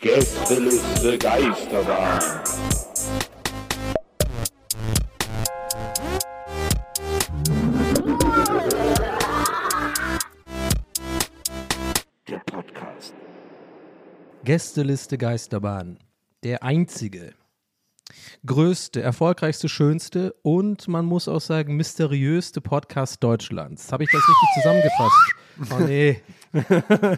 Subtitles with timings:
[0.00, 2.20] Gästeliste Geisterbahn.
[12.28, 13.14] Der Podcast.
[14.44, 15.98] Gästeliste Geisterbahn.
[16.44, 17.34] Der einzige,
[18.46, 23.90] größte, erfolgreichste, schönste und man muss auch sagen mysteriöste Podcast Deutschlands.
[23.92, 25.34] Habe ich das richtig zusammengefasst?
[25.70, 26.20] Oh nee.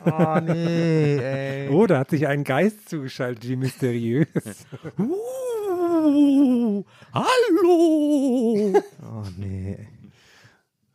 [0.06, 1.68] Oh nee, ey.
[1.68, 4.28] Oh, da hat sich ein Geist zugeschaltet, wie mysteriös.
[5.96, 8.72] Uh, hallo.
[9.02, 9.78] Oh nee.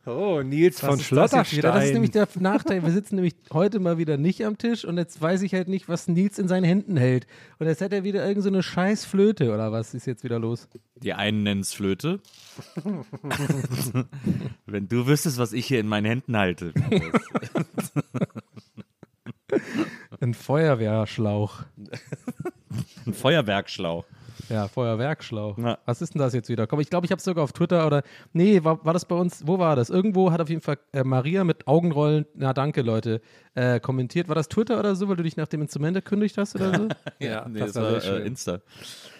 [0.06, 1.30] Oh, Nils Was von ist das?
[1.30, 1.92] Das ist Schlotterstein.
[1.92, 2.82] nämlich der Nachteil.
[2.82, 5.90] Wir sitzen nämlich heute mal wieder nicht am Tisch und jetzt weiß ich halt nicht,
[5.90, 7.26] was Nils in seinen Händen hält.
[7.58, 10.38] Und jetzt hat er wieder irgendeine so eine scheiß Flöte oder was ist jetzt wieder
[10.38, 10.68] los?
[11.02, 12.20] Die einen nennen es Flöte.
[14.66, 16.72] Wenn du wüsstest, was ich hier in meinen Händen halte.
[20.20, 21.64] Ein Feuerwehrschlauch.
[23.06, 24.06] Ein Feuerwerkschlauch.
[24.50, 25.56] Ja, Feuerwerkschlauch.
[25.58, 25.78] Ja.
[25.86, 26.66] Was ist denn das jetzt wieder?
[26.66, 28.02] Komm, ich glaube, ich habe es sogar auf Twitter oder.
[28.32, 29.46] Nee, war, war das bei uns?
[29.46, 29.90] Wo war das?
[29.90, 33.20] Irgendwo hat auf jeden Fall äh, Maria mit Augenrollen, na danke, Leute,
[33.54, 34.28] äh, kommentiert.
[34.28, 36.88] War das Twitter oder so, weil du dich nach dem Instrument erkündigt hast oder so?
[37.18, 38.60] Ja, nee, das das, war war äh, Insta.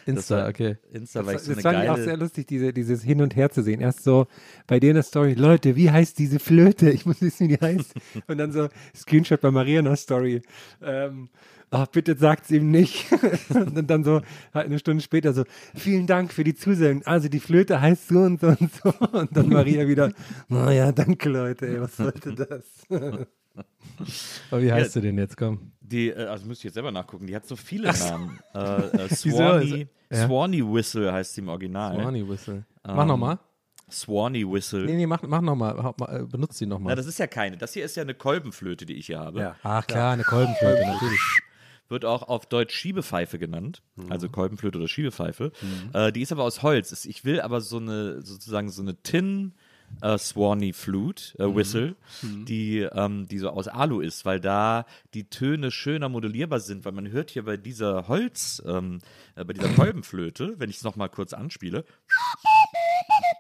[0.06, 0.76] Insta, war- okay.
[0.92, 2.18] Insta, weil ich Das, so das eine fand ich auch sehr geile...
[2.18, 3.80] lustig, diese, dieses Hin und Her zu sehen.
[3.80, 4.26] Erst so
[4.66, 6.90] bei dir in der Story, Leute, wie heißt diese Flöte?
[6.90, 7.92] Ich muss wissen, wie die heißt.
[8.28, 10.42] Und dann so Screenshot bei Maria in der Story.
[10.82, 11.28] Ähm,
[11.70, 13.06] ach, bitte sagt's ihm nicht.
[13.50, 14.22] und dann so
[14.54, 17.06] halt eine Stunde später so, vielen Dank für die Zusendung.
[17.06, 18.92] Also die Flöte heißt so und so und so.
[19.12, 20.12] Und dann Maria wieder,
[20.48, 22.64] naja, danke Leute, ey, was sollte das?
[24.50, 25.36] Aber wie heißt du denn jetzt?
[25.36, 25.72] Komm.
[25.80, 28.38] Die, äh, also müsste ich jetzt selber nachgucken, die hat so viele Namen.
[28.54, 29.08] Äh, äh?
[29.14, 30.26] Swanee, Ja.
[30.26, 31.94] Swanee Whistle heißt sie im Original.
[32.00, 32.64] Swanee Whistle.
[32.86, 33.38] Mach nochmal.
[33.90, 34.84] Swanee Whistle.
[34.86, 35.94] Nee, nee, mach, mach nochmal.
[36.08, 36.94] Äh, benutzt sie Na, nochmal.
[36.96, 37.56] das ist ja keine.
[37.56, 39.40] Das hier ist ja eine Kolbenflöte, die ich hier habe.
[39.40, 39.56] Ja.
[39.62, 41.20] Ach klar, eine Kolbenflöte, natürlich.
[41.88, 44.12] Wird auch auf Deutsch Schiebepfeife genannt, Mhm.
[44.12, 45.50] also Kolbenflöte oder Schiebepfeife.
[45.92, 47.04] Äh, die ist aber aus Holz.
[47.04, 49.54] Ich will aber so eine, sozusagen so eine Tin
[50.02, 51.44] äh, Swanee Flute, Mhm.
[51.44, 56.60] äh, Whistle, die, ähm, die so aus Alu ist, weil da die Töne schöner modellierbar
[56.60, 59.00] sind, weil man hört hier bei dieser Holz, ähm,
[59.36, 61.84] äh, bei dieser Kolbenflöte, wenn ich es nochmal kurz anspiele,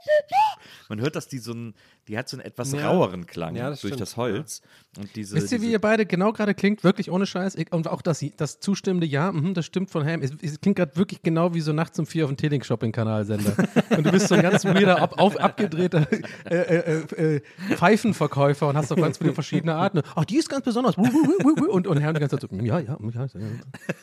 [0.88, 1.74] man hört, dass die so ein,
[2.08, 2.90] die hat so einen etwas Ja.
[2.90, 4.62] raueren Klang Ja, das durch stimmt, das Holz.
[4.98, 6.82] Und diese, Wisst ihr, wie diese, ihr beide genau gerade klingt?
[6.82, 7.54] Wirklich ohne Scheiß.
[7.54, 10.22] Ich, und auch das, das zustimmende Ja, mhm, das stimmt von Ham.
[10.22, 13.56] Es, es klingt gerade wirklich genau wie so nachts um vier auf dem Telling-Shopping-Kanalsender.
[13.96, 16.06] und du bist so ein ganz weirder, ab, auf, abgedrehter
[16.44, 17.40] äh, äh, äh,
[17.76, 20.02] Pfeifenverkäufer und hast doch ganz viele verschiedene Arten.
[20.14, 20.96] Ach, die ist ganz besonders.
[20.96, 23.26] Und, und Ham die ganze Zeit so, ja, ja, ja.
[23.26, 23.28] ja.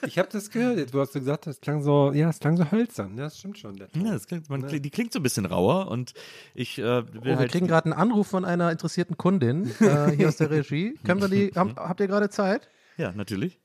[0.06, 2.72] Ich habe das gehört, wo hast du gesagt, das klang so, ja, es klang so
[2.72, 3.18] hölzern.
[3.18, 3.78] Ja, das stimmt schon.
[3.78, 6.14] Ja, das klingt, man, die klingt so ein bisschen rauer und
[6.54, 7.52] ich äh, will Oh, wir halt.
[7.52, 10.96] kriegen gerade einen Anruf von einer interessierten Kundin äh, hier aus der Regie.
[11.06, 12.70] Können wir die, habt, habt ihr gerade Zeit?
[12.98, 13.60] ja, natürlich.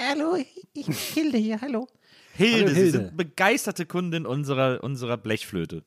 [0.00, 1.86] Hallo, ich bin Hilde hier, hallo.
[2.34, 2.90] Hilde, Hallo, Sie Hilde.
[2.92, 5.84] sind begeisterte Kundin unserer, unserer Blechflöte.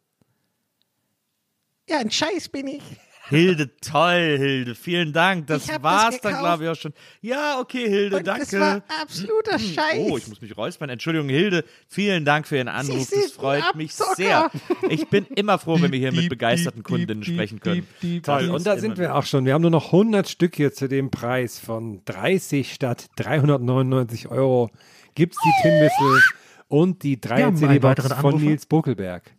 [1.90, 2.84] Ja, ein Scheiß bin ich.
[3.30, 4.76] Hilde, toll, Hilde.
[4.76, 5.48] Vielen Dank.
[5.48, 6.94] Das war's das dann, glaube ich, auch schon.
[7.22, 8.42] Ja, okay, Hilde, Und danke.
[8.42, 9.98] das war absoluter Scheiß.
[9.98, 10.90] Oh, ich muss mich räuspern.
[10.90, 11.66] Entschuldigung, Hilde.
[11.88, 13.08] Vielen Dank für Ihren Anruf.
[13.08, 14.52] sind Das freut mich sehr.
[14.90, 17.88] Ich bin immer froh, wenn wir hier mit begeisterten Kundinnen sprechen können.
[18.24, 19.46] Toll, und da sind wir auch schon.
[19.46, 24.70] Wir haben nur noch 100 Stück hier zu dem Preis von 30 statt 399 Euro.
[25.16, 26.22] Gibt's die Tin Whistle
[26.68, 28.42] und die 3 haben einen CD-Box von.
[28.42, 29.32] Nils Bokelberg.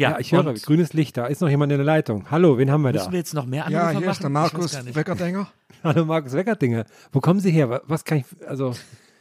[0.00, 2.30] Ja, Ja, ich höre, grünes Licht, da ist noch jemand in der Leitung.
[2.30, 3.00] Hallo, wen haben wir da?
[3.00, 3.98] Müssen wir jetzt noch mehr Anrufe Ja, machen?
[3.98, 4.94] hier ist der Markus.
[4.94, 5.46] Weckerdinger.
[5.84, 6.86] Hallo Markus Weckerdinger.
[7.12, 7.68] Wo kommen Sie her?
[7.68, 8.74] Wa- Was kann ich, also,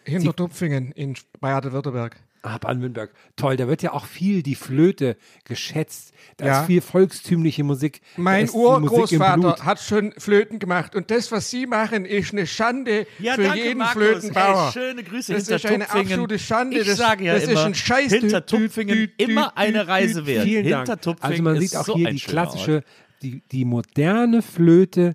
[0.05, 2.15] Hinter Dupfingen in Baden-Württemberg.
[2.41, 3.11] Ah, Baden-Württemberg.
[3.35, 6.13] Toll, da wird ja auch viel die Flöte geschätzt.
[6.37, 6.61] Da Ja.
[6.61, 7.99] ist viel volkstümliche Musik.
[8.15, 13.07] Mein ist Urgroßvater hat schon Flöten gemacht und das, was Sie machen, ist eine Schande
[13.19, 13.93] Ja, für danke, jeden Markus.
[14.03, 14.65] Flötenbauer.
[14.65, 16.07] Hey, schöne Grüße Das hinter ist eine Tupfingen.
[16.11, 16.79] absolute Schande.
[16.79, 19.57] Ich Das- sage ja das ist immer, ein Scheiß- hinter Dü- dü- Tupfingen dü- immer
[19.57, 20.45] eine Reise wert.
[20.45, 21.01] Vielen hinter Dank.
[21.01, 22.83] Tupfingen Also man ist sieht auch so hier die klassische,
[23.21, 25.13] die, die moderne Flöte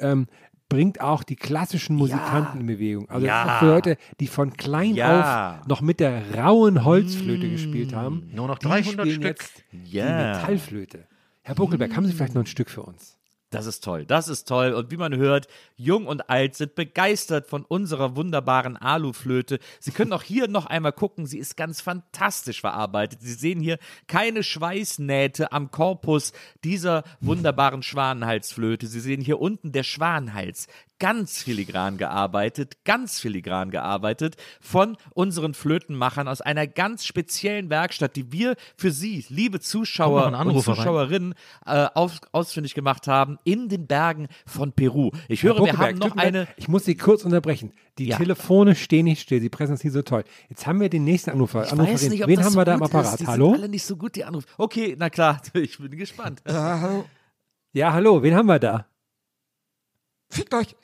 [0.00, 0.26] ähm,
[0.68, 3.08] bringt auch die klassischen Musikanten in Bewegung.
[3.08, 3.56] Also Ja.
[3.58, 5.60] für Leute, die von klein Ja.
[5.60, 8.28] auf noch mit der rauen Holzflöte gespielt haben.
[8.34, 9.24] Nur noch Die 300 spielen Stück.
[9.38, 10.34] jetzt die Ja.
[10.38, 11.06] Metallflöte.
[11.42, 13.15] Herr Buckelberg, haben Sie vielleicht noch ein Stück für uns?
[13.56, 14.74] Das ist toll, das ist toll.
[14.74, 19.60] Und wie man hört, jung und alt sind begeistert von unserer wunderbaren Aluflöte.
[19.80, 23.22] Sie können auch hier noch einmal gucken, sie ist ganz fantastisch verarbeitet.
[23.22, 28.88] Sie sehen hier keine Schweißnähte am Korpus dieser wunderbaren Schwanenhalsflöte.
[28.88, 30.66] Sie sehen hier unten der Schwanenhals.
[30.98, 38.32] Ganz filigran gearbeitet, ganz filigran gearbeitet von unseren Flötenmachern aus einer ganz speziellen Werkstatt, die
[38.32, 40.62] wir für Sie, liebe Zuschauer und.
[40.62, 41.34] Zuschauerinnen,
[41.66, 45.10] äh, auf, ausfindig gemacht haben in den Bergen von Peru.
[45.28, 46.48] Ich höre, wir haben noch eine.
[46.56, 47.72] Ich muss Sie kurz unterbrechen.
[47.98, 48.16] Die Ja.
[48.16, 49.40] Telefone stehen nicht still.
[49.40, 50.24] Sie präsentieren so toll.
[50.48, 51.64] Jetzt haben wir den nächsten Anrufer.
[51.64, 51.94] Ich Anruferin.
[51.94, 53.12] weiß nicht, ob Wen das haben so wir da im gut Apparat?
[53.14, 53.20] Ist.
[53.20, 53.50] Die Hallo?
[53.50, 54.46] Sind alle nicht so gut, die Anrufe.
[54.56, 56.42] Okay, na klar, ich bin gespannt.
[57.74, 58.22] Ja, hallo.
[58.22, 58.86] Wen haben wir da?
[60.30, 60.74] Fickt euch.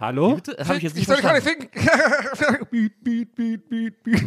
[0.00, 0.38] Hallo?
[0.58, 1.18] Habe ich jetzt nicht soll
[2.70, 4.22] ich beat, beat, beat, beat.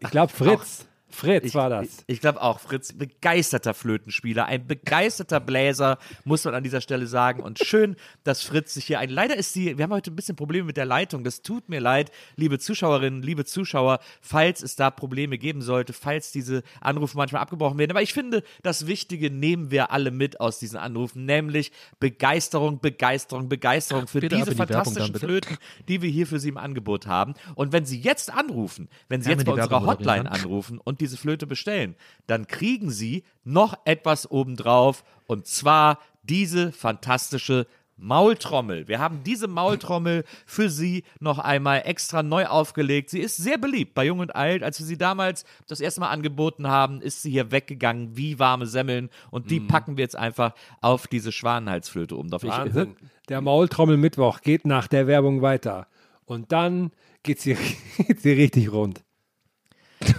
[0.00, 0.86] Ich glaube Fritz.
[1.10, 1.86] Fritz Ich, war das.
[1.86, 7.06] Ich, ich glaube auch, Fritz, begeisterter Flötenspieler, ein begeisterter Bläser, muss man an dieser Stelle
[7.06, 7.42] sagen.
[7.42, 9.08] Und schön, dass Fritz sich hier ein.
[9.08, 11.24] Leider ist die, wir haben heute ein bisschen Probleme mit der Leitung.
[11.24, 16.30] Das tut mir leid, liebe Zuschauerinnen, liebe Zuschauer, falls es da Probleme geben sollte, falls
[16.30, 17.92] diese Anrufe manchmal abgebrochen werden.
[17.92, 23.48] Aber ich finde, das Wichtige nehmen wir alle mit aus diesen Anrufen, nämlich Begeisterung, Begeisterung,
[23.48, 25.20] Begeisterung für Bitte diese die fantastischen dann.
[25.20, 25.56] Flöten,
[25.88, 27.34] die wir hier für Sie im Angebot haben.
[27.54, 31.16] Und wenn Sie jetzt anrufen, wenn Sie Kann jetzt bei unserer Hotline anrufen und diese
[31.16, 31.94] Flöte bestellen,
[32.26, 37.66] dann kriegen Sie noch etwas obendrauf und zwar diese fantastische
[38.00, 38.86] Maultrommel.
[38.86, 43.10] Wir haben diese Maultrommel für Sie noch einmal extra neu aufgelegt.
[43.10, 44.62] Sie ist sehr beliebt bei Jung und Alt.
[44.62, 48.66] Als wir sie damals das erste Mal angeboten haben, ist sie hier weggegangen wie warme
[48.66, 52.28] Semmeln und die packen wir jetzt einfach auf diese Schwanenhalsflöte um.
[52.30, 52.94] Darf ich- Wahnsinn.
[53.28, 55.88] Der Maultrommel Mittwoch geht nach der Werbung weiter.
[56.24, 56.92] Und dann
[57.24, 57.56] geht's hier,
[58.06, 59.02] geht's hier richtig rund.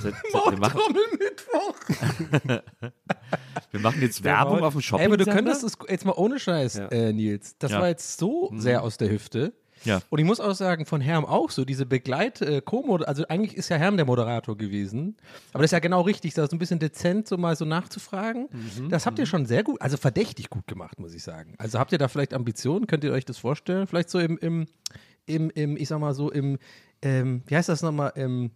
[0.04, 0.80] Wir, machen,
[3.72, 5.02] wir machen jetzt Werbung Maul- auf dem Shopping.
[5.06, 6.88] Ey, aber du könntest es jetzt mal ohne Scheiß, Ja.
[6.88, 7.56] äh, Nils.
[7.60, 7.80] Das Ja.
[7.82, 9.54] war jetzt so sehr aus der Hüfte.
[9.86, 10.02] Ja.
[10.10, 13.56] Und ich muss auch sagen, von Herm auch so, diese Begleit, äh, co also eigentlich
[13.56, 15.16] ist ja Herm der Moderator gewesen.
[15.54, 18.50] Aber das ist ja genau richtig, da so ein bisschen dezent so mal so nachzufragen.
[18.90, 21.54] Das habt ihr schon sehr gut, also verdächtig gut gemacht, muss ich sagen.
[21.58, 22.88] Also habt ihr da vielleicht Ambitionen?
[22.88, 23.88] Könnt ihr euch das vorstellen?
[23.88, 24.68] Vielleicht so im, im,
[25.26, 26.58] im, im ich sag mal so, im,
[27.02, 28.52] ähm, wie heißt das nochmal, im,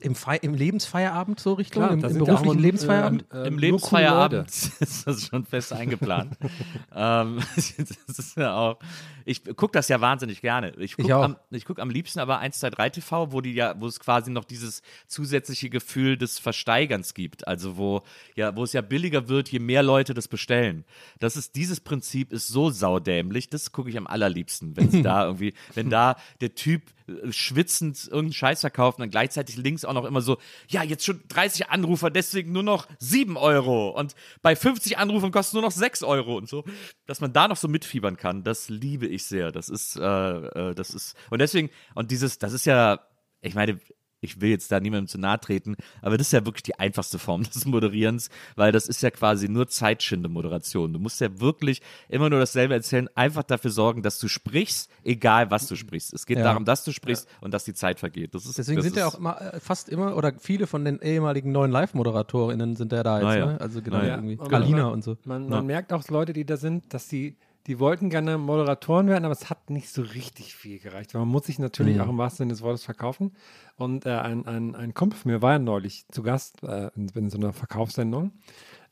[0.00, 3.24] im, im Lebensfeierabend so Richtung, im, da im auch beruflichen Lebensfeierabend?
[3.32, 4.48] äh, äh, Im Lebensfeierabend
[4.80, 6.36] ist das schon fest eingeplant.
[6.94, 8.78] ähm, das ist ja auch.
[9.24, 10.72] Ich gucke das ja wahnsinnig gerne.
[10.78, 14.00] Ich gucke am, ich guck am liebsten aber 123 TV, wo die ja, wo es
[14.00, 17.46] quasi noch dieses zusätzliche Gefühl des Versteigerns gibt.
[17.46, 18.02] Also wo
[18.34, 20.84] ja, wo es ja billiger wird, je mehr Leute das bestellen.
[21.20, 23.48] Das ist dieses Prinzip ist so saudämlich.
[23.48, 26.82] Das gucke ich am allerliebsten, wenn da irgendwie, wenn da der Typ
[27.30, 31.68] schwitzend irgendeinen Scheiß verkauft und gleichzeitig links auch noch immer so, ja, jetzt schon 30
[31.68, 36.36] Anrufer, deswegen nur noch 7 Euro und bei 50 Anrufern kostet nur noch 6 Euro
[36.36, 36.64] und so,
[37.06, 39.52] dass man da noch so mitfiebern kann, das liebe ich sehr.
[39.52, 43.00] Das ist, äh, äh, das ist, und deswegen, und dieses, das ist ja,
[43.40, 43.78] ich meine,
[44.24, 47.18] ich will jetzt da niemandem zu nahe treten, aber das ist ja wirklich die einfachste
[47.18, 50.92] Form des Moderierens, weil das ist ja quasi nur zeitschinde Moderation.
[50.92, 55.50] Du musst ja wirklich immer nur dasselbe erzählen, einfach dafür sorgen, dass du sprichst, egal
[55.50, 56.12] was du sprichst.
[56.14, 56.44] Es geht Ja.
[56.44, 58.34] darum, dass du sprichst und dass die Zeit vergeht.
[58.34, 61.00] Das ist, Deswegen das sind ja auch immer, äh, fast immer, oder viele von den
[61.00, 63.46] ehemaligen neuen Live-ModeratorInnen sind ja da jetzt, ja.
[63.46, 63.60] ne?
[63.60, 64.16] Also genau, ja.
[64.16, 64.36] irgendwie.
[64.36, 65.16] Galina man, und so.
[65.24, 69.24] Man, man merkt auch Leute, die da sind, dass die, die wollten gerne Moderatoren werden,
[69.24, 71.14] aber es hat nicht so richtig viel gereicht.
[71.14, 72.02] Weil man muss sich natürlich Mhm.
[72.02, 73.32] auch im wahrsten Sinne des Wortes verkaufen.
[73.76, 77.08] Und äh, ein, ein, ein Kumpel von mir war ja neulich zu Gast äh, in,
[77.08, 78.32] in so einer Verkaufssendung.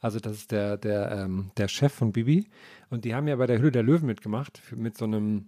[0.00, 2.48] Also das ist der, der, ähm, der Chef von Bibi.
[2.90, 5.46] Und die haben ja bei der Hülle der Löwen mitgemacht, für, mit so einem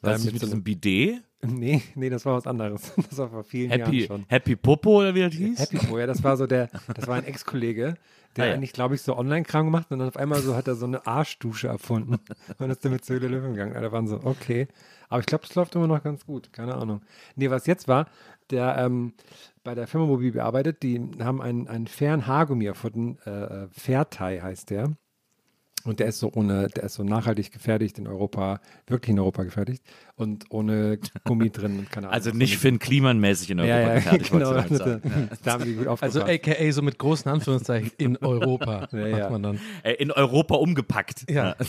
[0.00, 1.22] was äh, ist mit so diesem Bidet?
[1.42, 2.92] Nee, nee, das war was anderes.
[3.10, 4.24] Das war vor vielen Happy, Jahren schon.
[4.28, 5.58] Happy Popo oder wie das hieß?
[5.58, 7.94] Happy Boy, ja, das war so der, das war ein Ex-Kollege,
[8.36, 8.54] der Ah, ja.
[8.54, 11.06] eigentlich, glaube ich, so Online-Kram gemacht und dann auf einmal so hat er so eine
[11.06, 12.18] Arschdusche erfunden
[12.58, 13.74] und ist damit zur Höhle Löwen gegangen.
[13.74, 14.68] Da waren so, okay.
[15.08, 17.00] Aber ich glaube, es läuft immer noch ganz gut, keine Ahnung.
[17.36, 18.06] Nee, was jetzt war,
[18.50, 19.14] der ähm,
[19.64, 23.30] bei der Firma, wo Bibi arbeitet, die haben einen, einen fairen Haargummi erfunden, äh,
[23.64, 24.92] äh, Fairtie heißt der.
[25.84, 29.44] Und der ist so ohne, der ist so nachhaltig gefertigt in Europa, wirklich in Europa
[29.44, 29.82] gefertigt
[30.20, 32.14] und ohne Gummi drin und keine Ahnung.
[32.14, 34.52] Also nicht damit- Finn Kliman-mäßig in Europa ja, ja, gefertigt, genau.
[34.54, 35.30] damit sagen.
[35.42, 39.18] Da haben die gut Also aka so mit großen Anführungszeichen in Europa Ja, ja.
[39.18, 39.60] macht man dann.
[39.82, 41.24] Äh, In Europa umgepackt.
[41.30, 41.56] Ja.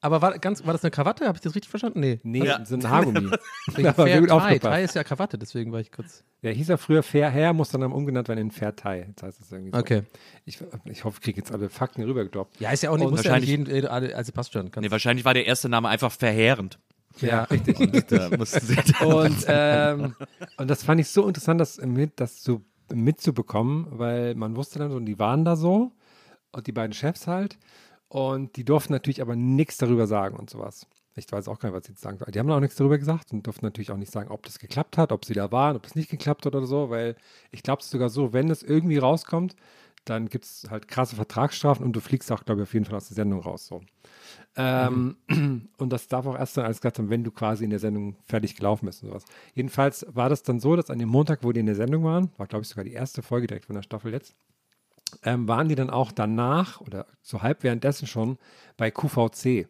[0.00, 1.26] Aber war, ganz, war das eine Krawatte?
[1.26, 2.00] Habe ich das richtig verstanden?
[2.00, 2.20] Nee.
[2.22, 2.64] Nee, Ja.
[2.64, 3.30] so ein Haargummi.
[3.30, 4.34] War Fair gut Tie.
[4.34, 4.76] aufgepasst.
[4.78, 6.24] Tie ist ja Krawatte, deswegen war ich kurz.
[6.40, 9.04] Ja, hieß er früher Fair Hair, muss dann umgenannt werden in Fair Tie.
[9.08, 9.78] Jetzt heißt es irgendwie so.
[9.78, 10.02] Okay.
[10.44, 12.60] Ich, ich hoffe, ich kriege jetzt alle Fakten rübergedroppt.
[12.60, 14.70] Ja, ist ja auch nicht, muss ja nicht wahrscheinlich- jeden, also passt schon.
[14.80, 16.78] Nee, wahrscheinlich war der erste Name einfach verheerend.
[17.20, 17.78] Ja, richtig.
[18.38, 20.14] Mussten sie und, ähm,
[20.56, 24.90] und das fand ich so interessant, das, mit, das zu, mitzubekommen, weil man wusste dann
[24.90, 25.92] so, und die waren da so,
[26.52, 27.58] und die beiden Chefs halt,
[28.08, 30.86] und die durften natürlich aber nichts darüber sagen und sowas.
[31.14, 32.18] Ich weiß auch gar nicht, was sie jetzt sagen.
[32.32, 34.96] Die haben auch nichts darüber gesagt und durften natürlich auch nicht sagen, ob das geklappt
[34.96, 37.16] hat, ob sie da waren, ob es nicht geklappt hat oder so, weil
[37.50, 39.56] ich glaube es sogar so, wenn es irgendwie rauskommt,
[40.08, 42.96] dann gibt es halt krasse Vertragsstrafen und du fliegst auch, glaube ich, auf jeden Fall
[42.96, 43.66] aus der Sendung raus.
[43.66, 43.82] So.
[44.56, 45.16] Ähm,
[45.78, 48.16] Und das darf auch erst dann alles gesagt haben, wenn du quasi in der Sendung
[48.24, 49.24] fertig gelaufen bist und sowas.
[49.54, 52.30] Jedenfalls war das dann so, dass an dem Montag, wo die in der Sendung waren,
[52.36, 54.34] war glaube ich sogar die erste Folge direkt von der Staffel jetzt,
[55.22, 58.38] ähm, waren die dann auch danach oder so halb währenddessen schon
[58.76, 59.68] bei QVC.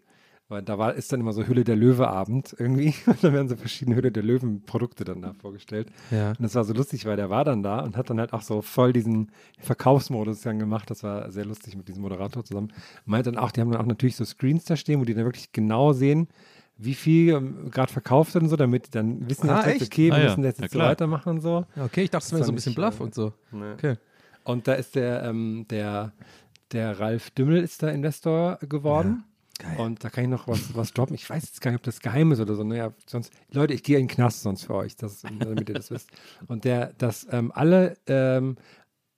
[0.51, 2.95] Weil da war, ist dann immer so Hülle der Löwe-Abend irgendwie.
[3.07, 5.89] Und da werden so verschiedene Hülle der Löwen-Produkte dann da vorgestellt.
[6.11, 6.31] Ja.
[6.31, 8.41] Und das war so lustig, weil der war dann da und hat dann halt auch
[8.41, 10.91] so voll diesen Verkaufsmodus dann gemacht.
[10.91, 12.73] Das war sehr lustig mit diesem Moderator zusammen.
[13.05, 15.25] Meint dann auch, die haben dann auch natürlich so Screens da stehen, wo die dann
[15.25, 16.29] wirklich genau sehen,
[16.79, 19.83] wie viel ähm, gerade verkauft wird und so, damit die dann wissen, Ah, echt?
[19.83, 20.25] okay, wir Ah, ja.
[20.29, 21.67] müssen jetzt Ja, so weitermachen und so.
[21.77, 23.33] Okay, ich dachte, es wäre so ein bisschen Bluff äh, und so.
[23.53, 23.75] ne.
[23.75, 23.97] Okay.
[24.45, 26.13] Und da ist der, ähm, der,
[26.73, 29.25] der Ralf Dümmel ist da Investor geworden.
[29.79, 31.15] Und da kann ich noch was, was droppen.
[31.15, 32.65] Ich weiß jetzt gar nicht, ob das geheim ist oder so.
[32.65, 35.91] Naja, sonst, Leute, ich gehe in den Knast sonst für euch, das, damit ihr das
[35.91, 36.11] wisst.
[36.47, 38.57] Und der, dass ähm, alle, ähm,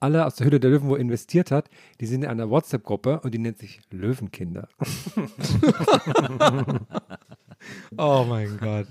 [0.01, 1.69] alle aus der Hülle der Löwen, wo er investiert hat,
[2.01, 4.69] die sind in einer WhatsApp-Gruppe und die nennt sich Löwenkinder.
[7.99, 8.87] Oh mein Gott.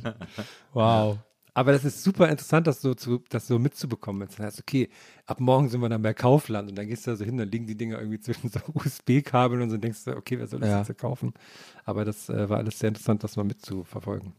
[0.74, 1.18] Wow.
[1.60, 4.22] Aber das ist super interessant, das so, zu, das so mitzubekommen.
[4.22, 4.88] Jetzt heißt, okay,
[5.26, 7.50] ab morgen sind wir dann bei Kaufland und dann gehst du da so hin, dann
[7.50, 10.70] liegen die Dinger irgendwie zwischen so USB-Kabeln und so denkst du, okay, wer soll das
[10.70, 10.82] Ja.
[10.84, 11.34] jetzt kaufen?
[11.84, 14.32] Aber das äh, war alles sehr interessant, das mal mitzuverfolgen.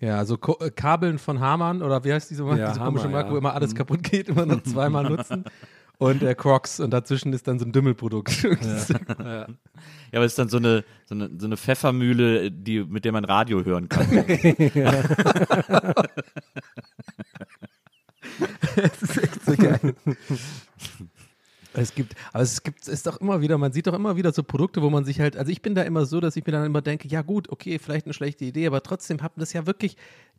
[0.00, 3.08] Ja, also Ko äh, Kabeln von Hamann oder wie heißt diese Ja, diese Hammer, komische
[3.10, 3.34] Marke, ja.
[3.34, 3.76] wo immer alles Mhm.
[3.78, 5.44] kaputt geht, immer noch zweimal nutzen.
[6.00, 8.32] Und äh, Crocs und dazwischen ist dann so ein Dümmelprodukt.
[10.12, 13.12] Ja, aber es ist dann so eine, so eine, so eine Pfeffermühle, die, mit der
[13.12, 14.08] man Radio hören kann.
[18.74, 19.94] das ist echt so geil.
[21.72, 24.42] Es gibt, aber es gibt, ist doch immer wieder, man sieht doch immer wieder so
[24.42, 26.66] Produkte, wo man sich halt, also ich bin da immer so, dass ich mir dann
[26.66, 29.96] immer denke, ja gut, okay, vielleicht eine schlechte Idee, aber trotzdem hat das ja wirklich,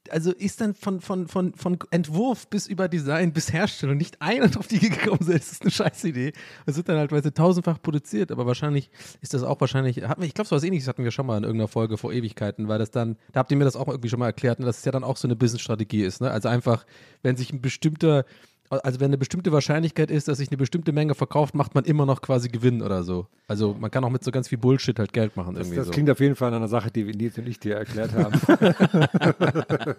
[0.10, 4.50] also ist dann von, von, von, von Entwurf bis über Design bis Herstellung nicht einer
[4.58, 6.34] auf die gekommen, so, das ist eine scheiß Idee.
[6.66, 8.90] Es wird dann halt, weil sie tausendfach produziert, aber wahrscheinlich
[9.22, 11.44] ist das auch wahrscheinlich, wir- ich glaube, so was ähnliches hatten wir schon mal in
[11.44, 14.20] irgendeiner Folge vor Ewigkeiten, weil das dann, da habt ihr mir das auch irgendwie schon
[14.20, 16.30] mal erklärt, ne, dass es ja dann auch so eine Business-Strategie ist, ne?
[16.32, 16.86] Also einfach,
[17.22, 18.26] wenn sich ein bestimmter
[18.72, 22.06] also wenn eine bestimmte Wahrscheinlichkeit ist, dass sich eine bestimmte Menge verkauft, macht man immer
[22.06, 23.28] noch quasi Gewinn oder so.
[23.48, 25.88] Also man kann auch mit so ganz viel Bullshit halt Geld machen Das, irgendwie das
[25.88, 25.92] so.
[25.92, 28.32] klingt auf jeden Fall nach einer Sache, die Nils und ich dir erklärt haben.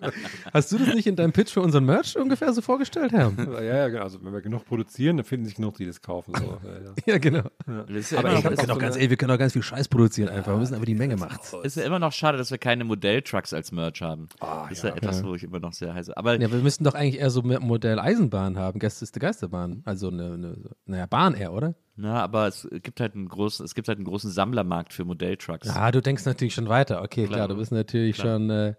[0.53, 3.33] Hast du das nicht in deinem Pitch für unseren Merch ungefähr so vorgestellt, Herr?
[3.63, 4.03] ja, ja, genau.
[4.05, 6.35] Also wenn wir genug produzieren, dann finden sich genug, die das kaufen.
[6.35, 6.45] So.
[6.45, 6.73] Ja,
[7.07, 7.13] ja.
[7.15, 7.43] ja, genau.
[7.89, 10.31] Ist ja Aber ich hab so ganz, ey, wir können auch ganz viel Scheiß produzieren
[10.31, 10.53] einfach.
[10.53, 11.41] Wir müssen aber die Menge macht.
[11.63, 14.29] ist ja immer noch schade, dass wir keine Modelltrucks als Merch haben.
[14.41, 16.17] Ah, das ist ja, etwas, wo ich immer noch sehr heiße.
[16.17, 19.19] Aber Ja, wir müssten doch eigentlich eher so ein Modell Eisenbahn haben, Gäste ist die
[19.21, 19.83] Geisterbahn.
[19.85, 21.75] Also eine, eine naja, Bahn eher, oder?
[21.97, 25.67] Na, aber es gibt halt einen großen, es gibt halt einen großen Sammlermarkt für Modelltrucks.
[25.67, 27.03] Ja, du denkst natürlich schon weiter.
[27.03, 27.49] Okay, klar, Klar.
[27.49, 28.37] du bist natürlich Klar.
[28.39, 28.51] schon.
[28.51, 28.75] Äh,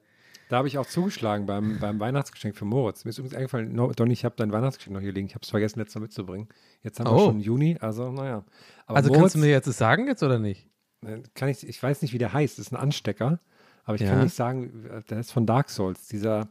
[0.50, 3.06] Da habe ich auch zugeschlagen beim, beim Weihnachtsgeschenk für Moritz.
[3.06, 5.28] Mir ist übrigens eingefallen, no, Donny, ich habe dein Weihnachtsgeschenk noch hier liegen.
[5.28, 6.48] Ich habe es vergessen, letztes Mal mitzubringen.
[6.82, 7.26] Jetzt haben wir Oh.
[7.26, 8.44] schon Juni, also naja.
[8.88, 10.68] Aber also Moritz, kannst du mir jetzt das sagen jetzt oder nicht?
[11.06, 12.58] äh, kann ich, ich weiß nicht, wie der heißt.
[12.58, 13.40] Das ist ein Anstecker.
[13.86, 14.10] Aber ich Ja.
[14.12, 16.08] kann nicht sagen, äh, der ist von Dark Souls.
[16.08, 16.48] Dieser,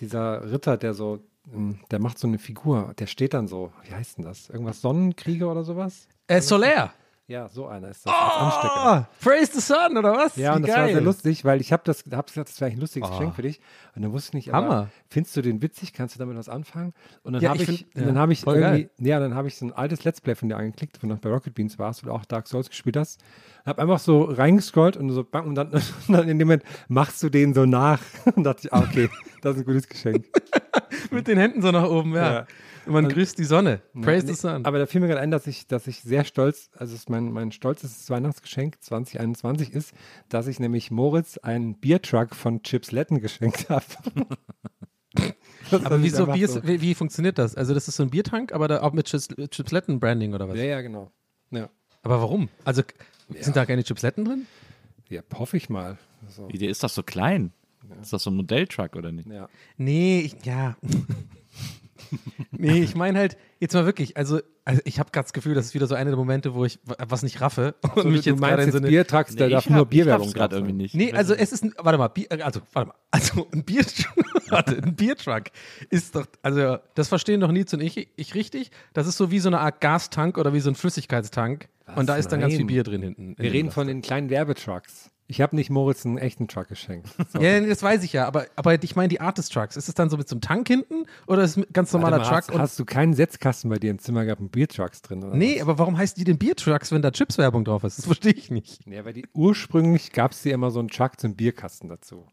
[0.00, 1.20] dieser Ritter, der so,
[1.90, 2.92] der macht so eine Figur.
[2.98, 4.48] Der steht dann so, wie heißt denn das?
[4.48, 6.06] Irgendwas Sonnenkrieger oder sowas?
[6.26, 6.92] Äh, Solaire.
[7.28, 8.12] Ja, so einer ist das.
[8.12, 10.36] Oh, praise the sun, oder was?
[10.36, 10.92] Ja, Wie und das war geil.
[10.94, 13.12] sehr lustig, weil ich habe das, hab gesagt, das wäre ein lustiges Oh.
[13.12, 13.60] Geschenk für dich.
[13.94, 14.88] Und dann wusste ich nicht, aber Hammer.
[15.08, 15.92] findest du den witzig?
[15.94, 16.92] Kannst du damit was anfangen?
[17.22, 19.48] Und dann Ja, habe ich ich, und ja, dann habe ich irgendwie, ja, dann habe
[19.48, 22.02] ich so ein altes Let's Play von dir angeklickt, wo du bei Rocket Beans warst,
[22.04, 23.20] du auch Dark Souls gespielt hast.
[23.64, 27.22] Habe einfach so reingescrollt und so, bang, und dann, und dann in dem Moment machst
[27.22, 28.00] du den so nach.
[28.34, 29.08] Und dachte ich, ah, okay,
[29.42, 30.26] das ist ein gutes Geschenk.
[31.16, 32.32] Mit den Händen so nach oben, ja.
[32.32, 32.46] Ja.
[32.86, 33.80] Und man Und- grüßt die Sonne.
[34.00, 34.64] Praise Nee, the sun.
[34.64, 37.10] Aber da fiel mir gerade ein, dass ich, dass ich sehr stolz, also es ist
[37.10, 39.92] mein, mein stolzes Weihnachtsgeschenk 2021 ist,
[40.28, 43.84] dass ich nämlich Moritz einen Biertruck von Chips Letten geschenkt habe.
[45.70, 47.54] Aber wieso, wie, ist, wie, wie funktioniert das?
[47.54, 50.56] Also das ist so ein Biertank, aber da auch mit Chips, Chipsletten-Branding oder was?
[50.58, 51.10] Ja, ja, genau.
[51.50, 51.70] Ja.
[52.02, 52.48] Aber warum?
[52.64, 52.82] Also
[53.38, 54.46] sind da keine Chipsletten drin?
[55.08, 55.98] Ja, hoffe ich mal.
[56.28, 56.46] So.
[56.48, 57.52] Die ist doch so klein.
[58.00, 59.28] Ist das so ein Modelltruck oder nicht?
[59.28, 59.48] Ja.
[59.76, 60.76] Nee, ich, ja.
[62.50, 65.66] nee, ich meine halt, jetzt mal wirklich, also, also ich habe gerade das Gefühl, das
[65.66, 68.30] ist wieder so einer der Momente, wo ich was nicht raffe und So, mich du
[68.30, 68.88] jetzt gerade meinst in jetzt so eine.
[68.88, 70.94] Biertrucks, da Nee, darf ich nur Bierwerbung gerade irgendwie nicht.
[70.94, 73.84] Nee, also es ist ein, warte mal, Bier, also warte mal, also ein Bier,
[74.48, 75.44] warte, ein Biertruck
[75.90, 79.38] ist doch, also das verstehen doch Nils und ich, ich richtig, das ist so wie
[79.38, 82.60] so eine Art Gastank oder wie so ein Flüssigkeitstank und da ist dann ganz viel
[82.60, 82.68] Nein.
[82.68, 83.34] Bier drin hinten.
[83.34, 85.10] in Wir reden von den kleinen Werbetrucks.
[85.32, 87.08] Ich habe nicht Moritz einen echten Truck geschenkt.
[87.40, 89.76] Ja, das weiß ich ja, aber, aber ich meine die Art des Trucks.
[89.76, 92.18] Ist es dann so mit so einem Tank hinten oder ist es ein ganz normaler
[92.18, 92.36] mal, Truck?
[92.36, 95.24] hast, und, hast du keinen Setzkasten bei dir im Zimmer gehabt und Biertrucks drin?
[95.24, 95.62] Oder nee, was?
[95.62, 97.96] aber warum heißen die denn Biertrucks, wenn da Chips-Werbung drauf ist?
[97.96, 98.86] Das verstehe ich nicht.
[98.86, 102.26] Ja, weil die ursprünglich gab es dir immer so einen Truck zum Bierkasten dazu.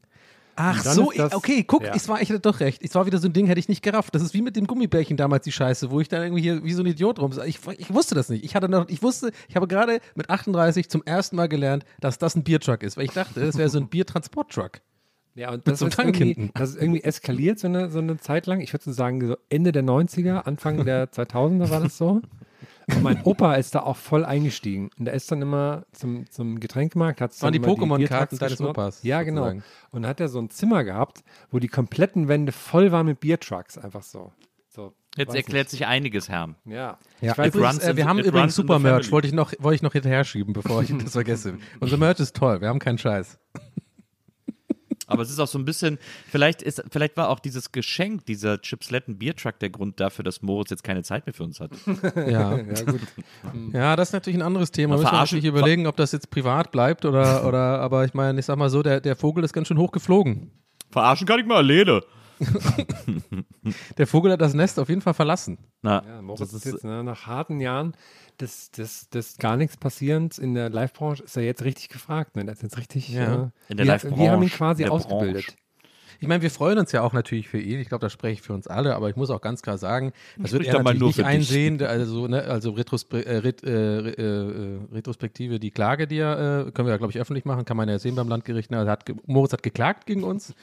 [0.60, 1.94] Ach so, das- okay, guck, ja.
[1.96, 2.82] es war, ich hatte doch recht.
[2.84, 4.14] Es war wieder so ein Ding, hätte ich nicht gerafft.
[4.14, 6.74] Das ist wie mit dem Gummibärchen damals die Scheiße, wo ich dann irgendwie hier wie
[6.74, 7.32] so ein Idiot rum.
[7.46, 8.44] Ich, ich wusste das nicht.
[8.44, 12.18] Ich hatte noch, ich wusste, ich habe gerade mit 38 zum ersten Mal gelernt, dass
[12.18, 14.82] das ein Biertruck ist, weil ich dachte, das wäre so ein Biertransporttruck.
[15.36, 18.46] Ja, und das, ist Tank irgendwie, das ist irgendwie eskaliert so eine, so eine Zeit
[18.46, 18.60] lang.
[18.60, 22.22] Ich würde so sagen, so Ende der 90er, Anfang der 2000er war das so.
[23.02, 24.90] Mein Opa ist da auch voll eingestiegen.
[24.98, 27.22] Und der ist dann immer zum, zum Getränkemarkt.
[27.22, 28.62] Hat's waren dann die immer Pokémon-Karten Biertrucks deines.
[28.62, 29.42] Opas, Ja, genau.
[29.42, 29.64] sozusagen.
[29.92, 33.78] Und hat er so ein Zimmer gehabt, wo die kompletten Wände voll waren mit Biertrucks.
[33.78, 34.32] Einfach so.
[34.70, 36.48] so Jetzt erklärt sich einiges, Herr.
[36.48, 36.58] nicht.
[36.66, 36.98] Ja.
[37.22, 39.82] Ja, Ich weiß übrigens, äh, wir haben übrigens super Merch, wollte ich noch, wollte ich
[39.82, 41.58] noch hinterher schieben, bevor ich das vergesse.
[41.80, 43.40] Unser Merch ist toll, wir haben keinen Scheiß.
[45.10, 45.98] Aber es ist auch so ein bisschen,
[46.30, 50.70] vielleicht ist, vielleicht war auch dieses Geschenk, dieser Chipsletten Biertruck der Grund dafür, dass Moritz
[50.70, 51.72] jetzt keine Zeit mehr für uns hat.
[52.30, 52.58] Ja.
[52.58, 53.00] Ja, gut.
[53.74, 54.96] Ja, das ist natürlich ein anderes Thema.
[54.96, 58.46] Müssen wir natürlich überlegen, ob das jetzt privat bleibt oder, oder aber ich meine, ich
[58.46, 60.52] sag mal so, der, der Vogel ist ganz schön hoch geflogen.
[60.92, 62.02] Verarschen kann ich mal alleine.
[63.98, 65.58] Der Vogel hat das Nest auf jeden Fall verlassen.
[65.82, 67.94] Na, Ja, Moritz das ist jetzt ne, nach harten Jahren
[68.40, 72.36] des, des, des gar nichts Passierens in der Live-Branche ist er jetzt richtig gefragt.
[72.36, 72.50] Ne?
[72.50, 73.10] Ist jetzt richtig.
[73.10, 73.24] Ja.
[73.68, 75.46] Äh, In der wir, Live-Branche, wir haben ihn quasi ausgebildet.
[75.48, 75.58] Branche.
[76.22, 77.80] Ich meine, wir freuen uns ja auch natürlich für ihn.
[77.80, 80.12] Ich glaube, das spreche ich für uns alle, aber ich muss auch ganz klar sagen,
[80.38, 81.32] das wird Sprich er doch mal natürlich nur nicht für dich.
[81.32, 81.82] einsehen.
[81.82, 86.72] Also, ne, also Retrospre äh, Ret äh, äh, äh, Retrospektive, die Klage, die er, äh,
[86.72, 88.70] können wir ja, glaube ich, öffentlich machen, kann man ja sehen beim Landgericht.
[88.70, 88.80] Ne?
[88.80, 90.54] Also hat, Moritz hat geklagt gegen uns.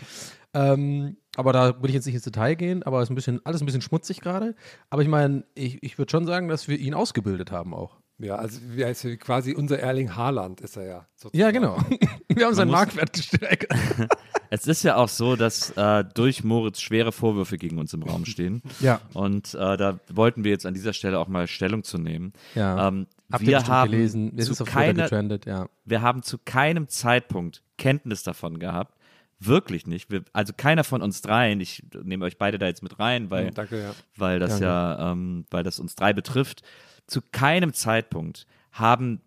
[0.53, 3.41] Ähm, aber da will ich jetzt nicht ins Detail gehen, aber es ist ein bisschen,
[3.45, 4.55] alles ein bisschen schmutzig gerade.
[4.91, 7.97] Aber ich meine, ich, ich würde schon sagen, dass wir ihn ausgebildet haben auch.
[8.19, 11.07] Ja, also wir- also quasi unser Erling Haaland ist er ja.
[11.17, 11.39] Sozusagen.
[11.39, 11.77] Ja, genau.
[12.29, 13.71] Wir haben seinen Marktwert gesteigert.
[14.51, 18.25] es ist ja auch so, dass äh, durch Moritz schwere Vorwürfe gegen uns im Raum
[18.25, 18.63] stehen.
[18.81, 19.01] Ja.
[19.15, 22.33] Und äh, da wollten wir jetzt an dieser Stelle auch mal Stellung zu nehmen.
[22.55, 22.89] Ja.
[22.89, 24.33] Ähm, Habt wir haben gelesen.
[24.37, 25.69] Es zu ist auf keiner, getrendet, ja.
[25.85, 28.95] wir haben zu keinem Zeitpunkt Kenntnis davon gehabt.
[29.39, 30.11] Wirklich nicht.
[30.11, 33.51] Wir, also keiner von uns dreien, ich nehme euch beide da jetzt mit rein, weil,
[33.51, 33.95] Danke, ja.
[34.17, 36.63] weil das ja, ähm, weil das uns drei betrifft.
[37.07, 39.21] Zu keinem Zeitpunkt haben,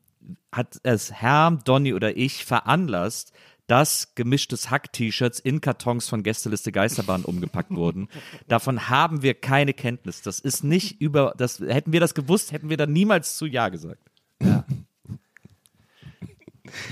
[0.52, 3.34] hat es Herm, Donny oder ich veranlasst,
[3.70, 8.10] dass gemischtes Hack-T-Shirts in Kartons von Gästeliste Geisterbahn umgepackt wurden.
[8.48, 10.24] Davon haben wir keine Kenntnis.
[10.24, 13.70] Das ist nicht über, das, hätten wir das gewusst, hätten wir da niemals zu Ja
[13.70, 14.09] gesagt.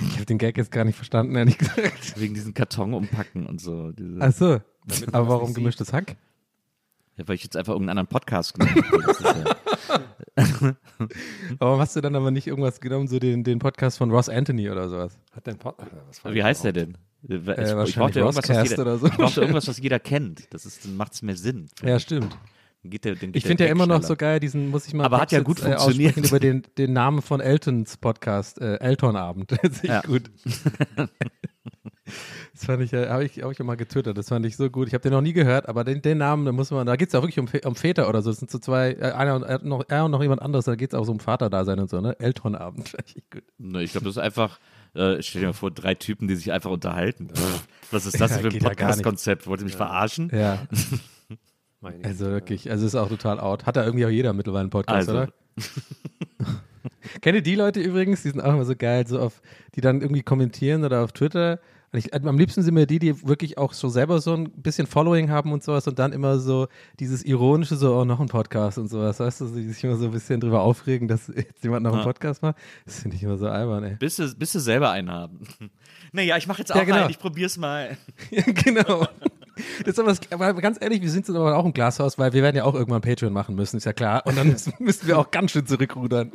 [0.10, 2.20] Ich habe den Gag jetzt gar nicht verstanden, ehrlich gesagt.
[2.20, 3.92] Wegen diesen Karton umpacken und so.
[3.92, 4.60] Diese, Ach so.
[5.12, 6.16] Aber warum gemischtes Hack?
[7.18, 8.76] ja, weil ich jetzt einfach irgendeinen anderen Podcast genommen
[9.24, 9.58] habe.
[11.60, 14.70] Warum hast du dann aber nicht irgendwas genommen, so den, den Podcast von Ross Anthony
[14.70, 15.18] oder sowas?
[15.32, 16.98] Hat dein Pod äh, Wie heißt der denn?
[17.24, 19.08] Ich, Äh, ich wahrscheinlich brauchte irgendwas, was jeder, oder so.
[19.08, 20.54] ich brauchte irgendwas, was jeder kennt.
[20.54, 21.70] Das ist, dann macht es mehr Sinn.
[21.84, 22.38] Ja, stimmt.
[22.84, 24.08] Geht der, dann geht Ich finde ja immer noch schneller.
[24.08, 26.12] so geil, diesen muss ich mal Aber hat ja gut jetzt, funktioniert.
[26.14, 29.52] aussprechen über den, den Namen von Eltons Podcast, äh, Eltonabend.
[29.62, 30.02] Das Ja.
[30.02, 30.24] gut.
[32.54, 34.18] Das fand ich, ja- habe ich, hab ich auch mal getwittert.
[34.18, 34.88] Das fand ich so gut.
[34.88, 37.10] Ich habe den noch nie gehört, aber den, den Namen, da muss man, da geht
[37.10, 38.32] es ja wirklich um, um Väter oder so.
[38.32, 40.76] Es sind so zwei, äh, einer und, er, noch, er und noch jemand anderes, da
[40.76, 42.16] geht es auch so um Vaterdasein und so, ne?
[43.30, 43.44] Gut.
[43.58, 44.60] Ne, ich glaube, das ist einfach,
[44.96, 47.28] äh, stell dir mal vor, drei Typen, die sich einfach unterhalten.
[47.92, 48.70] Was ist das Ja, für ein ja.
[48.70, 49.46] Podcast-Konzept?
[49.46, 50.32] Wollt ihr mich verarschen?
[50.34, 50.60] Ja,
[51.82, 52.32] Meine also Güte.
[52.32, 53.66] wirklich, also ist auch total out.
[53.66, 55.22] Hat da irgendwie auch jeder mittlerweile einen Podcast, Also.
[55.24, 55.30] oder?
[57.22, 58.24] Kennt ihr die Leute übrigens?
[58.24, 59.42] Die sind auch immer so geil, so auf,
[59.76, 61.60] die dann irgendwie kommentieren oder auf Twitter.
[61.94, 65.30] Ich, am liebsten sind mir die, die wirklich auch so selber so ein bisschen Following
[65.30, 66.68] haben und sowas und dann immer so
[67.00, 70.06] dieses ironische, so, oh, noch ein Podcast und sowas, weißt du, die sich immer so
[70.06, 72.06] ein bisschen drüber aufregen, dass jetzt jemand noch einen Ja.
[72.06, 72.58] Podcast macht.
[72.86, 73.96] Das finde ich immer so albern, ey.
[73.96, 75.40] Bis du, bis du selber einen haben.
[76.12, 76.98] naja, ich mache jetzt auch Ja, genau.
[76.98, 77.98] einen, ich probier's mal.
[78.32, 79.08] Ja, genau.
[79.80, 82.34] Das ist aber, das, aber ganz ehrlich, wir sind jetzt aber auch im Glashaus, weil
[82.34, 84.24] wir werden ja auch irgendwann Patreon machen müssen, ist ja klar.
[84.26, 84.48] Und dann
[84.80, 86.32] müssen, wir auch ganz schön zurückrudern.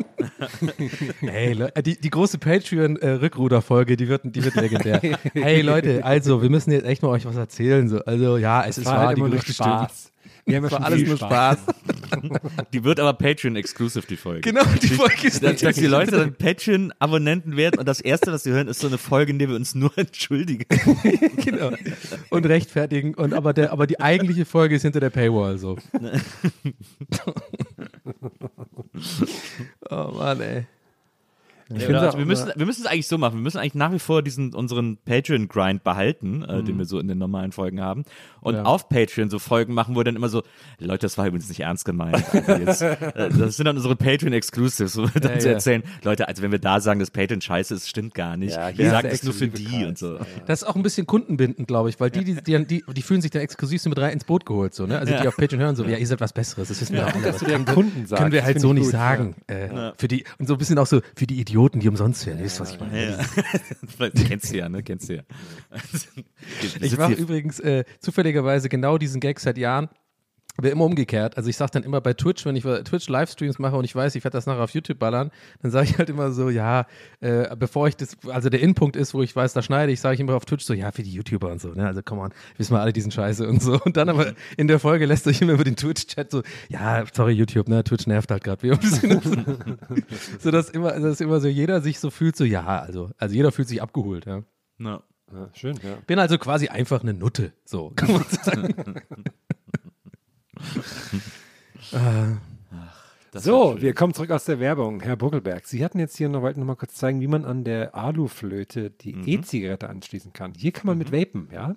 [1.21, 5.01] hey, Le die, die große Patreon-Rückruder-Folge, die wird, die wird legendär.
[5.35, 7.89] hey Leute, also, wir müssen jetzt echt mal euch was erzählen.
[7.89, 7.99] So.
[8.05, 9.53] Also, ja, es, es war war, halt die immer Gerüchte.
[9.55, 10.12] Spaß.
[10.45, 11.59] Wir haben ja schon alles nur Spaß.
[12.73, 14.41] Die wird aber Patreon-exclusive, die Folge.
[14.43, 15.65] Genau, die Folge ist Dass, nicht.
[15.65, 18.99] dass die Leute dann Patreon-Abonnenten werden und das Erste, was sie hören, ist so eine
[18.99, 20.67] Folge, in der wir uns nur entschuldigen.
[21.45, 21.71] genau.
[22.31, 23.15] Und rechtfertigen.
[23.15, 25.79] Und aber, der, aber die eigentliche Folge ist hinter der Paywall so.
[29.91, 30.67] oh Mann, ey.
[31.75, 33.35] Ich Ja, finde also wir, müssen, wir müssen es eigentlich so machen.
[33.39, 36.65] Wir müssen eigentlich nach wie vor diesen, unseren Patreon-Grind behalten, äh, Mhm.
[36.67, 38.05] den wir so in den normalen Folgen haben.
[38.41, 38.63] Und Ja.
[38.65, 40.43] auf Patreon so Folgen machen, wo wir dann immer so,
[40.79, 42.23] Leute, das war übrigens nicht ernst gemeint.
[42.33, 45.55] Also jetzt, äh, das sind dann unsere Patreon-Exclusives, wo wir dann Ja, so ja.
[45.55, 48.57] erzählen, Leute, also wenn wir da sagen, dass Patreon scheiße ist, stimmt gar nicht.
[48.77, 49.87] Wir sagen das nur für die Kreis.
[49.89, 50.19] und so.
[50.47, 53.21] Das ist auch ein bisschen kundenbindend, glaube ich, weil die, die, die, die, die fühlen
[53.23, 54.75] sich dann exklusiv so mit rein ins Boot geholt.
[54.75, 54.99] So, ne?
[54.99, 57.13] Also die auf Patreon hören so, ja, ihr seid was Besseres, das wissen wir auch.
[57.23, 58.21] dass du den Kunden sagst.
[58.21, 59.37] Können wir halt so ich nicht gut, sagen.
[59.47, 62.39] Äh, für die, und so ein bisschen auch so für die Idioten, die umsonst hören.
[62.39, 63.19] Ihr wisst, was ich meine.
[63.99, 64.11] Ja.
[64.29, 64.83] Kennst du ja, ne?
[64.83, 65.23] Kennst du ja.
[66.81, 69.89] Ich mache übrigens äh, zufälligerweise genau diesen Gag seit Jahren.
[70.59, 71.37] Aber immer umgekehrt.
[71.37, 74.15] Also ich sage dann immer bei Twitch, wenn ich Twitch Livestreams mache und ich weiß,
[74.15, 75.31] ich werde das nachher auf YouTube ballern,
[75.63, 76.87] dann sage ich halt immer so, ja,
[77.21, 80.15] äh, bevor ich das, also der Inpunkt ist, wo ich weiß, da schneide ich, sage
[80.15, 81.87] ich immer auf Twitch so, ja, für die YouTuber und so, ne?
[81.87, 83.81] Also come on, wissen wir alle diesen Scheiße und so.
[83.83, 87.33] Und dann aber in der Folge lässt euch immer über den Twitch-Chat so, ja, sorry
[87.33, 88.63] YouTube, ne, Twitch nervt halt gerade.
[88.63, 89.21] wie ein bisschen.
[90.39, 93.53] so dass immer, dass immer so jeder sich so fühlt, so, ja, also, also jeder
[93.53, 94.43] fühlt sich abgeholt, ja.
[94.77, 95.03] Na.
[95.33, 95.97] Ja, schön, ja.
[96.07, 98.75] Bin also quasi einfach eine Nutte, so kann man sagen.
[103.33, 105.01] Das So, wir kommen zurück aus der Werbung.
[105.01, 107.65] Herr Buckelberg, Sie hatten jetzt hier noch, wollten noch mal kurz zeigen, wie man an
[107.65, 109.27] der Aluflöte die Mhm.
[109.27, 110.53] E-Zigarette anschließen kann.
[110.55, 111.75] Hier kann man mit vapen, ja?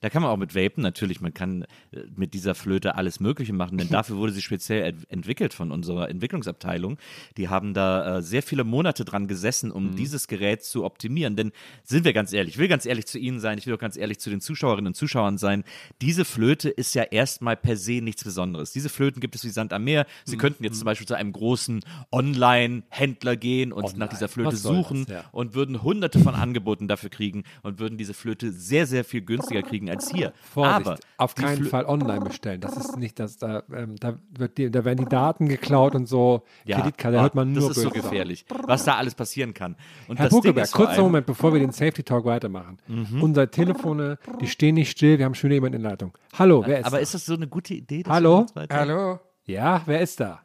[0.00, 3.52] Da kann man auch mit vapen, natürlich, man kann äh, mit dieser Flöte alles Mögliche
[3.52, 6.98] machen, denn dafür wurde sie speziell ent entwickelt von unserer Entwicklungsabteilung.
[7.36, 11.36] Die haben da äh, sehr viele Monate dran gesessen, um dieses Gerät zu optimieren.
[11.36, 11.52] Denn
[11.84, 13.96] sind wir ganz ehrlich, ich will ganz ehrlich zu Ihnen sein, ich will auch ganz
[13.96, 15.64] ehrlich zu den Zuschauerinnen und Zuschauern sein.
[16.00, 18.72] Diese Flöte ist ja erstmal per se nichts Besonderes.
[18.72, 20.06] Diese Flöten gibt es wie Sand am Meer.
[20.24, 21.80] Sie könnten jetzt zum Beispiel zu einem großen
[22.12, 25.24] Online-Händler gehen und nach dieser Flöte suchen das, ja.
[25.32, 29.62] und würden hunderte von Angeboten dafür kriegen und würden diese Flöte sehr, sehr viel günstiger
[29.68, 30.32] kriegen als hier.
[30.52, 32.60] Vorsicht, Aber auf keinen Fall online bestellen.
[32.60, 36.06] Das ist nicht, das, da, ähm, da, wird die, da werden die Daten geklaut und
[36.06, 36.44] so.
[36.66, 39.76] Kreditkarte, da ah, hört man nur Das ist so gefährlich, was da alles passieren kann.
[40.08, 42.78] Und Herr Buckelberg, kurzer Moment, bevor wir den Safety Talk weitermachen.
[42.86, 43.22] Mhm.
[43.22, 46.16] Unsere Telefone, die stehen nicht still, wir haben schon jemanden in Leitung.
[46.38, 47.02] Hallo, wer ist Aber da?
[47.02, 48.02] ist das so eine gute Idee?
[48.02, 48.46] dass Hallo?
[48.70, 50.42] Hallo, ja, wer ist da?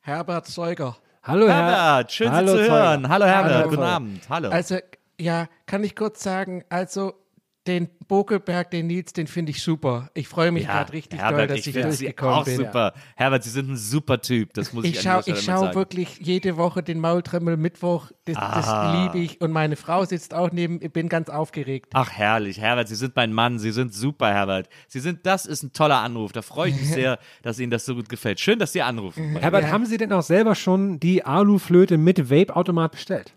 [0.00, 0.96] Herbert Zeuger.
[1.22, 1.56] Hallo, Herr.
[1.56, 2.72] Herbert, schön Hallo, Sie zu Zeuger.
[2.72, 3.08] hören.
[3.08, 3.82] Hallo Herbert, Hallo, guten.
[3.82, 4.28] Abend.
[4.30, 4.48] Hallo.
[4.48, 4.78] Also,
[5.20, 7.12] ja, kann ich kurz sagen, also
[7.70, 10.10] den Bokelberg, den Nils, den finde ich super.
[10.14, 12.56] Ich freue mich gerade richtig Herbert, doll, dass ich, Sie durchgekommen auch bin.
[12.56, 12.92] super.
[13.14, 15.56] Herbert, Sie sind ein super Typ, das muss ich, Ich an schaue dieser ich Stelle
[15.56, 15.76] mal schau sagen.
[15.78, 18.10] wirklich jede Woche den Maultremmel Mittwoch.
[18.24, 19.40] Das, das liebe ich.
[19.40, 21.90] Und meine Frau sitzt auch neben, ich bin ganz aufgeregt.
[21.94, 22.60] Ach, herrlich.
[22.60, 23.58] Herbert, Sie sind mein Mann.
[23.60, 24.68] Sie sind super, Herbert.
[24.88, 26.32] Sie sind, das ist ein toller Anruf.
[26.32, 28.40] Da freue ich mich sehr, dass Ihnen das so gut gefällt.
[28.40, 29.36] Schön, dass Sie anrufen.
[29.36, 33.34] Herbert, haben Sie denn auch selber schon die Aluflöte mit Vape-Automat bestellt?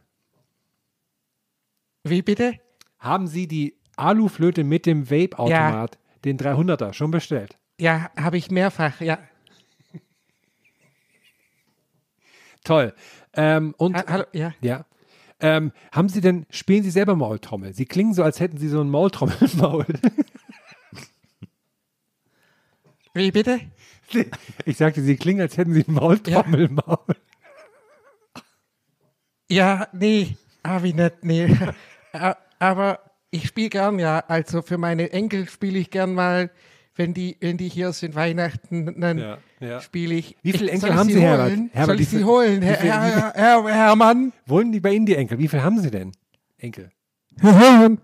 [2.04, 2.54] Wie bitte?
[3.00, 7.58] Haben Sie die Aluflöte mit dem Vape-Automat, den 300er, schon bestellt?
[7.80, 9.20] Ja, habe ich mehrfach, ja.
[12.64, 12.94] Toll.
[13.34, 14.54] Ähm, und Ha hallo, ja.
[14.62, 14.86] Ja.
[15.40, 17.74] Ähm, haben Sie denn, spielen Sie selber Maultrommel?
[17.74, 19.86] Sie klingen so, als hätten Sie so ein Maultrommelmaul.
[23.14, 23.60] Wie bitte?
[24.66, 27.16] Ich sagte, Sie klingen, als hätten Sie ein Maultrommelmaul.
[29.50, 31.58] Ja, nee, habe ich nicht, nee.
[32.60, 33.00] Aber
[33.34, 34.24] ich spiele gern, ja.
[34.28, 36.50] Also für meine Enkel spiele ich gern mal,
[36.96, 39.82] wenn die, wenn die hier sind, Weihnachten, dann Ja, ja.
[39.82, 40.38] spiele ich.
[40.44, 41.22] Wie viele Enkel haben sie holen?
[41.28, 41.60] Herbert?
[41.74, 44.32] Herbert, soll ich sie holen, Herr, viel- Herr, Herr, Hermann?
[44.46, 45.40] Wohnen die bei Ihnen, die Enkel?
[45.40, 46.12] Wie viel haben Sie denn?
[46.58, 46.92] Enkel.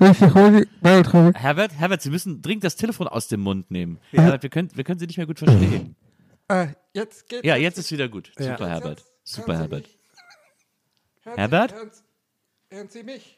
[0.00, 3.98] Herbert, Herbert, Sie müssen dringend das Telefon aus dem Mund nehmen.
[4.12, 5.94] Herbert, wir können, wir können Sie nicht mehr gut verstehen.
[6.48, 7.46] Äh, jetzt geht's.
[7.46, 8.32] Ja, jetzt ist wieder gut.
[8.38, 8.52] Ja.
[8.52, 9.04] Super, Herbert.
[9.24, 9.86] Super, Herbert.
[11.22, 11.74] Herbert?
[12.70, 13.36] Sie, hören, Sie- Sie mich?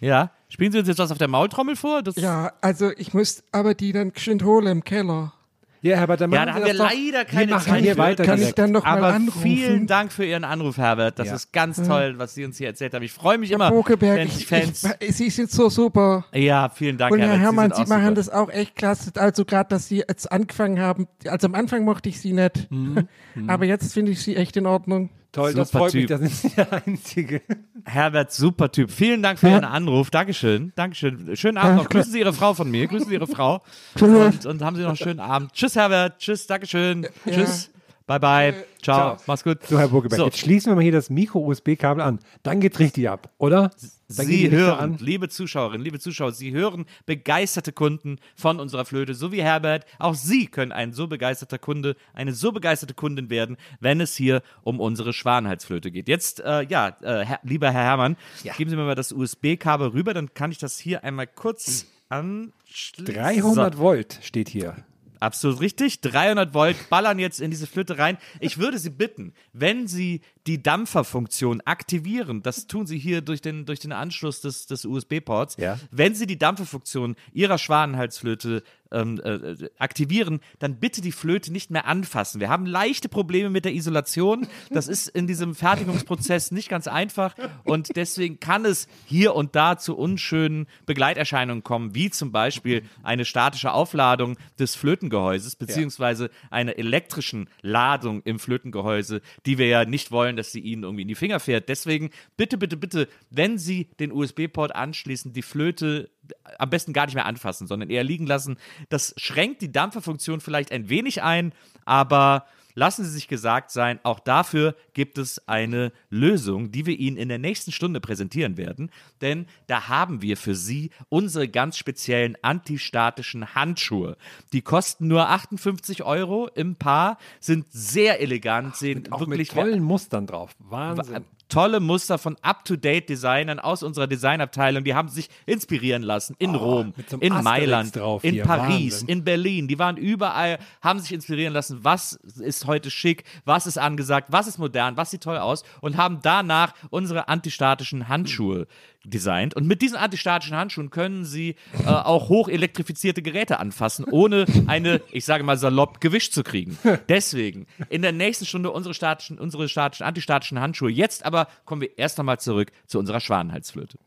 [0.00, 2.02] Ja, spielen Sie uns jetzt was auf der Maultrommel vor?
[2.02, 5.32] Das Ja, also ich muss aber die dann geschwind holen im Keller.
[5.80, 7.98] Ja, Herbert, dann Ja, machen da Sie haben wir leider wir keine machen Zeit hier
[7.98, 8.24] weiter.
[8.24, 9.42] Kann ich dann noch mal Aber anrufen?
[9.42, 11.18] vielen Dank für Ihren Anruf, Herbert.
[11.18, 11.34] Das Ja.
[11.34, 13.02] ist ganz toll, was Sie uns hier erzählt haben.
[13.04, 14.88] Ich freue mich immer, Bokeberg, wenn ich, Fans.
[15.00, 16.24] ich, Sie sind so super.
[16.32, 17.42] ja, vielen Dank, Und Herr Herbert.
[17.44, 18.14] Hermann, sind Sie auch machen super.
[18.14, 19.10] das auch echt klasse.
[19.16, 21.06] Also gerade, dass Sie jetzt angefangen haben.
[21.26, 22.70] Also am Anfang mochte ich Sie nicht.
[22.70, 23.08] Mhm.
[23.48, 25.10] Aber jetzt finde ich Sie echt in Ordnung.
[25.32, 26.08] Toll, das Super freut mich, Typ.
[26.08, 27.42] da sind Sie der Einzige.
[27.84, 28.90] Herbert, super Typ.
[28.90, 30.10] Vielen Dank für Ihren Anruf.
[30.10, 30.72] Dankeschön.
[30.74, 31.36] Dankeschön.
[31.36, 31.88] Schönen Abend noch.
[31.90, 32.86] Grüßen Sie Ihre Frau von mir.
[32.86, 33.62] Grüßen Sie Ihre Frau.
[34.00, 35.52] Und, und haben Sie noch einen schönen Abend.
[35.52, 36.18] Tschüss, Herbert.
[36.18, 36.46] Tschüss.
[36.46, 37.06] Dankeschön.
[37.30, 37.70] Tschüss.
[38.06, 38.54] Bye bye.
[38.82, 39.18] Ciao.
[39.26, 39.58] Mach's gut.
[39.66, 40.24] So, Herr Burgeberg, So.
[40.24, 42.20] jetzt schließen wir mal hier das Mikro-USB-Kabel an.
[42.42, 43.70] Dann geht's richtig ab, oder?
[43.82, 49.32] Die Sie hören, liebe Zuschauerinnen, liebe Zuschauer, Sie hören begeisterte Kunden von unserer Flöte, so
[49.32, 49.84] wie Herbert.
[49.98, 54.42] Auch Sie können ein so begeisterter Kunde, eine so begeisterte Kundin werden, wenn es hier
[54.62, 56.08] um unsere Schwanenhalsflöte geht.
[56.08, 58.16] Jetzt, äh, ja, äh, Herr, lieber Herr Herrmann,
[58.56, 63.14] geben Sie mir mal das USB-Kabel rüber, dann kann ich das hier einmal kurz anschließen.
[63.14, 64.86] 300 Volt steht hier.
[65.20, 66.00] Absolut richtig.
[66.00, 68.18] 300 Volt ballern jetzt in diese Flöte rein.
[68.40, 73.66] Ich würde Sie bitten, wenn Sie die Dampferfunktion aktivieren, das tun Sie hier durch den,
[73.66, 75.78] durch den Anschluss des, des USB-Ports, Ja.
[75.90, 81.86] wenn Sie die Dampferfunktion Ihrer Schwanenhalsflöte ähm, äh, aktivieren, dann bitte die Flöte nicht mehr
[81.86, 82.40] anfassen.
[82.40, 84.46] Wir haben leichte Probleme mit der Isolation.
[84.70, 87.34] Das ist in diesem Fertigungsprozess nicht ganz einfach
[87.64, 93.26] und deswegen kann es hier und da zu unschönen Begleiterscheinungen kommen, wie zum Beispiel eine
[93.26, 100.37] statische Aufladung des Flötengehäuses beziehungsweise einer elektrischen Ladung im Flötengehäuse, die wir ja nicht wollen,
[100.38, 101.68] dass sie Ihnen irgendwie in die Finger fährt.
[101.68, 106.10] Deswegen bitte, bitte, bitte, wenn Sie den USB-Port anschließen, die Flöte
[106.58, 108.56] am besten gar nicht mehr anfassen, sondern eher liegen lassen.
[108.88, 111.52] Das schränkt die Dampferfunktion vielleicht ein wenig ein,
[111.84, 112.46] aber
[112.78, 117.28] lassen Sie sich gesagt sein, auch dafür gibt es eine Lösung, die wir Ihnen in
[117.28, 118.90] der nächsten Stunde präsentieren werden.
[119.20, 124.16] Denn da haben wir für Sie unsere ganz speziellen antistatischen Handschuhe.
[124.52, 129.82] Die kosten nur 58 Euro im Paar, sind sehr elegant, sehen Auch wirklich mit tollen
[129.82, 130.54] Mustern drauf.
[130.60, 131.24] Wahnsinn.
[131.48, 134.84] Tolle Muster von up-to-date-Designern aus unserer Designabteilung.
[134.84, 138.44] Die haben sich inspirieren lassen in Rom, mit so in Asterix Mailand, drauf in hier.
[138.44, 139.08] Paris, Wahnsinn.
[139.08, 139.68] in Berlin.
[139.68, 144.46] Die waren überall, haben sich inspirieren lassen, was ist heute schick, was ist angesagt, was
[144.46, 148.66] ist modern, was sieht toll aus und haben danach unsere antistatischen Handschuhe
[149.10, 149.54] designt.
[149.54, 155.00] Und mit diesen antistatischen Handschuhen können sie äh, auch hoch elektrifizierte Geräte anfassen, ohne eine,
[155.12, 156.78] ich sage mal salopp, Gewicht zu kriegen.
[157.08, 160.90] Deswegen in der nächsten Stunde unsere statischen, unsere statischen, antistatischen Handschuhe.
[160.90, 163.98] Jetzt aber kommen wir erst einmal zurück zu unserer Schwanenhalsflöte.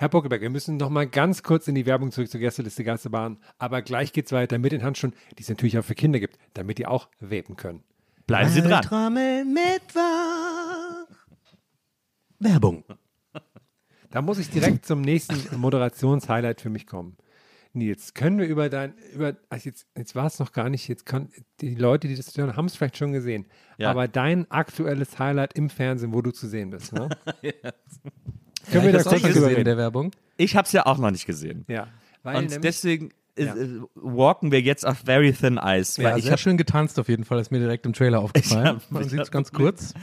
[0.00, 3.38] Herr Burgeberg, wir müssen noch mal ganz kurz in die Werbung zurück zur Gästeliste Geisterbahn.
[3.58, 6.78] Aber gleich geht's weiter mit den Handschuhen, die es natürlich auch für Kinder gibt, damit
[6.78, 7.82] die auch weben können.
[8.28, 8.84] Bleiben Sie dran.
[12.38, 12.84] Werbung.
[14.10, 17.16] Da muss ich direkt zum nächsten Moderationshighlight für mich kommen.
[17.74, 21.04] Nils, können wir über dein, über, also jetzt, jetzt war es noch gar nicht, jetzt
[21.04, 21.28] kann,
[21.60, 23.90] die Leute, die das hören, haben es vielleicht schon gesehen, Ja.
[23.90, 27.10] aber dein aktuelles Highlight im Fernsehen, wo du zu sehen bist, ne?
[27.42, 29.76] Ja, Können wir ich da kurz schon drüber gesehen in der?
[29.76, 30.10] Werbung.
[30.38, 31.64] Ich habe es ja auch noch nicht gesehen.
[31.68, 31.88] Ja,
[32.22, 33.54] weil Und nämlich, deswegen Ja.
[33.54, 35.98] äh, walken wir jetzt auf very thin ice.
[36.02, 38.20] Weil Ja, ich sehr habe schön getanzt auf jeden Fall, ist mir direkt im Trailer
[38.20, 38.66] aufgefallen.
[38.66, 39.94] hab- Man ich sieht es ganz kurz.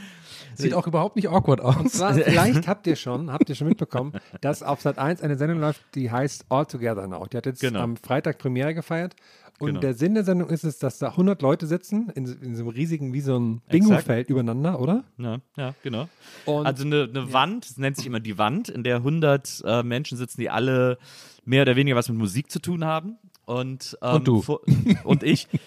[0.62, 1.92] Sieht auch überhaupt nicht awkward Und aus.
[1.92, 5.60] zwar, vielleicht habt ihr schon, habt ihr schon mitbekommen, dass auf Sat 1 eine Sendung
[5.60, 7.26] läuft, die heißt All Together Now.
[7.26, 7.80] Die hat jetzt Genau.
[7.80, 9.14] am Freitag Premiere gefeiert.
[9.58, 9.80] Und Genau.
[9.80, 12.68] der Sinn der Sendung ist es, dass da 100 Leute sitzen, in, in so einem
[12.68, 15.04] riesigen, wie so ein Bingo-Feld übereinander, oder?
[15.16, 16.08] Ja, ja, genau.
[16.44, 19.82] Und- also eine, eine Wand, das nennt sich immer die Wand, in der 100 äh,
[19.82, 20.98] Menschen sitzen, die alle
[21.46, 23.16] mehr oder weniger was mit Musik zu tun haben.
[23.46, 24.42] Und, ähm, Und du.
[24.42, 24.60] Vor,
[25.04, 25.48] und ich.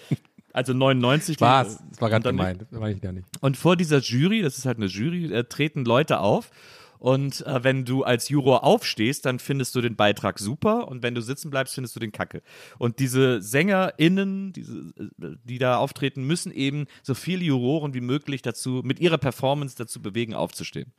[0.60, 1.36] Also 99.
[1.38, 1.80] die- Spaß.
[1.90, 2.66] Das war ganz gemeint.
[2.70, 3.26] Das war ich gar nicht.
[3.42, 6.52] Und vor dieser Jury, das ist halt eine Jury, äh, treten Leute auf.
[7.00, 10.90] Und äh, wenn du als Juror aufstehst, dann findest du den Beitrag super.
[10.90, 12.42] Und wenn du sitzen bleibst, findest du den Kacke.
[12.78, 14.80] Und diese SängerInnen, diese,
[15.22, 19.78] äh, die da auftreten, müssen eben so viele Juroren wie möglich dazu, mit ihrer Performance
[19.78, 20.92] dazu bewegen, aufzustehen.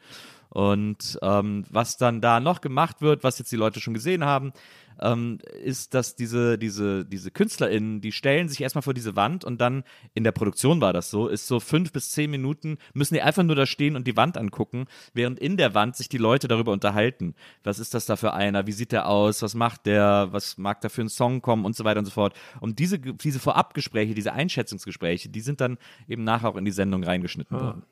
[0.50, 4.52] Und ähm, was dann da noch gemacht wird, was jetzt die Leute schon gesehen haben,
[5.00, 9.60] ähm, ist, dass diese, diese, diese KünstlerInnen, die stellen sich erstmal vor diese Wand und
[9.60, 13.22] dann, in der Produktion war das so, ist so fünf bis zehn Minuten, müssen die
[13.22, 16.48] einfach nur da stehen und die Wand angucken, während in der Wand sich die Leute
[16.48, 17.34] darüber unterhalten.
[17.62, 18.66] Was ist das da für einer?
[18.66, 19.42] Wie sieht der aus?
[19.42, 20.28] Was macht der?
[20.32, 21.64] Was mag da für ein Song kommen?
[21.64, 22.34] Und so weiter und so fort.
[22.60, 27.04] Und diese, diese Vorabgespräche, diese Einschätzungsgespräche, die sind dann eben nachher auch in die Sendung
[27.04, 27.82] reingeschnitten worden.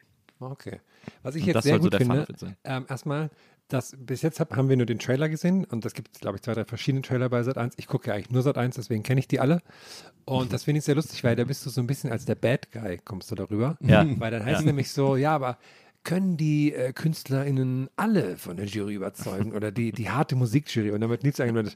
[0.40, 0.80] Okay.
[1.22, 2.26] Was ich Und jetzt sehr so gut der finde,
[2.64, 3.30] ähm, erstmal,
[3.68, 6.36] dass bis jetzt hab, haben wir nur den Trailer gesehen und das gibt es, glaube
[6.36, 7.74] ich, zwei, drei verschiedene Trailer bei Sat 1.
[7.76, 9.60] Ich gucke ja eigentlich nur Sat 1, deswegen kenne ich die alle.
[10.24, 12.34] Und das finde ich sehr lustig, weil da bist du so ein bisschen als der
[12.34, 13.76] Bad Guy, kommst du darüber.
[13.80, 14.06] Ja.
[14.18, 15.58] Weil dann heißt es nämlich so, ja, aber
[16.04, 21.00] können die äh, KünstlerInnen alle von der Jury überzeugen oder die, die harte Musikjury und
[21.02, 21.70] damit nichts eingenommen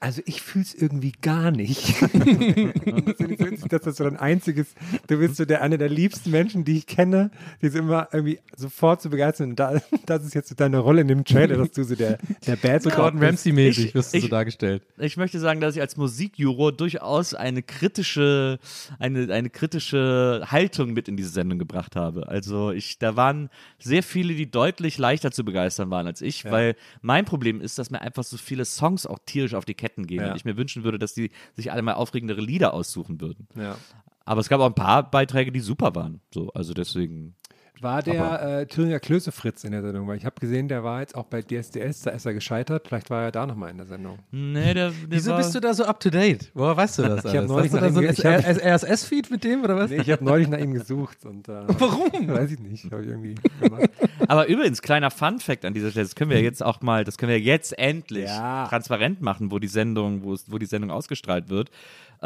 [0.00, 2.00] Also ich fühle es irgendwie gar nicht.
[2.02, 4.68] das finde ich so witzig, dass das so dein einziges,
[5.06, 8.38] du bist so der einer der liebsten Menschen, die ich kenne, die sind immer irgendwie
[8.56, 9.50] sofort zu begeistern.
[9.50, 12.18] Und da, das ist jetzt so deine Rolle in dem Trailer, dass du so der,
[12.46, 13.30] der Bad So Gordon bist.
[13.46, 14.82] Ramsay-mäßig Ich- wirst du so dargestellt.
[14.98, 18.58] Ich möchte sagen, dass ich als Musikjuror durchaus eine kritische,
[18.98, 22.28] eine, eine kritische Haltung mit in diese Sendung gebracht habe.
[22.28, 26.76] Also ich, da waren sehr viele, die deutlich leichter zu begeistern waren als ich, weil
[27.02, 30.20] mein Problem ist, dass mir einfach so viele Songs auch tierisch auf die Ketten gehen
[30.20, 30.30] Ja.
[30.30, 33.48] und ich mir wünschen würde, dass die sich alle mal aufregendere Lieder aussuchen würden.
[33.56, 33.76] Ja.
[34.24, 36.20] Aber es gab auch ein paar Beiträge, die super waren.
[36.32, 37.34] So, also deswegen.
[37.80, 40.06] War der äh, Thüringer Klöße Fritz in der Sendung?
[40.06, 42.86] Weil ich habe gesehen, der war jetzt auch bei DSDS, da ist er gescheitert.
[42.88, 44.20] Vielleicht war er da nochmal in der Sendung.
[44.30, 46.50] Nee, der, der Wieso war, bist du da so up to date?
[46.54, 47.24] Woher weißt du das?
[47.24, 47.48] Ich hab alles?
[47.50, 49.90] neulich Hast nach so ihm hab- RSS-Feed mit dem oder was?
[49.90, 51.24] Nee, ich habe neulich nach ihm gesucht.
[51.24, 52.28] Und, äh, Warum?
[52.28, 52.84] Weiß ich nicht.
[52.84, 53.90] Ich irgendwie gemacht.
[54.28, 57.18] Aber übrigens, kleiner Fun-Fact an dieser Stelle, das können wir ja jetzt auch mal, das
[57.18, 58.66] können wir jetzt endlich Ja.
[58.68, 61.70] transparent machen, wo die Sendung, wo die Sendung ausgestrahlt wird.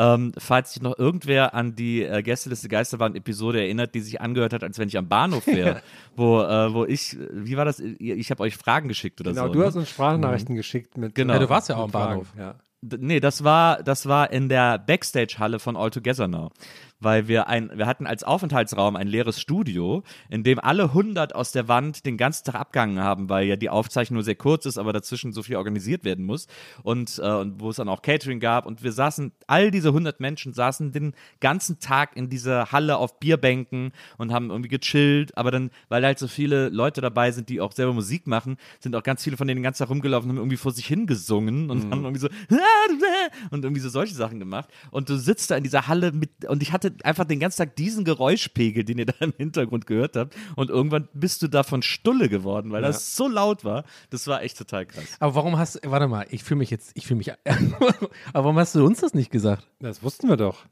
[0.00, 4.62] Ähm, falls sich noch irgendwer an die äh, Gästeliste Geisterbahn-Episode erinnert, die sich angehört hat,
[4.62, 5.82] als wenn ich am Bahnhof wäre,
[6.14, 7.80] wo, äh, wo ich, wie war das?
[7.80, 9.52] Ich habe euch Fragen geschickt oder Genau, so.
[9.54, 9.66] du ne?
[9.66, 11.16] hast uns Sprachnachrichten geschickt mit.
[11.16, 11.32] Genau.
[11.32, 12.28] äh, Ja, du warst ja auch am Bahnhof.
[12.28, 12.54] Fragen, Ja.
[12.80, 16.52] Nee, das war, das war in der Backstage-Halle von All Together Now.
[17.00, 21.52] Weil wir ein, wir hatten als Aufenthaltsraum ein leeres Studio, in dem alle 100 aus
[21.52, 24.78] der Wand den ganzen Tag abgehangen haben, weil ja die Aufzeichnung nur sehr kurz ist,
[24.78, 26.46] aber dazwischen so viel organisiert werden muss.
[26.82, 28.66] Und, äh, und wo es dann auch Catering gab.
[28.66, 33.20] Und wir saßen, all diese 100 Menschen saßen den ganzen Tag in dieser Halle auf
[33.20, 35.36] Bierbänken und haben irgendwie gechillt.
[35.36, 38.96] Aber dann, weil halt so viele Leute dabei sind, die auch selber Musik machen, sind
[38.96, 41.70] auch ganz viele von denen den ganzen Tag rumgelaufen und haben irgendwie vor sich hingesungen
[41.70, 42.28] und haben irgendwie so
[43.50, 44.68] und irgendwie so solche Sachen gemacht.
[44.90, 47.76] Und du sitzt da in dieser Halle mit, und ich hatte einfach den ganzen Tag
[47.76, 50.34] diesen Geräuschpegel, den ihr da im Hintergrund gehört habt.
[50.56, 53.84] Und irgendwann bist du davon Stulle geworden, weil das so laut war.
[54.10, 55.04] Das war echt total krass.
[55.20, 58.74] Aber warum hast warte mal, ich fühle mich jetzt, ich fühle mich, aber warum hast
[58.74, 59.66] du uns das nicht gesagt?
[59.80, 60.64] Das wussten wir doch.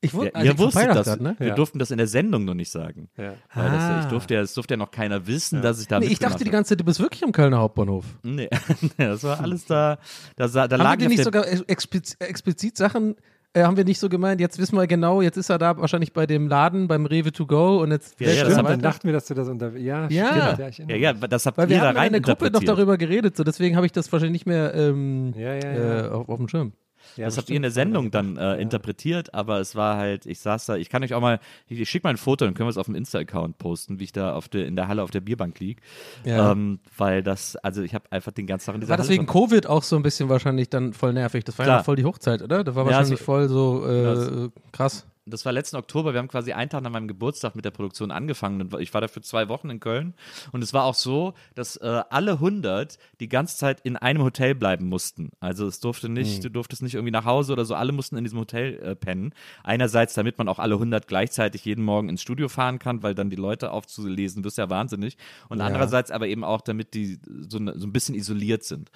[0.00, 1.06] Ich Ja, wusste, als ihr wusstet das.
[1.06, 1.34] hatte, ne?
[1.38, 1.54] Wir Ja.
[1.54, 3.08] durften das in der Sendung noch nicht sagen.
[3.16, 3.36] Ja.
[3.54, 4.00] Weil das, Ah.
[4.00, 6.44] ich durfte ja, es durfte ja noch keiner wissen, dass ich da Nee, ich dachte
[6.44, 8.04] die ganze Zeit, du bist wirklich am Kölner Hauptbahnhof.
[8.22, 8.50] Nee,
[8.82, 9.96] nee, das war alles da.
[10.36, 13.16] Da, sa- da Haben lag ich nicht sogar ex- expliz explizit Sachen,
[13.54, 16.12] äh, haben wir nicht so gemeint, jetzt wissen wir genau, jetzt ist er da wahrscheinlich
[16.12, 19.06] bei dem Laden, beim Rewe to go und jetzt Ja, ja, das haben dann dachten
[19.06, 19.76] wir, dass du das unter.
[19.76, 20.56] Ja, Ja.
[20.72, 20.90] stimmt.
[20.90, 22.62] Ja, ich ja, das habt Weil ihr wir da haben rein in der Gruppe noch
[22.62, 26.06] darüber geredet, so deswegen habe ich das wahrscheinlich nicht mehr ähm, Ja, ja, ja.
[26.06, 26.72] Äh, auf, auf dem Schirm.
[27.16, 30.40] Ja, Das habt ihr in der Sendung dann äh, interpretiert, aber es war halt, ich
[30.40, 31.38] saß da, ich kann euch auch mal,
[31.68, 34.04] ich, ich schicke mal ein Foto, dann können wir es auf dem Insta-Account posten, wie
[34.04, 35.80] ich da auf der, in der Halle auf der Bierbank lieg.
[36.24, 36.52] Ja.
[36.52, 39.26] Ähm, weil das, also ich habe einfach den ganzen Tag in dieser War Halle deswegen
[39.26, 39.44] verbracht.
[39.50, 41.44] Covid auch so ein bisschen wahrscheinlich dann voll nervig.
[41.44, 41.78] Das war ja Klar.
[41.78, 42.64] noch voll die Hochzeit, oder?
[42.64, 45.06] Das war Ja, wahrscheinlich so- voll so äh, krass.
[45.26, 48.10] Das war letzten Oktober, wir haben quasi einen Tag nach meinem Geburtstag mit der Produktion
[48.10, 50.14] angefangen ich war dafür zwei Wochen in Köln
[50.52, 54.54] und es war auch so, dass äh, alle 100 die ganze Zeit in einem Hotel
[54.54, 55.30] bleiben mussten.
[55.40, 58.24] Also es durfte nicht, du durftest nicht irgendwie nach Hause oder so, alle mussten in
[58.24, 59.32] diesem Hotel äh, pennen.
[59.62, 63.30] Einerseits, damit man auch alle 100 gleichzeitig jeden Morgen ins Studio fahren kann, weil dann
[63.30, 65.16] die Leute aufzulesen, wirst ja wahnsinnig.
[65.48, 68.90] Und andererseits aber eben auch, damit die so, ne, so ein bisschen isoliert sind.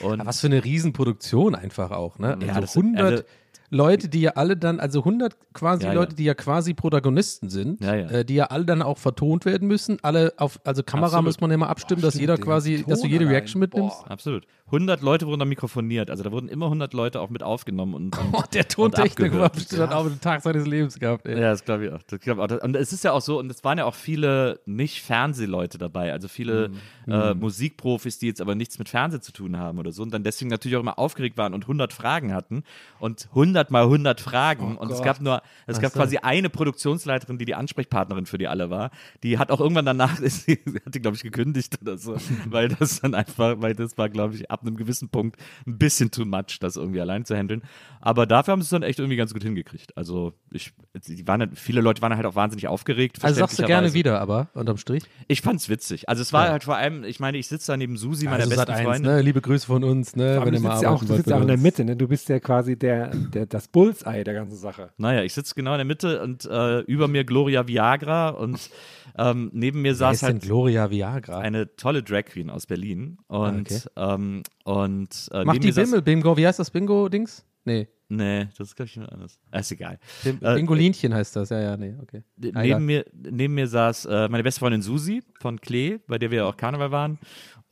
[0.00, 2.38] Was für eine Riesenproduktion einfach auch, ne?
[2.40, 3.24] Ja, also das- 100 also-
[3.74, 5.94] Leute, die ja alle dann, also 100 quasi Ja, ja.
[5.98, 8.08] Leute, die ja quasi Protagonisten sind, Ja, ja.
[8.08, 9.98] Äh, die ja alle dann auch vertont werden müssen.
[10.02, 11.24] Alle auf, also Kamera Absolut.
[11.26, 13.34] muss man ja immer abstimmen, dass stimmt, jeder quasi, dass du Ton jede allein.
[13.36, 14.02] Reaction mitnimmst.
[14.04, 14.10] Boah.
[14.10, 14.46] Absolut.
[14.66, 16.10] 100 Leute wurden da mikrofoniert.
[16.10, 19.46] Also da wurden immer 100 Leute auch mit aufgenommen und, und Oh, der Tontechniker war
[19.46, 19.52] abgehört.
[19.54, 21.26] bestimmt dann auch den Tag seines Lebens gehabt.
[21.26, 21.34] Ey.
[21.40, 22.02] Ja, das glaube ich auch.
[22.06, 22.62] Das glaub ich auch.
[22.62, 26.28] Und es ist ja auch so, und es waren ja auch viele Nicht-Fernsehleute dabei, also
[26.28, 26.70] viele
[27.06, 27.12] Mhm.
[27.12, 30.22] äh, Musikprofis, die jetzt aber nichts mit Fernsehen zu tun haben oder so und dann
[30.24, 32.62] deswegen natürlich auch immer aufgeregt waren und 100 Fragen hatten
[32.98, 35.98] und 100 mal 100 Fragen und es gab nur, es gab so.
[36.00, 38.90] quasi eine Produktionsleiterin, die die Ansprechpartnerin für die alle war,
[39.22, 42.16] die hat auch irgendwann danach, ist sie, hat die glaube ich gekündigt oder so,
[42.48, 46.10] weil das dann einfach, weil das war glaube ich ab einem gewissen Punkt ein bisschen
[46.10, 47.62] too much, das irgendwie allein zu handeln,
[48.00, 49.96] aber dafür haben sie es dann echt irgendwie ganz gut hingekriegt.
[49.96, 50.72] Also ich,
[51.08, 53.18] die waren, halt- viele Leute waren halt auch wahnsinnig aufgeregt.
[53.22, 55.04] Also sagst du gerne wieder, aber unterm Strich.
[55.28, 56.08] Ich fand's witzig.
[56.08, 58.50] Also es war halt vor allem, ich meine, ich sitze da neben Susi, meiner Also
[58.50, 59.12] besten Sat.1, Freundin.
[59.12, 59.22] ne?
[59.22, 60.40] Liebe Grüße von uns, ne?
[60.44, 61.56] Wenn du sitzt ja auch, du sitzt ja auch in der.
[61.58, 61.96] Mitte, ne?
[61.96, 64.90] Du bist ja quasi der, der, das Bullseye der ganzen Sache.
[64.96, 68.70] Naja, ich sitze genau in der Mitte und äh, über mir Gloria Viagra und
[69.16, 71.38] ähm, neben mir saß halt Gloria Viagra?
[71.38, 73.18] eine tolle Drag Queen aus Berlin.
[73.26, 73.80] Und, okay.
[73.96, 77.44] ähm, und äh, Macht die Bimmel, Bingo, wie heißt das Bingo-Dings?
[77.64, 79.38] Nee, Nee, das ist glaube ich jemand anderes.
[79.50, 79.98] Ah, Ist egal.
[80.22, 82.22] Bim Äh, Bingolinchen heißt das, ja, ja, nee, okay.
[82.54, 82.62] Ah.
[82.62, 86.38] Neben mir, neben mir saß äh, meine beste Freundin Susi von Klee, bei der wir
[86.38, 87.18] ja auch Karneval waren.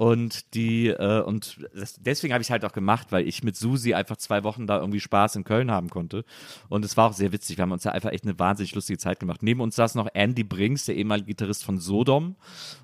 [0.03, 3.55] Und die, äh, und das, deswegen habe ich es halt auch gemacht, weil ich mit
[3.55, 6.25] Susi einfach zwei Wochen da irgendwie Spaß in Köln haben konnte.
[6.69, 7.57] Und es war auch sehr witzig.
[7.57, 9.45] Wir haben uns da einfach echt eine wahnsinnig lustige Zeit gemacht.
[9.45, 12.35] Neben uns saß noch Andy Brinks, der ehemalige Gitarrist von Sodom.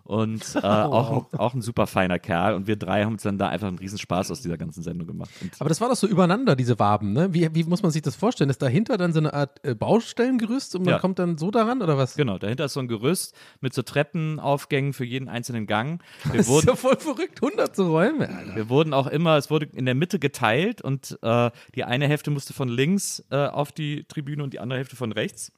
[0.05, 2.55] Und äh, auch, ein, auch ein super feiner Kerl.
[2.55, 5.31] Und wir drei haben uns dann da einfach einen Riesenspaß aus dieser ganzen Sendung gemacht.
[5.43, 7.35] Und Aber das war doch so übereinander, diese Waben, ne?
[7.35, 8.49] Wie, wie muss man sich das vorstellen?
[8.49, 10.99] Ist dahinter dann so eine Art äh, Baustellengerüst und man Ja.
[11.01, 12.15] kommt dann so daran oder was?
[12.15, 16.01] Genau, dahinter ist so ein Gerüst mit so Treppenaufgängen für jeden einzelnen Gang.
[16.27, 18.57] Wir Das ist wurden, ja voll verrückt, 100 so Räume, Alter.
[18.57, 22.31] Wir wurden auch immer, es wurde in der Mitte geteilt und äh, die eine Hälfte
[22.31, 25.53] musste von links äh, auf die Tribüne und die andere Hälfte von rechts.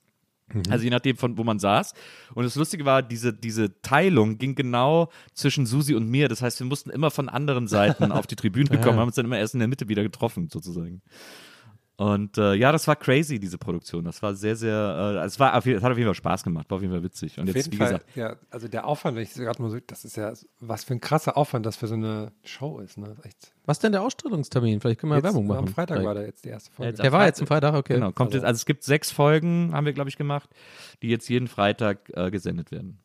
[0.68, 1.94] Also je nachdem, von wo man saß.
[2.34, 6.28] Und das Lustige war, diese, diese Teilung ging genau zwischen Susi und mir.
[6.28, 9.26] Das heißt, wir mussten immer von anderen Seiten auf die Tribüne kommen, haben uns dann
[9.26, 11.02] immer erst in der Mitte wieder getroffen, sozusagen.
[12.00, 14.06] Und äh, ja, das war crazy, diese Produktion.
[14.06, 16.76] Das war sehr, sehr, äh, es, war es hat auf jeden Fall Spaß gemacht, war
[16.76, 17.36] auf jeden Fall witzig.
[17.36, 19.70] Und Auf jetzt, jeden wie Fall, gesagt, ja, also der Aufwand, wenn ich gerade mal
[19.70, 22.96] so, das ist ja, was für ein krasser Aufwand das für so eine Show ist,
[22.96, 23.14] ne?
[23.24, 23.52] Echt.
[23.66, 24.80] Was ist denn der Ausstrahlungstermin?
[24.80, 25.58] Vielleicht können wir Jetzt, Werbung machen.
[25.58, 26.06] Am Freitag Vielleicht.
[26.06, 26.88] war da jetzt die erste Folge.
[26.88, 27.94] Jetzt Der war jetzt am Freitag, okay.
[27.96, 30.48] genau, kommt jetzt, also es gibt sechs Folgen, haben wir, glaube ich, gemacht,
[31.02, 32.98] die jetzt jeden Freitag äh, gesendet werden.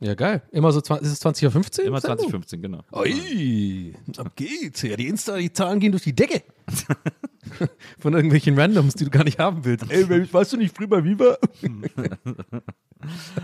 [0.00, 0.42] Ja, geil.
[0.50, 1.86] Immer so, 20, ist es 20.15 Uhr?
[1.86, 2.30] Immer Sendung?
[2.30, 2.80] 2015, genau.
[2.92, 4.82] Ui, ab geht's.
[4.82, 6.42] Ja, die Insta, die Zahlen gehen durch die Decke.
[7.98, 9.90] Von irgendwelchen Randoms, die du gar nicht haben willst.
[9.90, 11.36] Ey, weißt du nicht früher bei Viva?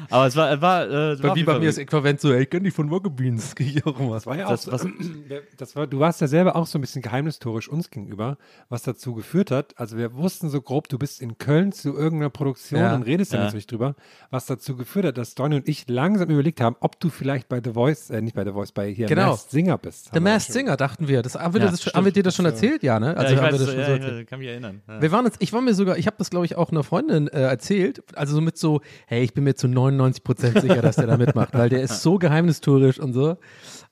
[0.09, 2.45] Aber es war, war, äh, es war Bei jeden Viva mir ist Äquivalent so, ey,
[2.45, 3.43] ich kenn dich von Rocket Beans.
[3.43, 4.15] Das krieg ich auch immer.
[4.15, 4.87] Das war ja auch Das- so, was-
[5.59, 8.39] das war, du warst ja selber auch so ein bisschen geheimnistorisch uns gegenüber,
[8.71, 9.79] was dazu geführt hat.
[9.79, 12.95] Also wir wussten so grob, du bist in Köln zu irgendeiner Produktion Ja.
[12.95, 13.97] und redest ja natürlich drüber,
[14.31, 17.61] was dazu geführt hat, dass Donny und ich langsam überlegt haben, ob du vielleicht bei
[17.63, 19.33] The Voice, äh, nicht bei The Voice, bei hier Genau.
[19.33, 20.11] Masked Singer bist.
[20.15, 21.21] The Masked Singer, dachten wir.
[21.21, 21.97] Das, haben, wir Ja, das, stimmt.
[21.97, 22.83] haben wir dir das schon erzählt?
[22.83, 23.10] Ja, ne?
[23.13, 24.27] Ja, Also ich haben weiß, schon ja, so ja, erzählt.
[24.29, 24.83] kann mich erinnern.
[24.89, 25.03] Ja.
[25.03, 27.29] Wir waren jetzt, ich war mir sogar, ich habe das glaube ich auch einer Freundin
[27.29, 31.07] äh, erzählt, also so mit so, hey, ich bin mir zu 99% sicher, dass der
[31.07, 33.37] da mitmacht, weil der ist so geheimnistuerisch und so.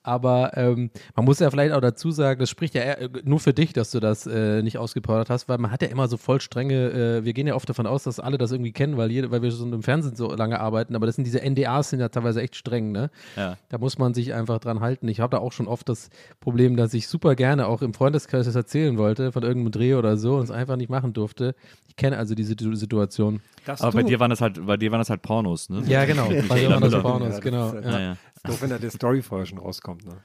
[0.03, 3.41] Aber ähm, man muss ja vielleicht auch dazu sagen, das spricht ja eher, äh, nur
[3.41, 6.16] für dich, dass du das äh, nicht ausgeplaudert hast, weil man hat ja immer so
[6.16, 9.11] voll strenge, äh, wir gehen ja oft davon aus, dass alle das irgendwie kennen, weil,
[9.11, 12.01] jede, weil wir schon im Fernsehen so lange arbeiten, aber das sind diese NDAs sind
[12.01, 13.11] ja teilweise echt streng, ne?
[13.37, 13.59] Ja.
[13.69, 15.09] Da muss man sich einfach dran halten.
[15.09, 16.09] Ich habe da auch schon oft das
[16.41, 20.17] Problem, dass ich super gerne auch im Freundeskreis das erzählen wollte, von irgendeinem Dreh oder
[20.17, 21.55] so und es einfach nicht machen durfte.
[21.89, 23.41] Ich kenne also diese Situ- Situation.
[23.65, 25.83] Dass Aber bei dir waren das halt, bei dir waren das halt Pornos, ne?
[25.87, 26.29] Ja, genau.
[26.49, 27.03] Bei mir waren das.
[27.03, 27.73] Pornos, das genau.
[27.73, 28.13] ist Ja, Ja, ja.
[28.13, 30.05] ist doof, wenn da die Story vorher schon rauskommt.
[30.07, 30.17] Ne?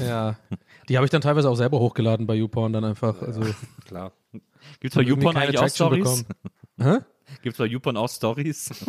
[0.00, 0.36] ja.
[0.88, 3.20] Die habe ich dann teilweise auch selber hochgeladen bei YouPorn dann einfach.
[3.22, 3.42] Also,
[3.86, 4.12] Klar.
[4.80, 6.24] Gibt's bei irgendwie YouPorn eigentlich auch Stories?
[6.80, 6.98] Hä?
[7.42, 8.70] Gibt's bei YouPorn auch Stories?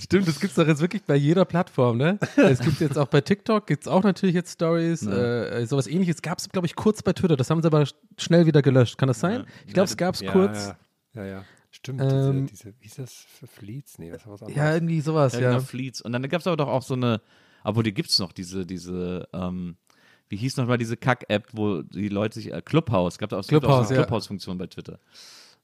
[0.00, 2.18] Stimmt, das gibt es doch jetzt wirklich bei jeder Plattform, ne?
[2.36, 5.06] Es gibt jetzt auch bei TikTok, gibt es auch natürlich jetzt Stories.
[5.06, 7.36] Äh, sowas ähnliches gab es, glaube ich, kurz bei Twitter.
[7.36, 8.98] Das haben sie aber sch- schnell wieder gelöscht.
[8.98, 9.44] Kann das sein?
[9.66, 10.74] Ich glaube, es gab es Ja, kurz.
[11.14, 11.44] Ja, ja, ja.
[11.70, 12.00] Stimmt.
[12.02, 13.98] Ähm, diese, diese, wie ist das für Fleets?
[13.98, 14.56] Nee, das war was anderes.
[14.56, 15.48] Ja, irgendwie sowas, Ja, ja.
[15.50, 16.00] genau, Fleets.
[16.00, 17.20] Und dann gab's aber doch auch so eine,
[17.64, 19.76] obwohl die gibt's noch, diese, diese, ähm,
[20.28, 23.56] wie hieß nochmal diese Kack-App, wo die Leute sich, äh, Clubhouse, gab es auch so
[23.56, 23.94] eine ja.
[24.04, 24.98] Clubhouse-Funktion bei Twitter.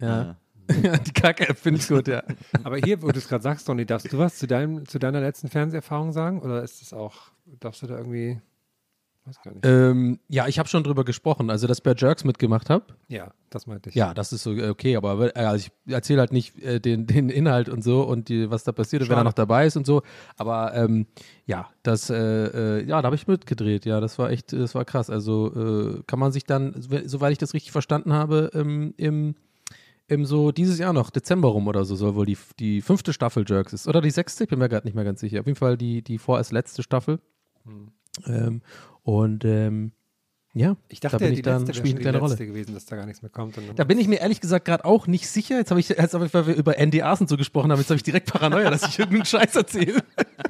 [0.00, 0.36] ja.
[1.06, 2.22] Die Kacke-App finde ich gut, ja.
[2.64, 5.20] Aber hier, wo du es gerade sagst, Donny, darfst du was zu, deinem, zu deiner
[5.20, 6.40] letzten Fernseherfahrung sagen?
[6.40, 7.16] Oder ist es auch,
[7.60, 8.40] darfst du da irgendwie,
[9.24, 9.64] weiß gar nicht.
[9.66, 11.50] Ähm, ja, ich habe schon drüber gesprochen.
[11.50, 12.84] Also, dass ich bei Jerks mitgemacht habe.
[13.08, 13.96] ja, das meinte ich.
[13.96, 17.28] Ja, das ist so okay, aber äh, also ich erzähle halt nicht äh, den, den
[17.30, 19.84] Inhalt und so und die, was da passiert, und wer da noch dabei ist und
[19.86, 20.02] so.
[20.36, 21.06] Aber ähm,
[21.46, 22.16] ja, das, äh,
[22.78, 23.86] äh, ja, da habe ich mitgedreht.
[23.86, 25.10] Ja, das war echt, das war krass.
[25.10, 29.34] Also äh, kann man sich dann, so- soweit ich das richtig verstanden habe, ähm, im,
[30.10, 33.44] im so dieses Jahr noch, Dezember rum oder so, soll wohl die, die fünfte Staffel
[33.46, 33.86] Jerks ist.
[33.86, 35.40] Oder die sechste, ich bin mir gerade nicht mehr ganz sicher.
[35.40, 37.20] Auf jeden Fall die, die vorerst letzte Staffel.
[38.26, 38.62] Ähm,
[39.02, 39.92] und ähm,
[40.52, 42.36] ja, Ich dachte, da bin ich dann, wäre eine kleine Rolle.
[42.36, 43.56] gewesen, dass da gar nichts mehr kommt.
[43.76, 45.58] Da bin ich mir ehrlich gesagt gerade auch nicht sicher.
[45.58, 47.90] Jetzt habe ich, jetzt hab ich, weil wir über NDAs und so gesprochen haben, jetzt
[47.90, 50.02] habe ich direkt Paranoia, dass ich irgendeinen Scheiß erzähle.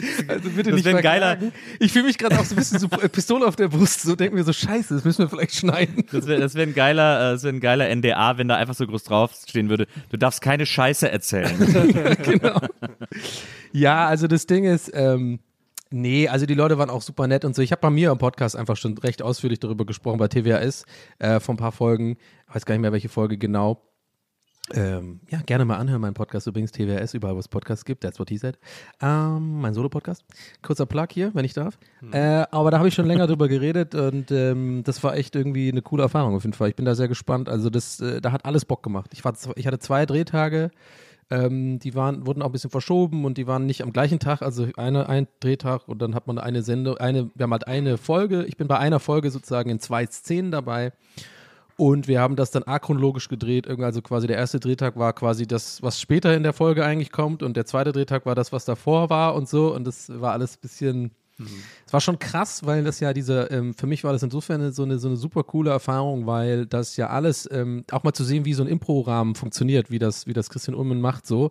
[0.28, 1.52] Also bitte Das nicht ein verklagen.
[1.78, 4.02] Ich fühle mich gerade auch so ein bisschen so äh, Pistole auf der Brust.
[4.02, 6.04] So denken wir so Scheiße, das müssen wir vielleicht schneiden.
[6.10, 8.74] Das wäre das wär ein geiler, äh, das wär ein geiler NDA, wenn da einfach
[8.74, 11.56] so groß draufstehen würde, du darfst keine Scheiße erzählen.
[12.22, 12.60] genau.
[13.72, 15.40] Ja, also das Ding ist, ähm,
[15.90, 17.62] nee, also die Leute waren auch super nett und so.
[17.62, 20.84] Ich habe bei mir im Podcast einfach schon recht ausführlich darüber gesprochen, bei TWAS,
[21.18, 22.16] äh, vor ein paar Folgen.
[22.48, 23.82] Ich weiß gar nicht mehr, welche Folge genau.
[24.74, 28.18] Ähm, ja, gerne mal anhören, mein Podcast übrigens, TWS, überall wo es Podcasts gibt, that's
[28.18, 28.58] what he said.
[29.00, 30.24] Ähm, mein Solo-Podcast.
[30.62, 31.78] Kurzer Plug hier, wenn ich darf.
[32.10, 35.70] Äh, aber da habe ich schon länger drüber geredet und ähm, das war echt irgendwie
[35.70, 36.68] eine coole Erfahrung auf jeden Fall.
[36.68, 37.48] Ich bin da sehr gespannt.
[37.48, 39.10] Also das, äh, da hat alles Bock gemacht.
[39.12, 40.70] Ich, war, ich hatte zwei Drehtage,
[41.30, 44.42] ähm, die waren, wurden auch ein bisschen verschoben und die waren nicht am gleichen Tag,
[44.42, 47.98] also eine, ein Drehtag und dann hat man eine Sendung, eine, wir haben halt eine
[47.98, 50.92] Folge, ich bin bei einer Folge sozusagen in zwei Szenen dabei
[51.76, 53.68] und wir haben das dann achronologisch gedreht.
[53.68, 57.42] Also quasi der erste Drehtag war quasi das, was später in der Folge eigentlich kommt.
[57.42, 59.74] Und der zweite Drehtag war das, was davor war und so.
[59.74, 61.10] Und das war alles ein bisschen.
[61.86, 64.84] Es war schon krass, weil das ja diese, ähm, für mich war das insofern so,
[64.84, 68.44] eine, so eine super coole Erfahrung, weil das ja alles, ähm, auch mal zu sehen,
[68.44, 71.50] wie so ein Impro-Rahmen funktioniert, wie das, wie das Christian Ullmann macht, so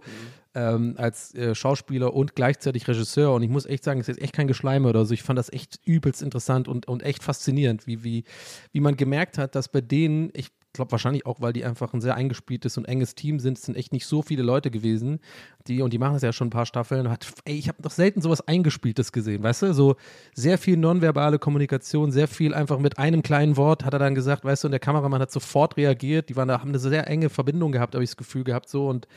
[0.55, 3.33] ähm, als äh, Schauspieler und gleichzeitig Regisseur.
[3.33, 5.13] Und ich muss echt sagen, es ist echt kein Geschleime oder so.
[5.13, 8.23] Ich fand das echt übelst interessant und, und echt faszinierend, wie, wie,
[8.71, 12.01] wie man gemerkt hat, dass bei denen, ich glaube wahrscheinlich auch, weil die einfach ein
[12.01, 15.19] sehr eingespieltes und enges Team sind, es sind echt nicht so viele Leute gewesen,
[15.67, 17.91] die, und die machen das ja schon ein paar Staffeln, hat, ey, ich habe noch
[17.91, 19.95] selten sowas Eingespieltes gesehen, weißt du, so
[20.34, 24.45] sehr viel nonverbale Kommunikation, sehr viel einfach mit einem kleinen Wort hat er dann gesagt,
[24.45, 27.30] weißt du, und der Kameramann hat sofort reagiert, die waren da, haben eine sehr enge
[27.30, 29.07] Verbindung gehabt, habe ich das Gefühl gehabt, so, und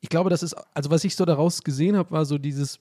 [0.00, 2.78] ich glaube, das ist, also was ich so daraus gesehen habe, war so dieses,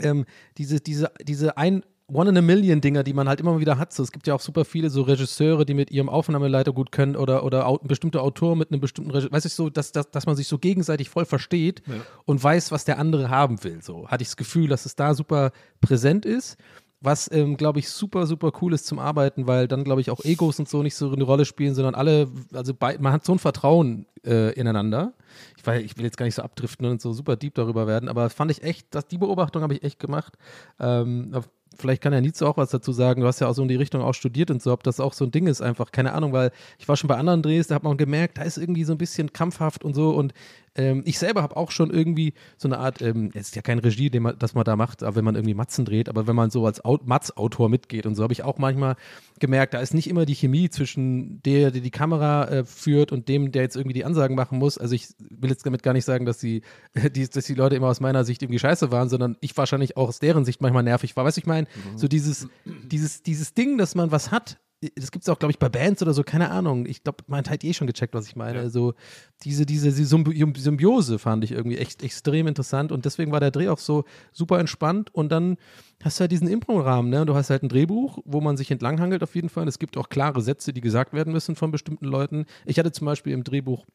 [0.00, 0.24] ähm,
[0.58, 3.92] diese, diese, diese ein, One in a Million Dinger, die man halt immer wieder hat.
[3.92, 7.16] So, es gibt ja auch super viele so Regisseure, die mit ihrem Aufnahmeleiter gut können
[7.16, 9.32] oder, oder au bestimmte Autoren mit einem bestimmten Regisseur.
[9.32, 11.82] Weiß ich so, dass, dass, dass man sich so gegenseitig voll versteht
[12.26, 13.82] und weiß, was der andere haben will.
[13.82, 16.58] So hatte ich das Gefühl, dass es da super präsent ist.
[17.00, 20.24] Was, ähm, glaube ich, super, super cool ist zum Arbeiten, weil dann, glaube ich, auch
[20.24, 23.32] Egos und so nicht so eine Rolle spielen, sondern alle, also bei, man hat so
[23.32, 25.12] ein Vertrauen äh, ineinander.
[25.58, 28.08] Ich, weiß, ich will jetzt gar nicht so abdriften und so super deep darüber werden,
[28.08, 30.34] aber fand ich echt, dass die Beobachtung habe ich echt gemacht.
[30.80, 31.34] Ähm,
[31.76, 33.20] vielleicht kann ja Nietzsche auch was dazu sagen.
[33.20, 35.12] Du hast ja auch so in die Richtung auch studiert und so, ob das auch
[35.12, 35.92] so ein Ding ist, einfach.
[35.92, 38.58] Keine Ahnung, weil ich war schon bei anderen Drehs, da hat man gemerkt, da ist
[38.58, 40.10] irgendwie so ein bisschen krampfhaft und so.
[40.10, 40.34] Und
[40.76, 43.78] ähm, ich selber habe auch schon irgendwie so eine Art, ähm, es ist ja kein
[43.78, 46.34] Regie, den man, das man da macht, aber wenn man irgendwie Matzen dreht, aber wenn
[46.34, 48.96] man so als Matz-Autor mitgeht und so, habe ich auch manchmal
[49.38, 53.28] gemerkt, da ist nicht immer die Chemie zwischen der, der die Kamera äh, führt und
[53.28, 54.76] dem, der jetzt irgendwie die Ansagen machen muss.
[54.76, 56.62] Also ich will jetzt damit gar nicht sagen, dass die,
[57.14, 60.08] die, dass die Leute immer aus meiner Sicht irgendwie scheiße waren, sondern ich wahrscheinlich auch
[60.08, 61.24] aus deren Sicht manchmal nervig war.
[61.24, 61.98] Weißt du, ich meine, mhm.
[61.98, 64.58] so dieses, dieses, dieses Ding, dass man was hat,
[64.96, 66.86] das gibt es auch, glaube ich, bei Bands oder so, keine Ahnung.
[66.86, 68.62] Ich glaube, man hat eh schon gecheckt, was ich meine.
[68.62, 68.68] Ja.
[68.68, 68.94] So
[69.42, 73.78] diese, diese Symbiose fand ich irgendwie echt extrem interessant und deswegen war der Dreh auch
[73.78, 75.56] so super entspannt und dann
[76.02, 77.24] hast du halt diesen Impro-Rahmen, ne?
[77.24, 79.66] Du hast halt ein Drehbuch, wo man sich entlanghangelt auf jeden Fall.
[79.68, 82.44] Es gibt auch klare Sätze, die gesagt werden müssen von bestimmten Leuten.
[82.66, 83.86] Ich hatte zum Beispiel im Drehbuch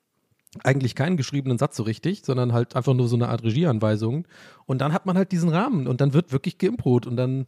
[0.63, 4.27] eigentlich keinen geschriebenen Satz so richtig, sondern halt einfach nur so eine Art Regieanweisung.
[4.65, 7.45] Und dann hat man halt diesen Rahmen und dann wird wirklich geimprovt und dann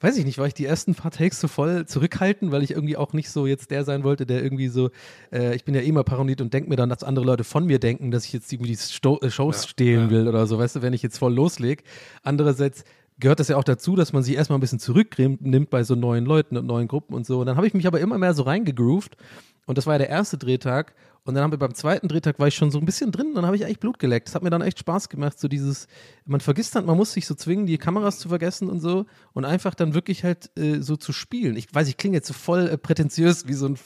[0.00, 2.96] weiß ich nicht, war ich die ersten paar Takes so voll zurückhalten, weil ich irgendwie
[2.96, 4.90] auch nicht so jetzt der sein wollte, der irgendwie so,
[5.32, 7.64] äh, ich bin ja eh immer paranoid und denke mir dann, dass andere Leute von
[7.64, 10.10] mir denken, dass ich jetzt irgendwie die Sto äh, Shows ja, stehlen ja.
[10.10, 11.82] will oder so, weißt du, wenn ich jetzt voll loslege.
[12.22, 12.84] Andererseits
[13.18, 16.24] gehört das ja auch dazu, dass man sich erstmal ein bisschen zurücknimmt bei so neuen
[16.24, 17.40] Leuten und neuen Gruppen und so.
[17.40, 19.16] Und dann habe ich mich aber immer mehr so reingegroovt
[19.66, 20.94] und das war ja der erste Drehtag
[21.26, 23.46] und dann haben wir beim zweiten Drehtag war ich schon so ein bisschen drin dann
[23.46, 24.28] habe ich eigentlich Blut geleckt.
[24.28, 25.86] Das hat mir dann echt Spaß gemacht, so dieses,
[26.26, 29.44] man vergisst dann, man muss sich so zwingen, die Kameras zu vergessen und so und
[29.44, 31.56] einfach dann wirklich halt äh, so zu spielen.
[31.56, 33.76] Ich weiß, ich klinge jetzt so voll äh, prätentiös wie so ein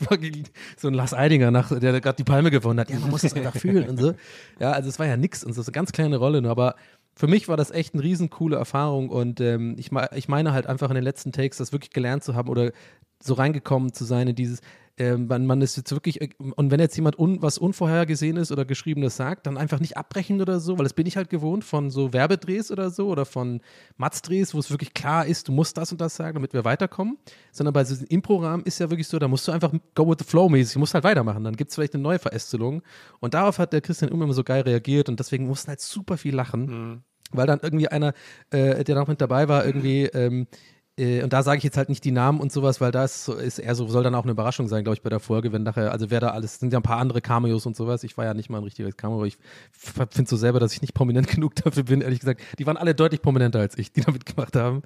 [0.76, 2.90] so ein Lars Eidinger, nach, der gerade die Palme gewonnen hat.
[2.90, 4.14] Ja, man muss das einfach fühlen und so.
[4.58, 6.74] Ja, also es war ja nix und so, so eine ganz kleine Rolle nur, aber
[7.14, 10.66] für mich war das echt eine riesen coole Erfahrung und ähm, ich, ich meine halt
[10.66, 12.72] einfach in den letzten Takes das wirklich gelernt zu haben oder
[13.20, 14.60] so reingekommen zu sein in dieses,
[14.98, 18.64] äh, man, man ist jetzt wirklich, äh, und wenn jetzt jemand un, was Unvorhergesehenes oder
[18.64, 21.90] Geschriebenes sagt, dann einfach nicht abbrechen oder so, weil das bin ich halt gewohnt von
[21.90, 23.60] so Werbedrehs oder so oder von
[23.96, 27.18] Matzdrehs, wo es wirklich klar ist, du musst das und das sagen, damit wir weiterkommen,
[27.52, 30.24] sondern bei diesem Impro-Rahmen ist ja wirklich so, da musst du einfach go with the
[30.24, 32.82] flow mäßig, du musst halt weitermachen, dann gibt es vielleicht eine neue Verästelung
[33.20, 36.34] und darauf hat der Christian immer so geil reagiert und deswegen mussten halt super viel
[36.34, 36.66] lachen.
[36.66, 37.02] Mhm.
[37.30, 38.14] Weil dann irgendwie einer,
[38.50, 40.46] äh, der noch mit dabei war, irgendwie ähm,
[40.98, 43.28] äh, und da sage ich jetzt halt nicht die Namen und sowas, weil da ist,
[43.28, 45.62] ist eher so, soll dann auch eine Überraschung sein, glaube ich, bei der Folge, wenn
[45.62, 48.02] nachher, also wer da alles, sind ja ein paar andere Cameos und sowas.
[48.02, 49.38] Ich war ja nicht mal ein richtiges Cameo, ich
[49.72, 52.40] finde so selber, dass ich nicht prominent genug dafür bin, ehrlich gesagt.
[52.58, 54.82] Die waren alle deutlich prominenter als ich, die damit gemacht haben.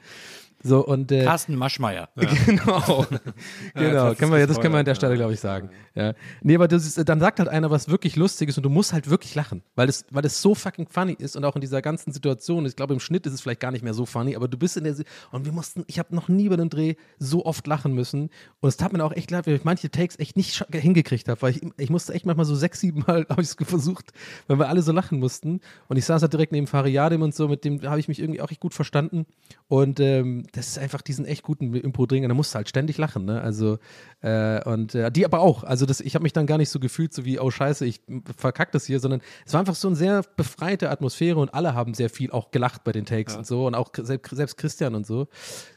[0.63, 2.09] So, und, äh, Carsten Maschmeyer.
[2.17, 2.29] Ja.
[2.47, 3.07] Genau.
[3.75, 4.09] genau.
[4.09, 5.71] Ja, können wir, das können wir an der Stelle, glaube ich, sagen.
[5.95, 6.15] Ja.
[6.43, 9.11] Nee, aber das ist, dann sagt halt einer was wirklich Lustiges und du musst halt
[9.11, 12.13] wirklich lachen, weil es, weil es so fucking funny ist und auch in dieser ganzen
[12.13, 12.65] Situation.
[12.67, 14.77] Ich glaube, im Schnitt ist es vielleicht gar nicht mehr so funny, aber du bist
[14.77, 14.95] in der.
[15.31, 18.31] und wir mussten, ich habe noch nie bei einem Dreh so oft lachen müssen.
[18.61, 21.41] Und es tat mir auch echt leid, weil ich manche Takes echt nicht hingekriegt habe,
[21.43, 24.13] weil ich, ich musste echt manchmal so sechs, sieben Mal, habe ich es versucht,
[24.47, 25.61] weil wir alle so lachen mussten.
[25.89, 28.41] Und ich saß halt direkt neben Fariadim und so, mit dem habe ich mich irgendwie
[28.41, 29.27] auch echt gut verstanden.
[29.69, 33.25] Und ähm, das ist einfach diesen echt guten Impro-Dringer, da musst du halt ständig lachen,
[33.25, 33.41] ne?
[33.41, 33.79] Also,
[34.21, 35.65] äh, und äh, die aber auch.
[35.65, 38.03] Also, das, ich habe mich dann gar nicht so gefühlt, so wie, oh Scheiße, ich
[38.37, 41.95] verkack das hier, sondern es war einfach so eine sehr befreite Atmosphäre und alle haben
[41.95, 43.39] sehr viel auch gelacht bei den Takes ja.
[43.39, 45.29] und so und auch selbst Christian und so.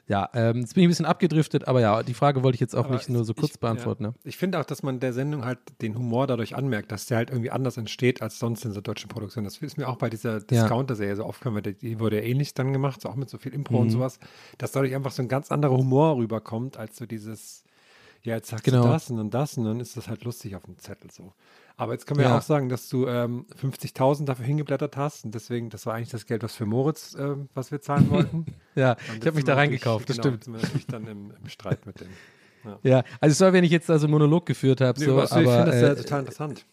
[0.07, 2.75] Ja, ähm, jetzt bin ich ein bisschen abgedriftet, aber ja, die Frage wollte ich jetzt
[2.75, 4.03] auch aber nicht nur so kurz ich, beantworten.
[4.03, 4.09] Ja.
[4.09, 4.15] Ne?
[4.23, 7.31] Ich finde auch, dass man der Sendung halt den Humor dadurch anmerkt, dass der halt
[7.31, 9.45] irgendwie anders entsteht als sonst in der deutschen Produktion.
[9.45, 12.71] Das ist mir auch bei dieser Discounter-Serie so oft, wir, die wurde ja ähnlich dann
[12.71, 13.81] gemacht, so auch mit so viel Impro mhm.
[13.81, 14.19] und sowas,
[14.65, 17.63] dass dadurch einfach so ein ganz anderer Humor rüberkommt, als so dieses,
[18.23, 18.81] ja, jetzt sagst genau.
[18.81, 21.33] du das und dann das und dann ist das halt lustig auf dem Zettel so.
[21.77, 22.37] Aber jetzt können wir ja.
[22.37, 26.25] auch sagen, dass du ähm, 50.000 dafür hingeblättert hast und deswegen, das war eigentlich das
[26.25, 28.45] Geld, was für Moritz, äh, was wir zahlen wollten.
[28.75, 30.47] ja, ich habe mich da reingekauft, das genau, stimmt.
[30.47, 32.09] Wir natürlich dann im, im Streit mit dem.
[32.63, 32.79] Ja.
[32.81, 35.25] ja, also es war, wenn ich jetzt also einen Monolog geführt habe, nee, so, aber,
[35.25, 36.65] ich finde das äh, total interessant.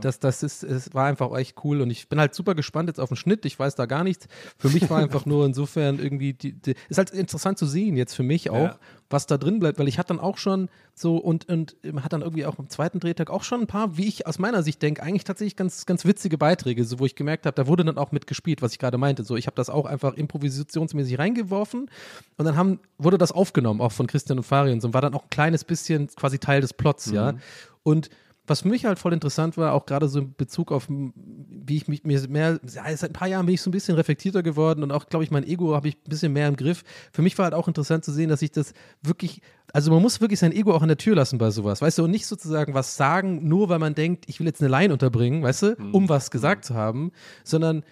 [0.00, 3.00] Das, das ist, es war einfach echt cool und ich bin halt super gespannt jetzt
[3.00, 3.44] auf den Schnitt.
[3.44, 4.28] Ich weiß da gar nichts.
[4.58, 8.14] Für mich war einfach nur insofern irgendwie, die, die, ist halt interessant zu sehen jetzt
[8.14, 8.78] für mich auch, ja.
[9.10, 12.22] was da drin bleibt, weil ich hatte dann auch schon so und, und hat dann
[12.22, 15.02] irgendwie auch am zweiten Drehtag auch schon ein paar, wie ich aus meiner Sicht denke,
[15.02, 18.12] eigentlich tatsächlich ganz, ganz witzige Beiträge, so wo ich gemerkt habe, da wurde dann auch
[18.12, 19.24] mitgespielt, was ich gerade meinte.
[19.24, 21.90] So, ich habe das auch einfach improvisationsmäßig reingeworfen
[22.36, 25.24] und dann haben, wurde das aufgenommen, auch von Christian und Farian, und war dann auch
[25.24, 27.14] ein kleines bisschen quasi Teil des Plots, mhm.
[27.14, 27.34] ja.
[27.82, 28.08] Und
[28.46, 31.88] was für mich halt voll interessant war, auch gerade so in Bezug auf, wie ich
[31.88, 34.82] mich mir mehr, ja, seit ein paar Jahren bin ich so ein bisschen reflektierter geworden
[34.82, 36.84] und auch, glaube ich, mein Ego habe ich ein bisschen mehr im Griff.
[37.12, 39.40] Für mich war halt auch interessant zu sehen, dass ich das wirklich,
[39.72, 42.04] also man muss wirklich sein Ego auch in der Tür lassen bei sowas, weißt du,
[42.04, 45.42] und nicht sozusagen was sagen, nur weil man denkt, ich will jetzt eine Line unterbringen,
[45.42, 47.12] weißt du, um was gesagt zu haben,
[47.44, 47.82] sondern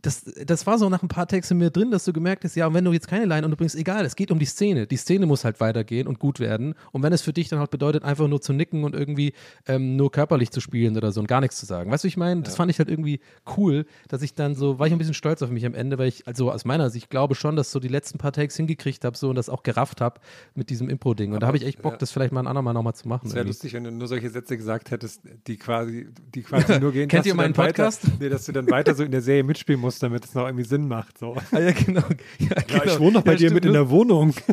[0.00, 2.66] das, das war so nach ein paar Texten mir drin, dass du gemerkt hast, ja,
[2.66, 4.86] und wenn du jetzt keine Line unterbringst, egal, es geht um die Szene.
[4.86, 6.74] Die Szene muss halt weitergehen und gut werden.
[6.92, 9.32] Und wenn es für dich dann halt bedeutet, einfach nur zu nicken und irgendwie
[9.66, 11.90] ähm, nur körperlich zu spielen oder so und gar nichts zu sagen.
[11.90, 12.42] Weißt du, ich meine?
[12.42, 13.20] Das fand ich halt irgendwie
[13.56, 16.08] cool, dass ich dann so, war ich ein bisschen stolz auf mich am Ende, weil
[16.08, 19.16] ich, also aus meiner Sicht, glaube schon, dass so die letzten paar Takes hingekriegt habe
[19.16, 20.20] so und das auch gerafft habe
[20.54, 21.32] mit diesem Impro-Ding.
[21.32, 23.28] Und da habe ich echt Bock, das vielleicht mal ein andermal nochmal zu machen.
[23.28, 26.92] Es wäre lustig, wenn du nur solche Sätze gesagt hättest, die quasi, die quasi nur
[26.92, 27.08] gehen.
[27.14, 28.02] Kennt ihr du meinen dann weiter, Podcast?
[28.20, 29.44] Nee, dass du dann weiter so in der Serie
[29.74, 31.18] mitspielen musst, damit es noch irgendwie Sinn macht.
[31.18, 31.36] So.
[31.52, 32.02] Ah, ja, genau.
[32.38, 32.84] Ja, Ja, genau.
[32.84, 33.54] ich wohne noch bei Ja, dir stimmt.
[33.54, 34.34] mit in der Wohnung.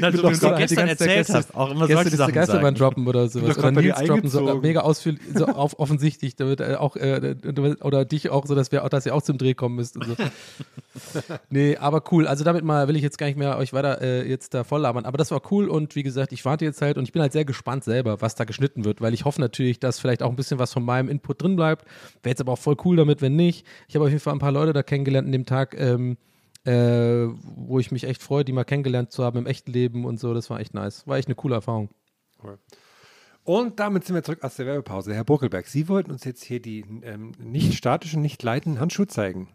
[0.00, 3.58] Na, so wie du gestern erzählt hast, auch immer solche Sachen Geisterbahn droppen oder sowas.
[3.58, 7.36] Oder Nils droppen, so mega ausführlich, so auf, offensichtlich, damit äh, auch, äh,
[7.82, 10.14] oder dich auch so, dass, wir, dass ihr auch zum Dreh kommen müsst und so.
[11.50, 12.26] nee, aber cool.
[12.26, 14.80] Also damit mal will ich jetzt gar nicht mehr euch weiter äh, jetzt da voll
[14.80, 15.04] labern.
[15.04, 17.32] Aber das war cool und wie gesagt, ich warte jetzt halt und ich bin halt
[17.32, 20.36] sehr gespannt selber, was da geschnitten wird, weil ich hoffe natürlich, dass vielleicht auch ein
[20.36, 21.84] bisschen was von meinem Input drin bleibt.
[22.22, 23.66] Wäre jetzt aber auch voll cool damit, wenn nicht.
[23.88, 26.16] Ich habe auf jeden Fall ein paar Leute da kennengelernt an dem Tag, ähm,
[26.66, 30.18] äh, wo ich mich echt freue, die mal kennengelernt zu haben im echten Leben und
[30.18, 30.34] so.
[30.34, 31.06] Das war echt nice.
[31.06, 31.90] War echt eine coole Erfahrung.
[33.44, 35.14] Und damit sind wir zurück aus der Werbepause.
[35.14, 39.48] Herr Buckelberg, Sie wollten uns jetzt hier die ähm, nicht statischen, nicht leitenden Handschuhe zeigen.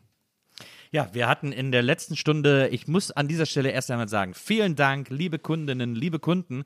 [0.93, 4.33] Ja, wir hatten in der letzten Stunde, ich muss an dieser Stelle erst einmal sagen,
[4.33, 6.65] vielen Dank, liebe Kundinnen, liebe Kunden.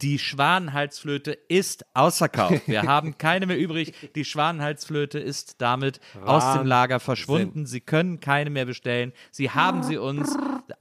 [0.00, 2.62] Die Schwanenhalsflöte ist ausverkauft.
[2.66, 3.92] Wir haben keine mehr übrig.
[4.14, 7.64] Die Schwanenhalsflöte ist damit aus dem Lager verschwunden.
[7.64, 9.12] Sie können keine mehr bestellen.
[9.30, 10.36] Sie haben sie uns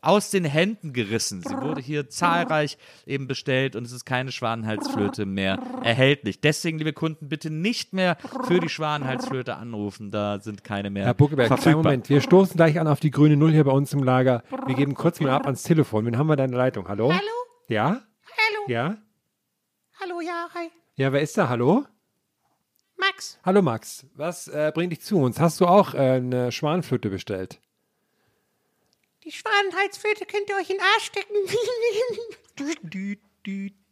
[0.06, 1.42] aus den Händen gerissen.
[1.42, 6.40] Sie wurde hier zahlreich eben bestellt und es ist keine Schwanenhalsflöte mehr erhältlich.
[6.42, 10.12] Deswegen, liebe Kunden, bitte nicht mehr für die Schwanenhalsflöte anrufen.
[10.12, 11.84] Da sind keine mehr Herr Buckelberg, kleinen verfügbar.
[11.84, 12.10] Moment.
[12.10, 14.44] Wir stoßen gleich an auf die grüne Null hier bei uns im Lager.
[14.66, 16.06] Wir geben kurz mal ab ans Telefon.
[16.06, 16.88] Wen haben wir da in der Leitung?
[16.88, 17.12] Hallo?
[17.12, 17.22] Hallo?
[17.68, 17.88] Ja?
[17.88, 18.66] Hallo?
[18.68, 18.98] Ja?
[20.00, 20.70] Hallo, ja, hi.
[20.96, 21.50] Ja, wer ist da?
[21.50, 21.86] Hallo?
[22.98, 23.40] Max.
[23.44, 24.06] Hallo Max.
[24.16, 25.40] Was äh, bringt dich zu uns?
[25.40, 27.60] Hast du auch äh, eine Schwanenflöte bestellt?
[29.26, 31.34] Die Schwanenhalsflöte könnt ihr euch in den Arsch stecken.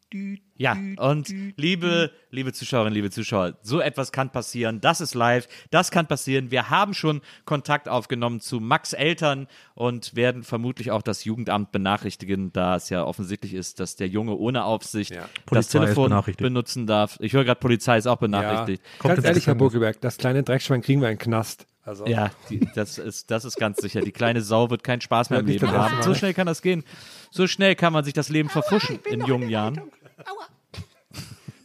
[0.56, 4.80] Ja, und liebe, liebe Zuschauerinnen, liebe Zuschauer, so etwas kann passieren.
[4.80, 6.52] Das ist live, das kann passieren.
[6.52, 12.54] Wir haben schon Kontakt aufgenommen zu Max Eltern und werden vermutlich auch das Jugendamt benachrichtigen,
[12.54, 15.28] da es ja offensichtlich ist, dass der Junge ohne Aufsicht Ja.
[15.50, 17.18] das Telefon benutzen darf.
[17.20, 18.84] Ich höre gerade, Polizei ist auch benachrichtigt.
[19.00, 19.56] Ganz ins ehrlich, Herr.
[19.56, 21.66] Buckelberg, das kleine Dreckschwein kriegen wir in den Knast.
[21.84, 24.02] Also, Ja, die, das, ist, das ist ganz sicher.
[24.02, 26.02] Die kleine Sau wird keinen Spaß mehr im Leben haben.
[26.02, 26.84] So schnell kann das gehen.
[27.32, 29.82] So schnell kann man sich das Leben verfuschen in jungen Jahren.
[30.26, 30.48] Aua.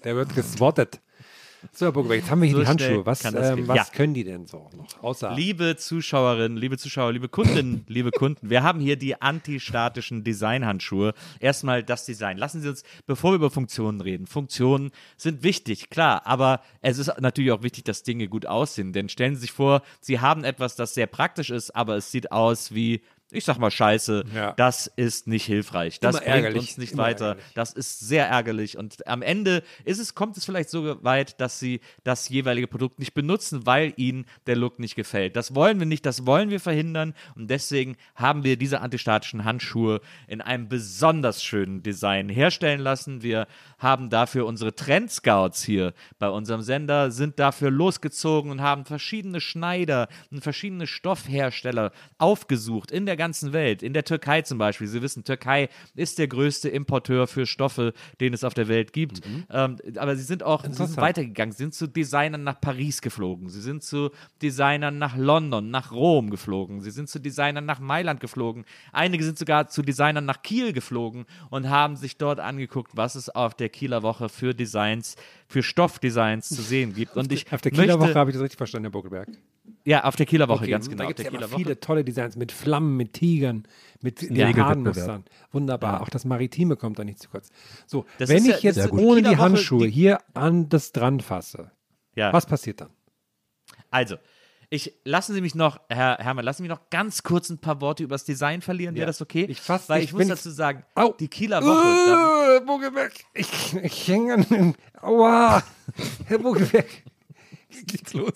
[0.04, 1.00] der wird geswattet.
[1.72, 3.06] So, Herr Buckelberg, jetzt haben wir hier So die Handschuhe.
[3.06, 3.84] Was, ähm, was Ja.
[3.92, 5.02] können die denn so noch?
[5.02, 11.14] Außer Liebe Zuschauerinnen, liebe Zuschauer, liebe Kundinnen, liebe Kunden, wir haben hier die antistatischen Designhandschuhe.
[11.40, 12.38] Erstmal das Design.
[12.38, 17.12] Lassen Sie uns, bevor wir über Funktionen reden, Funktionen sind wichtig, klar, aber es ist
[17.20, 18.92] natürlich auch wichtig, dass Dinge gut aussehen.
[18.92, 22.30] Denn stellen Sie sich vor, Sie haben etwas, das sehr praktisch ist, aber es sieht
[22.32, 24.52] aus wie ich sag mal Scheiße, Ja.
[24.52, 26.00] das ist nicht hilfreich.
[26.00, 27.26] Das Immer bringt ärgerlich, uns nicht immer weiter.
[27.26, 27.52] ärgerlich.
[27.54, 28.78] Das ist sehr ärgerlich.
[28.78, 32.98] Und am Ende ist es, kommt es vielleicht so weit, dass sie das jeweilige Produkt
[32.98, 35.36] nicht benutzen, weil ihnen der Look nicht gefällt.
[35.36, 37.12] Das wollen wir nicht, das wollen wir verhindern.
[37.36, 43.22] Und deswegen haben wir diese antistatischen Handschuhe in einem besonders schönen Design herstellen lassen.
[43.22, 43.46] Wir
[43.78, 50.08] haben dafür unsere Trendscouts hier bei unserem Sender, sind dafür losgezogen und haben verschiedene Schneider
[50.30, 53.82] und verschiedene Stoffhersteller aufgesucht in der ganzen Welt.
[53.82, 54.86] In der Türkei zum Beispiel.
[54.86, 59.20] Sie wissen, Türkei ist der größte Importeur für Stoffe, den es auf der Welt gibt.
[59.50, 61.52] Ähm, aber sie sind auch sie sind weitergegangen.
[61.52, 63.50] Sie sind zu Designern nach Paris geflogen.
[63.50, 64.10] Sie sind zu
[64.40, 66.80] Designern nach London, nach Rom geflogen.
[66.80, 68.64] Sie sind zu Designern nach Mailand geflogen.
[68.92, 73.28] Einige sind sogar zu Designern nach Kiel geflogen und haben sich dort angeguckt, was es
[73.28, 75.16] auf der Kieler Woche für Designs,
[75.48, 77.16] für Stoffdesigns zu sehen gibt.
[77.16, 79.28] Und ich auf der Kieler möchte, Woche habe ich das richtig verstanden, Herr Buckelberg.
[79.88, 80.98] Ja, auf der Kieler Woche, Okay, ganz genau.
[80.98, 83.62] Da auf gibt es der ja viele tolle Designs mit Flammen, mit Tigern,
[84.02, 84.20] mit.
[84.20, 85.24] Leopardenmustern.
[85.50, 86.02] Wunderbar.
[86.02, 87.48] Auch das Maritime kommt da nicht zu kurz.
[87.86, 91.20] So, Das wenn ist ja- ich jetzt ohne die Handschuhe die- hier an das dran
[91.20, 91.70] fasse,
[92.14, 92.32] Ja.
[92.34, 92.90] was passiert dann?
[93.90, 94.16] Also,
[94.68, 97.80] ich lassen Sie mich noch, Herr Hermann, lassen Sie mich noch ganz kurz ein paar
[97.80, 98.94] Worte über das Design verlieren.
[98.94, 99.06] Wäre Ja.
[99.06, 99.46] das okay?
[99.48, 101.14] Ich fass Weil ich muss dazu sagen, Au.
[101.18, 102.06] die Kieler Woche.
[102.06, 104.74] da, Äh, Buckelberg, ich, ich hänge an dem.
[105.00, 105.62] Aua!
[106.26, 106.86] Herr Buckelberg,
[107.86, 108.32] geht's los.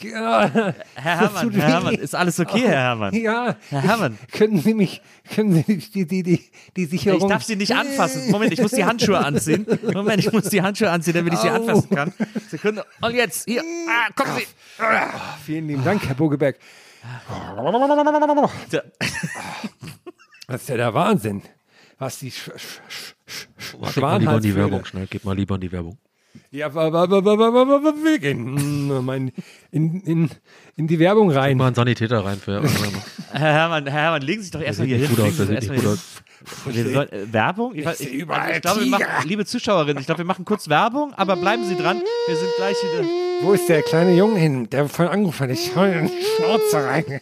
[0.00, 1.60] ja, Herr Herrmann, Herr weh.
[1.60, 3.14] Herrmann, ist alles okay, Herr Herrmann?
[3.14, 3.56] ja.
[3.70, 4.18] Herr Herrmann.
[4.32, 5.02] Können Sie mich,
[5.34, 7.22] können Sie die, die, die, die Sicherung...
[7.22, 8.30] Ich darf Sie nicht anfassen.
[8.30, 9.66] Moment, ich muss die Handschuhe anziehen.
[9.92, 11.54] Moment, ich muss die Handschuhe anziehen, damit ich Sie Au.
[11.54, 12.12] anfassen kann.
[12.48, 12.84] Sekunde.
[13.00, 13.62] Und jetzt, hier.
[13.88, 14.46] Ah, kommen Sie.
[15.44, 16.58] Vielen lieben Dank, Herr Bogeberg.
[20.46, 21.42] Das ist ja der Wahnsinn.
[21.98, 25.06] Was die Sch Sch Sch Sch Sch Gib mal lieber in die Werbung, schnell.
[25.08, 25.98] Gib mal lieber in die Werbung.
[26.50, 26.92] Ja, wir
[29.70, 30.30] in, in,
[30.76, 31.56] in die Werbung rein.
[31.56, 32.62] Mal einen Sanitäter rein für.
[33.32, 35.08] Herr Herrmann, Herr Herrmann, legen Sie sich doch erstmal hier hin.
[35.08, 35.38] gut aus.
[36.66, 37.74] Wir sollen, äh, Werbung?
[37.74, 40.68] Ich, ich, überall also ich glaube, wir machen, liebe Zuschauerinnen, ich glaube, wir machen kurz
[40.68, 42.02] Werbung, aber bleiben Sie dran.
[42.26, 43.08] Wir sind gleich wieder.
[43.42, 45.50] Wo ist der kleine Junge hin, der von angerufen hat?
[45.50, 47.20] Ich hau in den Schnauze rein.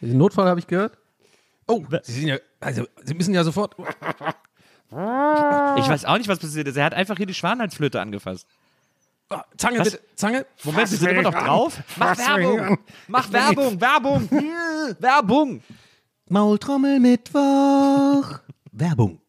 [0.00, 0.96] Den Notfall habe ich gehört.
[1.66, 3.74] Oh, Sie sind ja, also Sie müssen ja sofort.
[5.78, 6.76] Ich weiß auch nicht, was passiert ist.
[6.76, 8.46] Er hat einfach hier die Schwanhalsflöte angefasst.
[9.30, 9.90] Oh, Zange Was?
[9.90, 10.46] bitte, Zange.
[10.62, 11.82] Moment, wir sind immer noch drauf.
[11.96, 12.78] Mach Werbung!
[13.08, 13.80] Mach Werbung!
[13.80, 14.28] Werbung!
[15.00, 15.62] Werbung!
[16.28, 18.40] Maultrommel Mittwoch.
[18.72, 19.20] Werbung.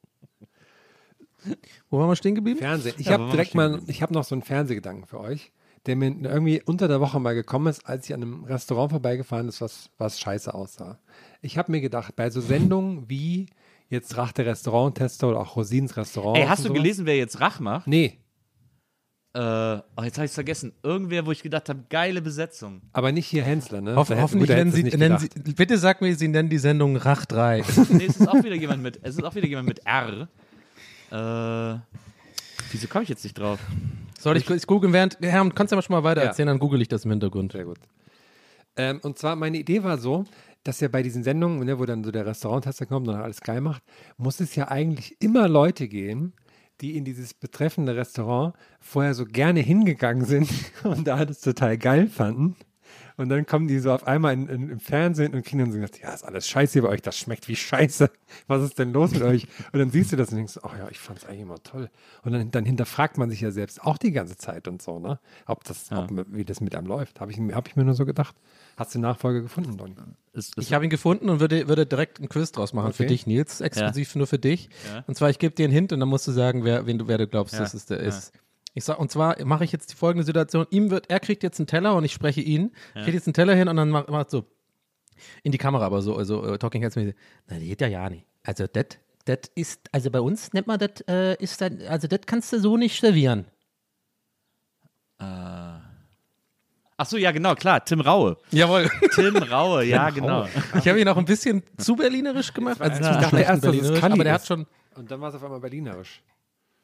[1.90, 2.60] Wo waren wir stehen geblieben?
[2.60, 2.96] Fernsehen.
[2.98, 5.52] Ich Ja, habe direkt mal, ich habe noch so einen Fernsehgedanken für euch,
[5.86, 9.48] der mir irgendwie unter der Woche mal gekommen ist, als ich an einem Restaurant vorbeigefahren
[9.48, 11.00] ist, was, was scheiße aussah.
[11.42, 13.48] Ich habe mir gedacht, bei so Sendungen wie
[13.90, 16.38] jetzt Rach der Restauranttester oder auch Rosins Restaurant.
[16.38, 17.88] Ey, hast du sowas- gelesen, wer jetzt Rach macht?
[17.88, 18.20] Nee,
[19.34, 19.40] Äh,
[19.98, 20.72] oh, jetzt habe ich vergessen.
[20.82, 22.82] Irgendwer, wo ich gedacht habe, geile Besetzung.
[22.94, 23.94] aber nicht hier Hensler, ne?
[23.98, 27.26] Hoff, hoffentlich nennen Sie, nennen nicht Sie, bitte sag mir, Sie nennen die Sendung Rach
[27.26, 27.62] 3.
[27.90, 30.30] Nee, es ist auch wieder jemand mit, es ist auch wieder jemand mit R.
[31.12, 31.80] Äh,
[32.72, 33.60] wieso komme ich jetzt nicht drauf?
[34.20, 36.28] Soll ich kurz googeln während, Herr, kannst du ja mal schon mal weiter Ja.
[36.30, 37.52] erzählen, dann google ich das im Hintergrund.
[37.52, 37.78] Sehr gut.
[38.78, 40.24] Ähm, und zwar, meine Idee war so,
[40.66, 43.62] dass ja bei diesen Sendungen, ne, wo dann so der Restauranttester kommt und alles geil
[43.62, 43.84] macht,
[44.18, 46.34] muss es ja eigentlich immer Leute geben,
[46.82, 50.50] die in dieses betreffende Restaurant vorher so gerne hingegangen sind
[50.84, 52.56] und da das total geil fanden.
[53.18, 55.78] Und dann kommen die so auf einmal in, in, im Fernsehen und kriegen dann so
[55.78, 58.10] gesagt, ja, ist alles scheiße hier bei euch, das schmeckt wie scheiße.
[58.48, 59.48] Was ist denn los mit euch?
[59.72, 61.90] Und dann siehst du das und denkst, ach ja, ich fand es eigentlich immer toll.
[62.24, 65.20] Und dann, dann hinterfragt man sich ja selbst auch die ganze Zeit und so, ne?
[65.46, 67.22] Ob das, ob, wie das mit einem läuft.
[67.22, 68.36] Habe ich, hab ich mir nur so gedacht.
[68.78, 69.96] Hast du Nachfolge gefunden, Donny?
[70.58, 73.14] Ich habe ihn gefunden und würde, würde direkt einen Quiz draus machen für Okay.
[73.14, 74.70] dich, Nils, exklusiv nur für dich.
[75.08, 77.08] Und zwar, ich gebe dir einen Hint und dann musst du sagen, wer, wen du,
[77.08, 78.34] wer du glaubst, dass es der ist.
[78.76, 80.68] Ich sag, und zwar mache ich jetzt die folgende Situation.
[80.70, 82.72] Ihm wird, er kriegt jetzt einen Teller und ich spreche ihn.
[82.94, 84.44] Kriegt jetzt einen Teller hin und dann macht, macht so
[85.44, 87.16] in die Kamera, aber so, also äh, Talking Heads mäßig.
[87.48, 88.26] Na, das geht ja ja nicht.
[88.44, 88.86] Also das,
[89.24, 92.60] das ist, also bei uns nennt man das, äh, ist dann, also das kannst du
[92.60, 93.46] so nicht servieren.
[95.18, 97.84] ach so, ja, genau, klar.
[97.86, 98.38] Tim Raue.
[98.52, 98.90] Jawohl.
[99.14, 100.48] Tim Raue, ja, genau.
[100.78, 102.82] Ich habe ihn auch ein bisschen zu berlinerisch gemacht.
[102.82, 104.42] Also Ich zu dachte erst, dass es berlinerisch, Kalli aber der ist.
[104.42, 104.66] hat schon,
[104.96, 106.22] Und dann war es auf einmal berlinerisch.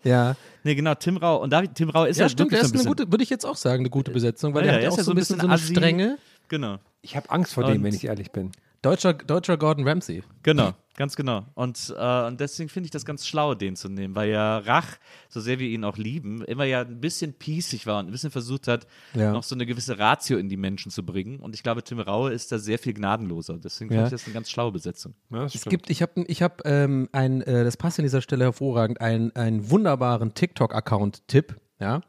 [0.04, 0.36] Ja.
[0.64, 1.40] Nee, genau, Tim Raue.
[1.40, 3.06] Und David, Tim Raue ist ja, Ja, stimmt, wirklich der so ist ein eine bisschen.
[3.06, 4.88] gute, würde ich jetzt auch sagen, eine gute Besetzung, weil Ja, der ja, hat ja
[4.90, 5.74] ist auch ja so ein bisschen so eine assi.
[5.74, 6.18] Strenge.
[6.50, 8.52] Genau, Ich habe Angst vor dem, Und- wenn ich ehrlich bin.
[8.84, 10.22] Deutscher, deutscher Gordon Ramsay.
[10.44, 11.46] genau, ganz genau.
[11.56, 14.88] Und, äh, und deswegen finde ich das ganz schlau, den zu nehmen, weil ja Rach,
[15.30, 18.32] so sehr wir ihn auch lieben, immer ja ein bisschen pießig war und ein bisschen
[18.32, 19.32] versucht hat, Ja.
[19.32, 21.40] noch so eine gewisse Ratio in die Menschen zu bringen.
[21.40, 23.58] Und ich glaube, Tim Raue ist da sehr viel gnadenloser.
[23.58, 24.02] Deswegen Ja.
[24.04, 25.14] finde ich das eine ganz schlaue Besetzung.
[25.30, 25.72] Ja, das Es stimmt.
[25.72, 29.36] gibt, ich habe, ich hab, ähm, ein, äh, das passt an dieser Stelle hervorragend, einen,
[29.36, 32.02] einen wunderbaren TikTok-Account-Tipp, ja.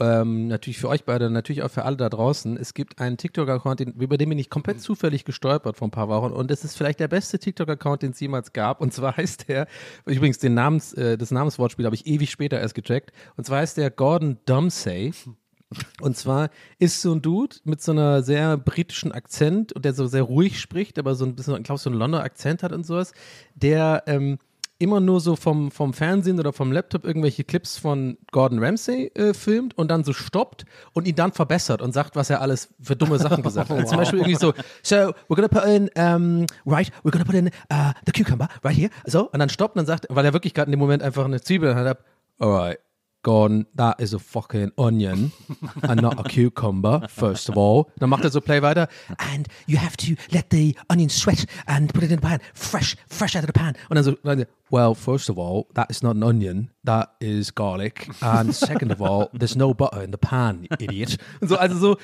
[0.00, 2.56] Ähm, natürlich für euch beide, natürlich auch für alle da draußen.
[2.56, 6.32] Es gibt einen TikTok-Account, über den bin ich komplett zufällig gestolpert vor ein paar Wochen
[6.32, 8.80] und es ist vielleicht der beste TikTok-Account, den es jemals gab.
[8.80, 9.68] Und zwar heißt der,
[10.04, 13.12] übrigens den Namens, äh, das Namenswortspiel habe ich ewig später erst gecheckt.
[13.36, 15.12] Und zwar heißt der Gordon Dumsey.
[16.00, 20.06] Und zwar ist so ein Dude mit so einer sehr britischen Akzent und der so
[20.06, 22.84] sehr ruhig spricht, aber so ein bisschen, ich glaube, so einen Londoner Akzent hat und
[22.84, 23.12] sowas,
[23.54, 24.38] der ähm,
[24.78, 29.32] immer nur so vom, vom Fernsehen oder vom Laptop irgendwelche Clips von Gordon Ramsay äh,
[29.32, 32.96] filmt und dann so stoppt und ihn dann verbessert und sagt, was er alles für
[32.96, 33.76] dumme Sachen gesagt hat.
[33.76, 34.52] Also Zum Beispiel irgendwie so,
[34.82, 38.76] so, we're gonna put in, um, right, we're gonna put in uh, the cucumber right
[38.76, 41.02] here, so, und dann stoppt und dann sagt, weil er wirklich gerade in dem Moment
[41.02, 41.98] einfach eine Zwiebel hat,
[42.38, 42.78] alright,
[43.24, 45.32] Gordon, that is a fucking onion
[45.82, 47.86] and not a cucumber, first of all.
[47.98, 48.86] Dann macht er so Play weiter.
[49.16, 52.96] And you have to let the onion sweat and put it in the pan, fresh,
[53.08, 53.74] fresh out of the pan.
[53.88, 54.14] Und dann so,
[54.74, 58.10] well, first of all, that is not an onion, that is garlic.
[58.20, 61.16] And second of all, there's no butter in the pan, idiot.
[61.40, 61.96] Und so, also so,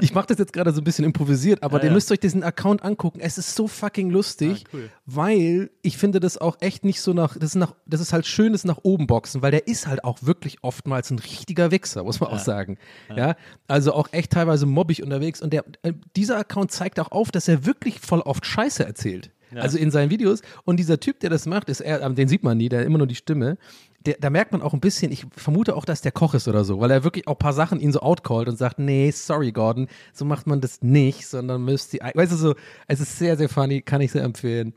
[0.00, 2.84] ich mache das jetzt gerade so ein bisschen improvisiert, aber ihr müsst euch diesen Account
[2.84, 3.20] angucken.
[3.20, 4.64] Es ist so fucking lustig,
[5.06, 8.26] weil ich finde das auch echt nicht so nach, das ist nach, das ist halt
[8.26, 12.18] schönes nach oben boxen, weil der ist halt auch wirklich oftmals ein richtiger Wichser, muss
[12.18, 12.76] man auch sagen.
[13.14, 13.36] Ja,
[13.68, 17.46] also auch echt teilweise mobbig unterwegs und der, äh, dieser Account zeigt auch auf, dass
[17.46, 19.30] er wirklich voll oft Scheiße erzählt.
[19.62, 20.42] Also in seinen Videos.
[20.64, 22.86] Und dieser Typ, der das macht, ist er, äh, den sieht man nie, der hat
[22.86, 23.56] immer nur die Stimme.
[24.04, 26.62] der, da merkt man auch ein bisschen, ich vermute auch, dass der Koch ist oder
[26.64, 29.50] so, weil er wirklich auch ein paar Sachen ihn so outcallt und sagt, nee, sorry,
[29.50, 32.54] Gordon, so macht man das nicht, sondern müsst ihr, weißt du so,
[32.86, 34.74] es ist sehr, sehr funny, kann ich sehr empfehlen.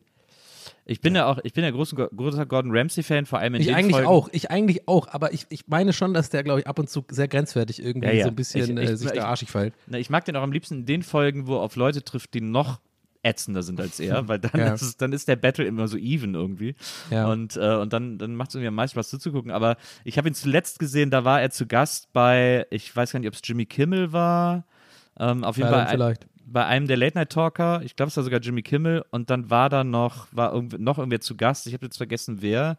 [0.86, 3.76] Ich bin ja auch, ich bin ja großer, großer Gordon Ramsay-Fan, vor allem in Ich
[3.76, 4.08] eigentlich Folgen.
[4.08, 6.90] auch, ich eigentlich auch, aber ich, ich meine schon, dass der, glaube ich, ab und
[6.90, 8.24] zu sehr grenzwertig irgendwie Ja, ja.
[8.24, 9.50] so ein bisschen Ich- ich- äh, sich ich- da arschig.
[9.86, 12.34] Na, ich mag den auch am liebsten in den Folgen, wo er auf Leute trifft,
[12.34, 12.80] die noch
[13.24, 14.74] ätzender sind als er, weil dann, Ja.
[14.74, 16.76] ist, dann ist der Battle immer so even irgendwie.
[17.12, 17.28] Ja.
[17.32, 19.52] Und, äh, und dann, dann macht es irgendwie am meisten Spaß zuzugucken.
[19.52, 23.20] Aber ich habe ihn zuletzt gesehen, da war er zu Gast bei, ich weiß gar
[23.20, 24.66] nicht, ob es Jimmy Kimmel war.
[25.20, 26.28] Ähm, auf jeden Fall vielleicht.
[26.46, 29.84] bei einem der Late-Night-Talker, ich glaube, es war sogar Jimmy Kimmel, und dann war da
[29.84, 32.78] noch, war irgendw noch irgendwer zu Gast, ich habe jetzt vergessen, wer.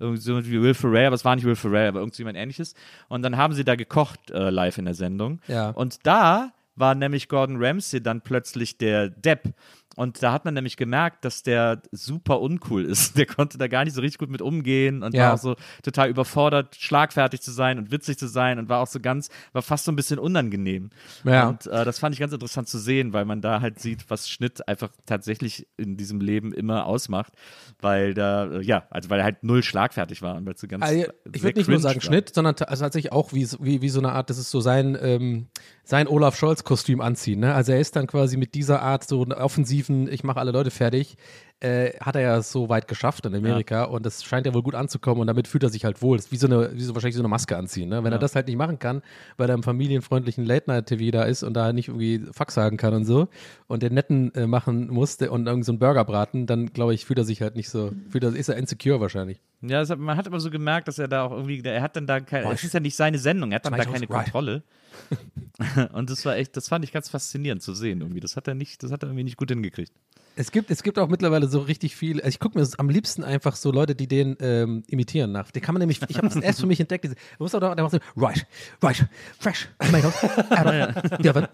[0.00, 2.74] Irgendwie so wie Will Ferrell, aber es war nicht Will Ferrell, aber irgendjemand ähnliches.
[3.08, 5.40] Und dann haben sie da gekocht äh, live in der Sendung.
[5.46, 5.68] Ja.
[5.70, 9.52] Und da war nämlich Gordon Ramsay dann plötzlich der Depp.
[9.96, 13.16] Und da hat man nämlich gemerkt, dass der super uncool ist.
[13.18, 15.26] Der konnte da gar nicht so richtig gut mit umgehen und Ja.
[15.26, 18.86] war auch so total überfordert, schlagfertig zu sein und witzig zu sein und war auch
[18.86, 20.90] so ganz, war fast so ein bisschen unangenehm.
[21.24, 21.48] Ja.
[21.48, 24.30] Und äh, das fand ich ganz interessant zu sehen, weil man da halt sieht, was
[24.30, 27.34] Schnitt einfach tatsächlich in diesem Leben immer ausmacht.
[27.80, 30.84] Weil da, äh, ja, also weil er halt null schlagfertig war und weil so ganz.
[30.84, 32.02] Also, sehr ich würde nicht nur sagen war.
[32.02, 34.96] Schnitt, sondern also tatsächlich auch wie, wie, wie so eine Art, das ist so sein,
[35.00, 35.48] ähm,
[35.84, 37.40] sein Olaf Scholz-Kostüm anziehen.
[37.40, 37.54] Ne?
[37.54, 39.32] Also er ist dann quasi mit dieser Art so einen
[40.08, 41.16] ich mache alle Leute fertig,
[41.62, 44.74] äh, hat er ja so weit geschafft in Amerika und das scheint ja wohl gut
[44.74, 46.16] anzukommen und damit fühlt er sich halt wohl.
[46.16, 47.88] Das ist wie so eine, wie so wahrscheinlich so eine Maske anziehen.
[47.88, 48.02] Ne?
[48.02, 49.00] Wenn er das halt nicht machen kann,
[49.36, 53.04] weil er im familienfreundlichen Late-Night-TV da ist und da nicht irgendwie Fuck sagen kann und
[53.04, 53.28] so
[53.68, 57.04] und den netten äh, machen musste und irgend so einen Burger braten, dann glaube ich,
[57.04, 59.40] fühlt er sich halt nicht so, fühlt er, ist er insecure wahrscheinlich.
[59.60, 62.08] Ja, hat, man hat aber so gemerkt, dass er da auch irgendwie, er hat dann
[62.08, 64.08] da keine, es ist ja nicht seine Sendung, er hat dann da keine.
[64.08, 64.64] Kontrolle.
[65.92, 68.20] Und das war echt, das fand ich ganz faszinierend zu sehen irgendwie.
[68.20, 69.92] Das hat er nicht, das hat er irgendwie nicht gut hingekriegt.
[70.34, 72.18] Es gibt, es gibt auch mittlerweile so richtig viel.
[72.18, 75.50] Also ich gucke mir am liebsten einfach so Leute, die den ähm, imitieren nach.
[75.50, 77.04] Den kann man nämlich, ich habe das erst für mich entdeckt.
[77.04, 78.46] Man muss auch da, der macht so, right,
[78.82, 79.06] right,
[79.38, 81.46] fresh tomatoes, out of the oven,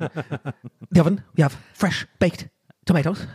[0.90, 2.48] the oven, we have fresh baked
[2.84, 3.26] tomatoes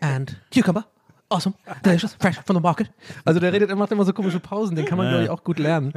[0.00, 0.86] and cucumber.
[1.28, 2.88] Awesome, delicious, fresh from the market.
[3.24, 5.42] Also der redet, er macht immer so komische Pausen, den kann man, glaube ich, auch
[5.42, 5.92] gut lernen.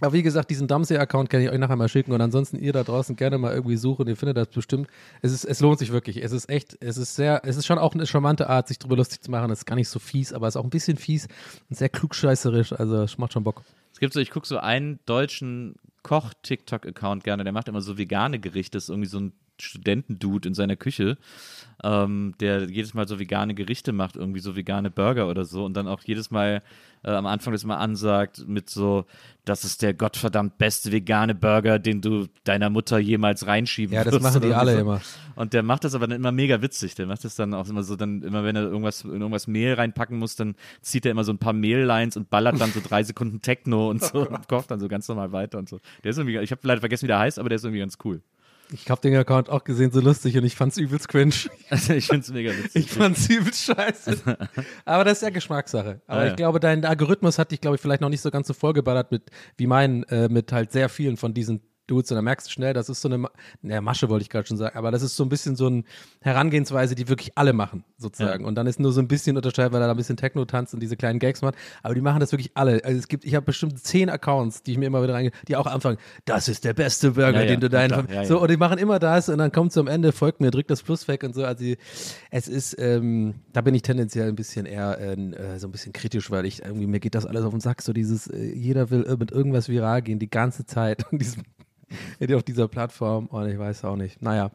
[0.00, 2.84] Aber wie gesagt, diesen Dumpsy-Account kann ich euch nachher mal schicken und ansonsten ihr da
[2.84, 4.88] draußen gerne mal irgendwie suchen, ihr findet das bestimmt.
[5.22, 6.22] Es, ist, es lohnt sich wirklich.
[6.22, 8.96] Es ist echt, es ist sehr, es ist schon auch eine charmante Art, sich drüber
[8.96, 9.50] lustig zu machen.
[9.50, 11.26] Es ist gar nicht so fies, aber es ist auch ein bisschen fies
[11.68, 12.72] und sehr klugscheißerisch.
[12.72, 13.62] Also es macht schon Bock.
[13.92, 18.38] Es gibt so, ich gucke so einen deutschen Koch-TikTok-Account gerne, der macht immer so vegane
[18.38, 21.18] Gerichte, das ist irgendwie so ein Studentendude in seiner Küche,
[21.82, 25.74] ähm, der jedes Mal so vegane Gerichte macht, irgendwie so vegane Burger oder so und
[25.74, 26.62] dann auch jedes Mal
[27.02, 29.06] äh, am Anfang das mal ansagt mit so,
[29.44, 34.20] das ist der gottverdammt beste vegane Burger, den du deiner Mutter jemals reinschieben Ja, das
[34.20, 34.80] machen die alle so.
[34.80, 35.00] immer.
[35.34, 36.94] Und der macht das aber dann immer mega witzig.
[36.94, 39.74] Der macht das dann auch immer so, dann immer wenn er irgendwas in irgendwas Mehl
[39.74, 43.02] reinpacken muss, dann zieht er immer so ein paar Mehllines und ballert dann so drei
[43.02, 45.80] Sekunden Techno und so und kocht dann so ganz normal weiter und so.
[46.04, 47.96] Der ist irgendwie, ich habe leider vergessen, wie der heißt, aber der ist irgendwie ganz
[48.04, 48.20] cool.
[48.72, 51.34] Ich habe den Account auch gesehen, so lustig und ich fand's übelst cringe.
[51.70, 52.86] Also ich finde es mega witzig.
[52.86, 54.18] Ich fand's übelst scheiße.
[54.84, 56.00] Aber das ist ja Geschmackssache.
[56.06, 56.30] Aber Ja, ja.
[56.30, 59.10] ich glaube, dein Algorithmus hat dich, glaube ich, vielleicht noch nicht so ganz so vollgeballert
[59.10, 62.10] mit, wie mein, äh, mit halt sehr vielen von diesen Dudes.
[62.10, 63.26] Und da merkst du schnell, das ist so eine,
[63.62, 65.82] naja, Masche wollte ich gerade schon sagen, aber das ist so ein bisschen so eine
[66.20, 68.42] Herangehensweise, die wirklich alle machen, sozusagen.
[68.42, 68.48] Ja.
[68.48, 70.74] Und dann ist nur so ein bisschen unterscheidend, weil er da ein bisschen Techno tanzt
[70.74, 71.54] und diese kleinen Gags macht.
[71.82, 72.84] Aber die machen das wirklich alle.
[72.84, 75.56] Also es gibt, ich habe bestimmt zehn Accounts, die ich mir immer wieder reinge, die
[75.56, 78.24] auch anfangen, das ist der beste Burger, Ja, ja, den du deinen, klar, ja, ja.
[78.24, 80.82] so, und die machen immer das und dann kommt zum Ende, folgt mir, drückt das
[80.82, 81.44] Plus weg und so.
[81.44, 81.78] Also die-
[82.30, 85.92] es ist, ähm, da bin ich tendenziell ein bisschen eher äh, äh, so ein bisschen
[85.92, 88.90] kritisch, weil ich irgendwie, mir geht das alles auf den Sack, so dieses, äh, jeder
[88.90, 91.42] will mit irgendwas viral gehen, die ganze Zeit und diesem,
[92.34, 94.22] auf dieser Plattform und ich weiß auch nicht.
[94.22, 94.50] Naja.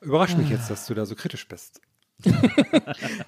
[0.00, 1.80] Überrascht mich jetzt, dass du da so kritisch bist.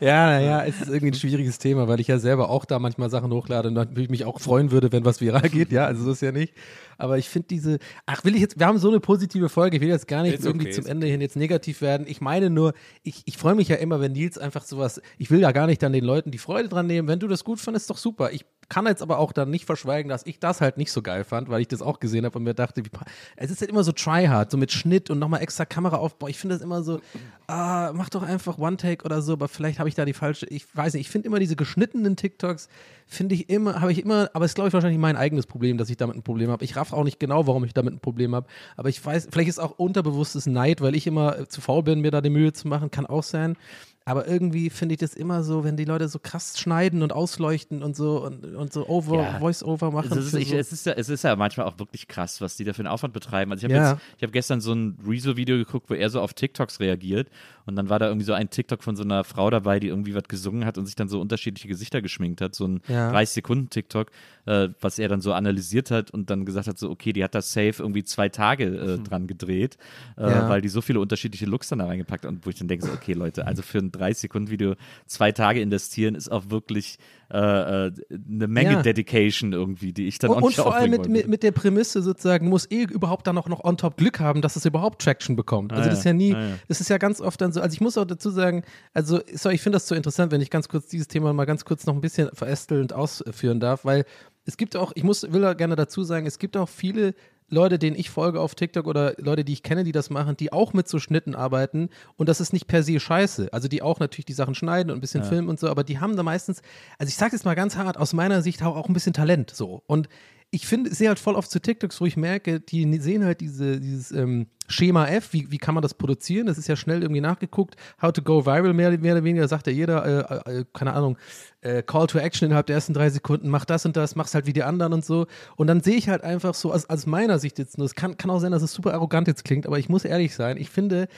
[0.01, 3.11] Ja, naja, es ist irgendwie ein schwieriges Thema, weil ich ja selber auch da manchmal
[3.11, 5.71] Sachen hochlade und natürlich mich auch freuen würde, wenn was viral geht.
[5.71, 6.55] Ja, also so ist ja nicht.
[6.99, 9.83] Aber ich finde diese, ach, will ich jetzt, wir haben so eine positive Folge, ich
[9.83, 12.07] will jetzt gar nicht Ist irgendwie okay, zum Ende hin jetzt negativ werden.
[12.09, 15.41] Ich meine nur, ich, ich freue mich ja immer, wenn Nils einfach sowas, ich will
[15.41, 17.09] ja gar nicht dann den Leuten die Freude dran nehmen.
[17.09, 18.33] Wenn du das gut fandest, doch super.
[18.33, 21.25] Ich kann jetzt aber auch dann nicht verschweigen, dass ich das halt nicht so geil
[21.25, 22.91] fand, weil ich das auch gesehen habe und mir dachte, wie,
[23.37, 26.29] es ist halt immer so tryhard, so mit Schnitt und nochmal extra Kameraaufbau.
[26.29, 27.01] Ich finde das immer so,
[27.47, 30.65] ah, mach doch einfach One-Take oder so, aber vielleicht habe ich da die falsche, ich
[30.75, 32.69] weiß nicht, ich finde immer diese geschnittenen TikToks,
[33.07, 35.91] finde ich immer, habe ich immer, aber es glaube ich wahrscheinlich mein eigenes Problem, dass
[35.91, 36.65] ich damit ein Problem habe.
[36.65, 38.47] Ich raff auch nicht genau, warum ich damit ein Problem habe,
[38.77, 42.11] aber ich weiß, vielleicht ist auch unterbewusstes Neid, weil ich immer zu faul bin, mir
[42.11, 43.57] da die Mühe zu machen, kann auch sein.
[44.05, 47.83] Aber irgendwie finde ich das immer so, wenn die Leute so krass schneiden und ausleuchten
[47.83, 49.39] und so und, und so over, Ja.
[49.39, 50.19] Voice-Over machen.
[50.19, 50.57] Es ist, ich, so.
[50.57, 52.89] es, ist ja, es ist ja manchmal auch wirklich krass, was die da für einen
[52.89, 53.53] Aufwand betreiben.
[53.53, 53.99] Also ich habe Ja.
[54.21, 57.29] habe gestern so ein Rezo-Video geguckt, wo er so auf TikToks reagiert
[57.65, 60.15] und dann war da irgendwie so ein TikTok von so einer Frau dabei, die irgendwie
[60.15, 63.11] was gesungen hat und sich dann so unterschiedliche Gesichter geschminkt hat, so ein Ja.
[63.13, 64.11] 30 Sekunden TikTok,
[64.47, 67.35] äh, was er dann so analysiert hat und dann gesagt hat so, okay, die hat
[67.35, 69.77] das safe irgendwie zwei Tage äh, dran gedreht,
[70.17, 70.49] äh, Ja.
[70.49, 72.87] weil die so viele unterschiedliche Looks dann da reingepackt hat und wo ich dann denke
[72.87, 74.75] so, okay Leute, also für ein 30 Sekunden Video
[75.07, 76.99] zwei Tage investieren ist auch wirklich
[77.33, 78.83] äh, äh, eine Menge Ja.
[78.83, 81.53] Dedication irgendwie, die ich dann auch Und, und nicht vor allem mit, mit, mit der
[81.53, 85.01] Prämisse sozusagen, muss eh überhaupt dann auch noch on top Glück haben, dass es überhaupt
[85.01, 85.73] Traction bekommt.
[85.73, 86.13] Also Ah, das ist ja.
[86.13, 88.65] nie, Ah, das ist ja ganz oft dann so, also ich muss auch dazu sagen,
[88.93, 91.65] also sorry, ich finde das so interessant, wenn ich ganz kurz dieses Thema mal ganz
[91.65, 94.05] kurz noch ein bisschen verästelnd ausführen darf, weil
[94.45, 97.15] es gibt auch, ich muss, will da gerne dazu sagen, es gibt auch viele
[97.53, 100.53] Leute, denen ich folge auf TikTok oder Leute, die ich kenne, die das machen, die
[100.53, 103.53] auch mit so Schnitten arbeiten und das ist nicht per se scheiße.
[103.53, 106.01] Also die auch natürlich die Sachen schneiden und ein bisschen filmen und so, aber die
[106.01, 106.63] haben da meistens,
[106.99, 109.83] also ich sage jetzt mal ganz hart, aus meiner Sicht auch ein bisschen Talent so.
[109.87, 110.09] Und
[110.55, 113.41] ich finde, ich sehe halt voll oft zu TikToks, wo ich merke, die sehen halt
[113.41, 116.47] diese, dieses ähm, Schema F, wie, wie kann man das produzieren?
[116.47, 117.75] Das ist ja schnell irgendwie nachgeguckt.
[118.03, 121.17] How to go viral, mehr, mehr oder weniger, sagt ja jeder, äh, äh, keine Ahnung,
[121.63, 124.45] äh, Call to Action innerhalb der ersten drei Sekunden, mach das und das, mach's halt
[124.45, 125.27] wie die anderen und so.
[125.57, 128.19] Und dann sehe ich halt einfach so, aus, aus meiner Sicht jetzt nur, es kann,
[128.19, 130.69] kann auch sein, dass es super arrogant jetzt klingt, aber ich muss ehrlich sein, ich
[130.69, 131.09] finde,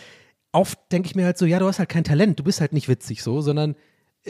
[0.53, 2.73] oft denke ich mir halt so, ja, du hast halt kein Talent, du bist halt
[2.73, 3.77] nicht witzig so, sondern äh,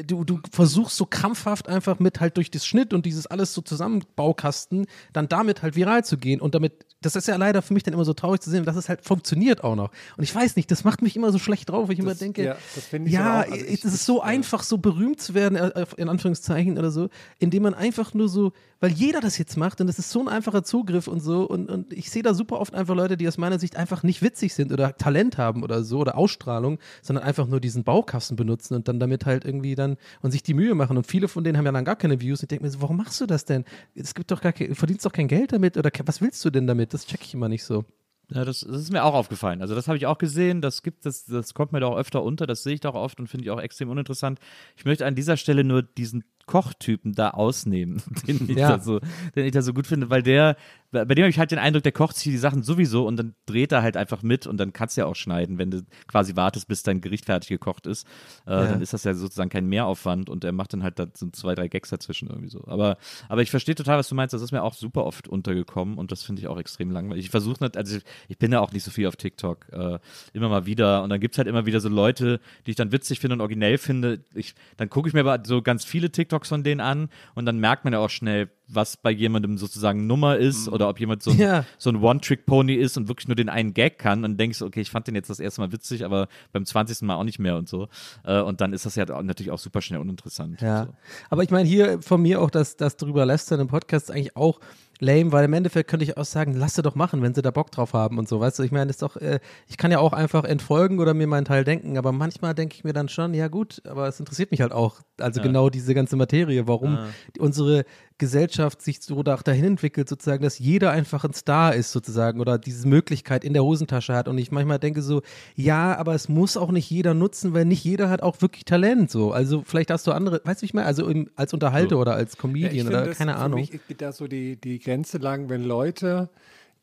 [0.06, 3.62] du, du versuchst so krampfhaft einfach mit halt durch das Schnitt und dieses alles so
[3.62, 7.82] Zusammenbaukasten dann damit halt viral zu gehen und damit, das ist ja leider für mich
[7.82, 9.90] dann immer so traurig zu sehen, dass es halt funktioniert auch noch.
[10.16, 12.18] Und ich weiß nicht, das macht mich immer so schlecht drauf, weil ich immer Das-
[12.18, 13.40] denke, ja, das finde ich ja.
[13.42, 17.08] Also es ist so ich- einfach, so berühmt zu werden, äh, in Anführungszeichen oder so,
[17.38, 20.28] indem man einfach nur so, weil jeder das jetzt macht und es ist so ein
[20.28, 23.38] einfacher Zugriff und so und, und ich sehe da super oft einfach Leute, die aus
[23.38, 27.46] meiner Sicht einfach nicht witzig sind oder Talent haben oder so oder Ausstrahlung, sondern einfach
[27.46, 29.83] nur diesen Baukasten benutzen und dann damit halt irgendwie dann
[30.22, 32.40] und sich die Mühe machen und viele von denen haben ja dann gar keine Views
[32.40, 33.64] und ich denke mir so, warum machst du das denn?
[33.94, 36.66] Es gibt doch gar kein, verdienst doch kein Geld damit oder was willst du denn
[36.66, 36.94] damit?
[36.94, 37.84] Das check ich immer nicht so.
[38.30, 39.60] Ja, das, das ist mir auch aufgefallen.
[39.60, 42.22] Also das habe ich auch gesehen, das gibt das, das kommt mir da auch öfter
[42.22, 44.38] unter, das sehe ich da auch oft und finde ich auch extrem uninteressant.
[44.76, 48.76] Ich möchte an dieser Stelle nur diesen Kochtypen da ausnehmen, den ich, Ja.
[48.76, 49.00] da, so,
[49.34, 50.56] den ich da so gut finde, weil der,
[50.92, 53.34] bei dem habe ich halt den Eindruck, der kocht sich die Sachen sowieso und dann
[53.46, 56.36] dreht er halt einfach mit und dann kannst du ja auch schneiden, wenn du quasi
[56.36, 58.06] wartest, bis dein Gericht fertig gekocht ist.
[58.46, 58.66] Äh, Ja.
[58.68, 61.54] Dann ist das ja sozusagen kein Mehraufwand und er macht dann halt da so zwei,
[61.56, 62.62] drei Gags dazwischen irgendwie so.
[62.68, 62.96] Aber,
[63.28, 66.12] aber ich verstehe total, was du meinst, das ist mir auch super oft untergekommen und
[66.12, 67.24] das finde ich auch extrem langweilig.
[67.24, 69.98] Ich versuche nicht, also ich, ich bin ja auch nicht so viel auf TikTok, äh,
[70.32, 72.92] immer mal wieder und dann gibt es halt immer wieder so Leute, die ich dann
[72.92, 74.20] witzig finde und originell finde.
[74.34, 77.58] Ich, dann gucke ich mir aber so ganz viele TikToks von denen an und dann
[77.58, 81.30] merkt man ja auch schnell, was bei jemandem sozusagen Nummer ist oder ob jemand so
[81.30, 81.64] ein, Ja.
[81.78, 84.90] so ein One-Trick-Pony ist und wirklich nur den einen Gag kann und denkst, okay, ich
[84.90, 87.02] fand den jetzt das erste Mal witzig, aber beim 20.
[87.02, 87.88] Mal auch nicht mehr und so.
[88.24, 90.60] Äh, und dann ist das ja natürlich auch super schnell uninteressant.
[90.60, 90.86] Ja.
[90.86, 90.94] So.
[91.30, 94.60] Aber ich meine, hier von mir auch das, das drüber lästern im Podcast eigentlich auch
[95.04, 97.50] lame, weil im Endeffekt könnte ich auch sagen, lass sie doch machen, wenn sie da
[97.50, 98.40] Bock drauf haben und so.
[98.40, 101.14] Weißt du, ich meine, das ist doch, äh, ich kann ja auch einfach entfolgen oder
[101.14, 104.18] mir meinen Teil denken, aber manchmal denke ich mir dann schon, ja gut, aber es
[104.18, 105.00] interessiert mich halt auch.
[105.20, 106.98] Also genau diese ganze Materie, warum
[107.36, 107.84] die, unsere
[108.18, 112.58] Gesellschaft sich so da- dahin entwickelt, sozusagen, dass jeder einfach ein Star ist, sozusagen, oder
[112.58, 114.28] diese Möglichkeit in der Hosentasche hat.
[114.28, 115.22] Und ich manchmal denke so,
[115.56, 119.10] ja, aber es muss auch nicht jeder nutzen, weil nicht jeder hat auch wirklich Talent.
[119.10, 119.32] So.
[119.32, 120.86] Also vielleicht hast du andere, weißt du, ich meine?
[120.86, 122.00] Also im, als Unterhalter So.
[122.00, 123.60] oder als Ja, Comedian oder finde, das- keine für Ahnung.
[123.60, 126.30] Mich geht da so die, die Grenze lang, wenn Leute,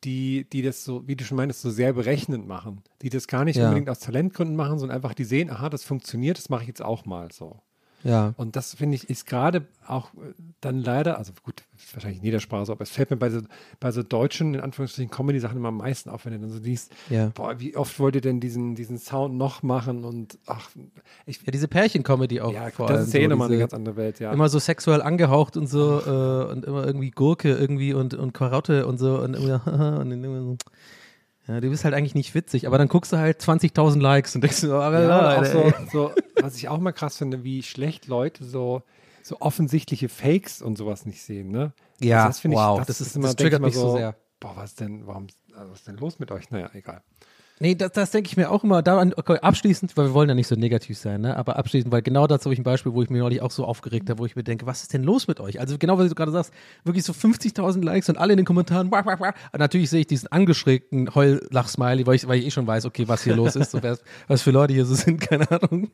[0.03, 3.45] die, die das so, wie du schon meinst, so sehr berechnend machen, die das gar
[3.45, 3.67] nicht Ja.
[3.67, 6.81] unbedingt aus Talentgründen machen, sondern einfach die sehen, aha, das funktioniert, das mache ich jetzt
[6.81, 7.57] auch mal so.
[8.03, 8.33] Ja.
[8.37, 12.39] Und das finde ich ist gerade auch äh, dann leider, also gut, wahrscheinlich in jeder
[12.39, 13.41] Sprache so, aber es fällt mir bei so,
[13.79, 16.91] bei so deutschen, in Anführungsstrichen, Comedy-Sachen immer am meisten auf, wenn du dann so liest,
[17.09, 17.29] Ja.
[17.33, 20.69] boah, wie oft wollt ihr denn diesen, diesen Sound noch machen und ach,
[21.25, 23.07] ich, Ja, diese Pärchen-Comedy auch ja, vor das allem.
[23.07, 24.31] ist ja eh so nochmal eine ganz andere Welt, ja.
[24.31, 28.87] Immer so sexuell angehaucht und so äh, und immer irgendwie Gurke irgendwie und, und Karotte
[28.87, 30.57] und so und immer, und immer so.
[31.47, 34.41] Ja, du bist halt eigentlich nicht witzig, aber dann guckst du halt 20.000 Likes und
[34.41, 38.43] denkst du, oh, Ja, so, so, was ich auch mal krass finde, wie schlecht Leute
[38.43, 38.83] so,
[39.23, 41.73] so offensichtliche Fakes und sowas nicht sehen, ne?
[41.99, 44.15] Ja, das finde wow, ich, das ist- immer, das denk ich triggert mich so sehr.
[44.39, 46.49] Boah, was denn, warum, also was ist denn los mit euch?
[46.49, 47.01] Naja, egal.
[47.61, 48.81] Nee, das, das denke ich mir auch immer.
[48.81, 51.37] Daran, okay, abschließend, weil wir wollen ja nicht so negativ sein, ne?
[51.37, 53.65] aber abschließend, weil genau dazu habe ich ein Beispiel, wo ich mir neulich auch so
[53.65, 55.59] aufgeregt habe, wo ich mir denke, was ist denn los mit euch?
[55.59, 56.51] Also genau, was du gerade sagst,
[56.85, 59.33] wirklich so 50.000 Likes und alle in den Kommentaren, wah, wah, wah.
[59.55, 63.23] Natürlich sehe ich diesen angeschrägten Heul-Lach-Smiley, weil ich, weil ich eh schon weiß, okay, was
[63.23, 65.91] hier los ist, so, wer- was für Leute hier so sind, keine Ahnung.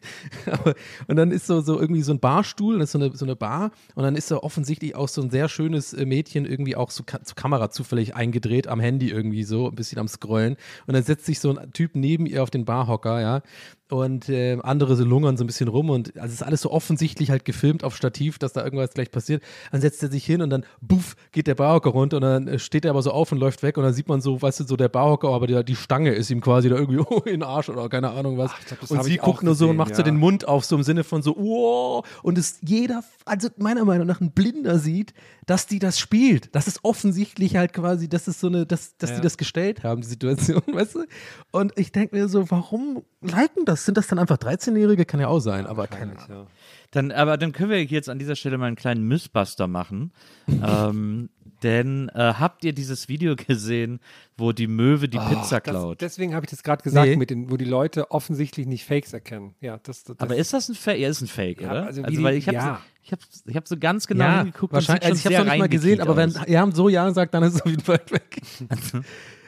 [0.49, 0.74] Aber,
[1.09, 3.36] und dann ist so, so irgendwie so ein Barstuhl, das ist so eine, so eine
[3.36, 6.91] Bar und dann ist so offensichtlich auch so ein sehr schönes äh, Mädchen irgendwie auch
[6.91, 10.55] so zur Kamera zufällig eingedreht am Handy irgendwie so, ein bisschen am Scrollen.
[10.86, 13.41] Und dann setzt sich so ein Typ neben ihr auf den Barhocker, ja.
[13.90, 16.72] Und äh, andere so lungern so ein bisschen rum und also es ist alles so
[16.72, 19.44] offensichtlich halt gefilmt auf Stativ, dass da irgendwas gleich passiert.
[19.72, 22.60] Dann setzt er sich hin und dann buff geht der Barhocker runter und dann äh,
[22.60, 24.64] steht er aber so auf und läuft weg und dann sieht man so, weißt du,
[24.66, 27.44] so der Barhocker, aber die, die Stange ist ihm quasi da irgendwie oh, in den
[27.44, 28.52] Arsch oder keine Ahnung was.
[28.68, 30.06] glaub, das und sie guckt nur so und gesehen, macht so ja.
[30.06, 34.08] den Mund auf, so im Sinne von so, oh, und es jeder, also meiner Meinung
[34.08, 35.14] nach ein Blinder sieht,
[35.46, 36.54] dass die das spielt.
[36.54, 40.02] Das ist offensichtlich halt quasi, das ist so eine, dass, dass die das gestellt haben,
[40.02, 41.06] die Situation, weißt du?
[41.52, 43.76] Und ich denke mir so, warum liken das?
[43.86, 45.05] Sind das dann einfach 13-Jährige?
[45.05, 46.25] Kann ja auch sein, aber keine Ahnung.
[46.30, 46.47] Ja.
[46.91, 50.11] Dann, aber dann können wir jetzt an dieser Stelle mal einen kleinen Mythbuster machen.
[50.47, 51.30] ähm,
[51.63, 53.99] denn äh, habt ihr dieses Video gesehen,
[54.38, 56.01] wo die Möwe die Pizza Oh, Das, klaut?
[56.01, 57.15] deswegen habe ich das gerade gesagt, Nee.
[57.15, 59.55] mit den, wo die Leute offensichtlich nicht Fakes erkennen.
[59.59, 60.99] Ja, das, das, aber ist das ein Fake?
[60.99, 61.86] Ja, ist ein Fake, Ja, oder?
[61.88, 62.82] also Also, weil die- ich habe ja.
[63.01, 65.05] ich hab, ich hab so ganz genau ja, hingeguckt wahrscheinlich.
[65.05, 66.45] Also ich habe schon es noch nicht mal gesehen, aber wenn aus.
[66.45, 68.39] Herm so Ja sagt, dann ist es auf jeden Fall weg.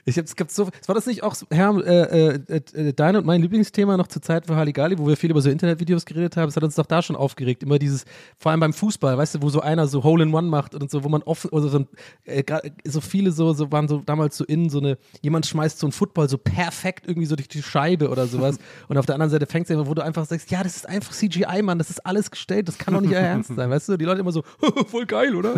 [0.05, 2.39] Ich hab, es gibt so, war das nicht auch, so- Herm, äh, äh,
[2.73, 5.49] äh, dein und mein Lieblingsthema noch zur Zeit für Halligalli, wo wir viel über so
[5.49, 8.05] Internetvideos geredet haben, es hat uns doch da schon aufgeregt, immer dieses,
[8.37, 10.89] vor allem beim Fußball, weißt du, wo so einer so Hole in One macht und
[10.89, 11.85] so, wo man oft, oder so,
[12.25, 12.43] äh,
[12.85, 15.91] so viele so, so waren so damals so innen, so eine, jemand schmeißt so einen
[15.91, 19.45] Football so perfekt irgendwie so durch die Scheibe oder sowas und auf der anderen Seite
[19.45, 22.05] fängt es immer, wo du einfach sagst, ja, das ist einfach CGI, Mann, das ist
[22.05, 24.43] alles gestellt, das kann doch nicht euer Ernst sein, weißt du, die Leute immer so,
[24.87, 25.55] voll geil, oder?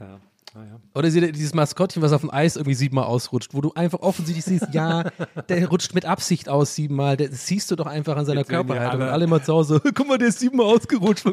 [0.00, 0.20] ja.
[0.54, 0.80] Ah, ja.
[0.94, 4.74] Oder dieses Maskottchen, was auf dem Eis irgendwie siebenmal ausrutscht, wo du einfach offensichtlich siehst,
[4.74, 5.04] ja,
[5.48, 7.16] der rutscht mit Absicht aus siebenmal.
[7.16, 8.96] Das siehst du doch einfach an seiner Körperhaltung.
[8.96, 11.24] Und alle- alle immer zu Hause, guck mal, der ist siebenmal ausgerutscht.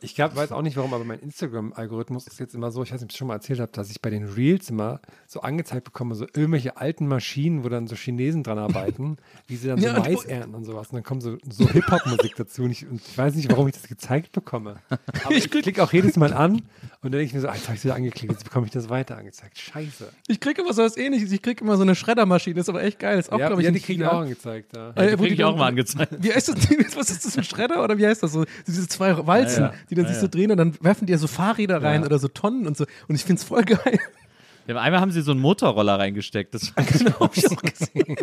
[0.00, 3.00] Ich glaub, weiß auch nicht warum, aber mein Instagram-Algorithmus ist jetzt immer so, ich weiß
[3.00, 5.40] nicht, ob ich es schon mal erzählt habe, dass ich bei den Reels immer so
[5.40, 9.16] angezeigt bekomme, so irgendwelche alten Maschinen, wo dann so Chinesen dran arbeiten,
[9.48, 10.88] wie sie dann so Ja, Mais ernten und sowas.
[10.88, 12.62] Und dann kommt so, so Hip-Hop-Musik dazu.
[12.62, 14.76] Und ich, und ich weiß nicht, warum ich das gezeigt bekomme.
[15.24, 16.62] Aber ich klicke auch jedes Mal an und
[17.02, 18.88] dann denke ich mir so, jetzt habe ich es wieder angeklickt, jetzt bekomme ich das
[18.88, 19.58] weiter angezeigt.
[19.58, 20.08] Scheiße.
[20.28, 21.32] Ich kriege immer so was ähnliches.
[21.32, 23.18] Ich kriege immer so eine Schreddermaschine, ist aber echt geil.
[23.18, 24.76] Ist auch, ja, glaube ich, ja, die kriege ich auch angezeigt.
[24.76, 24.90] Ja.
[24.92, 26.16] Äh, Die wo krieg ich auch mal angezeigt.
[26.18, 26.56] Wie heißt das?
[26.96, 28.44] Was ist das, ein Schredder oder wie heißt das so?
[28.66, 29.78] Diese zwei Walzen, Ja, ja.
[29.90, 30.20] die dann Ja, sich ja.
[30.22, 32.06] so drehen und dann werfen die ja so Fahrräder rein Ja.
[32.06, 32.84] oder so Tonnen und so.
[33.08, 33.98] Und ich finde es voll geil.
[34.66, 36.54] Ja, einmal haben sie so einen Motorroller reingesteckt.
[36.54, 38.16] Das war Genau, hab ich auch gesehen.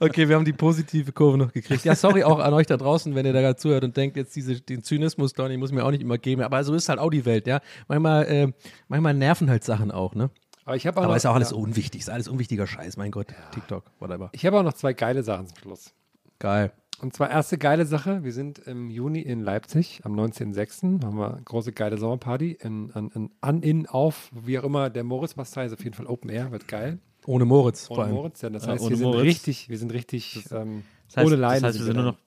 [0.00, 1.84] okay, wir haben die positive Kurve noch gekriegt.
[1.84, 4.34] Ja, sorry auch an euch da draußen, wenn ihr da gerade zuhört und denkt, jetzt
[4.36, 6.42] diese, den Zynismus, Donny, muss mir auch nicht immer geben.
[6.42, 7.60] Aber so ist halt auch die Welt, ja.
[7.88, 8.52] Manchmal, äh,
[8.88, 10.30] manchmal nerven halt Sachen auch, ne?
[10.64, 11.56] Aber ich Aber noch- ist ja auch alles ja.
[11.56, 13.28] unwichtig, ist alles unwichtiger Scheiß, mein Gott.
[13.52, 14.30] TikTok, whatever.
[14.32, 15.92] Ich habe auch noch zwei geile Sachen zum Schluss.
[16.38, 16.72] Geil.
[17.02, 21.04] Und zwar erste geile Sache, wir sind im Juni in Leipzig, am 19.06.
[21.04, 24.88] haben wir eine große geile Sommerparty in, an, an, an, in, auf, wie auch immer,
[24.88, 26.98] der Moritz-Bastei ist auf jeden Fall Open Air, wird geil.
[27.26, 28.14] Ohne Moritz vor Ohne allem.
[28.14, 29.22] Moritz, ja, das Ja, heißt, ohne wir sind Moritz.
[29.24, 31.62] richtig, wir sind richtig ähm, Das heißt, ohne Leiden.
[31.62, 32.14] das heißt wir sind nur dann.
[32.14, 32.20] noch,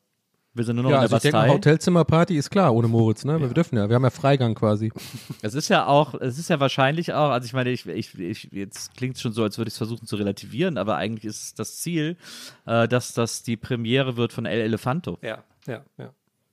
[0.59, 1.53] wir sind nur noch Ja, in also der ich denke.
[1.53, 3.33] Hotelzimmerparty ist klar, ohne Moritz, ne?
[3.41, 4.91] Weil wir dürfen ja, wir haben ja Freigang quasi.
[5.41, 8.49] Es ist ja auch, es ist ja wahrscheinlich auch, also ich meine, ich, ich, ich
[8.51, 11.57] jetzt klingt es schon so, als würde ich es versuchen zu relativieren, aber eigentlich ist
[11.57, 12.17] das Ziel,
[12.65, 15.17] äh, dass das die Premiere wird von El Elefanto.
[15.21, 16.11] Ja, ja, ja.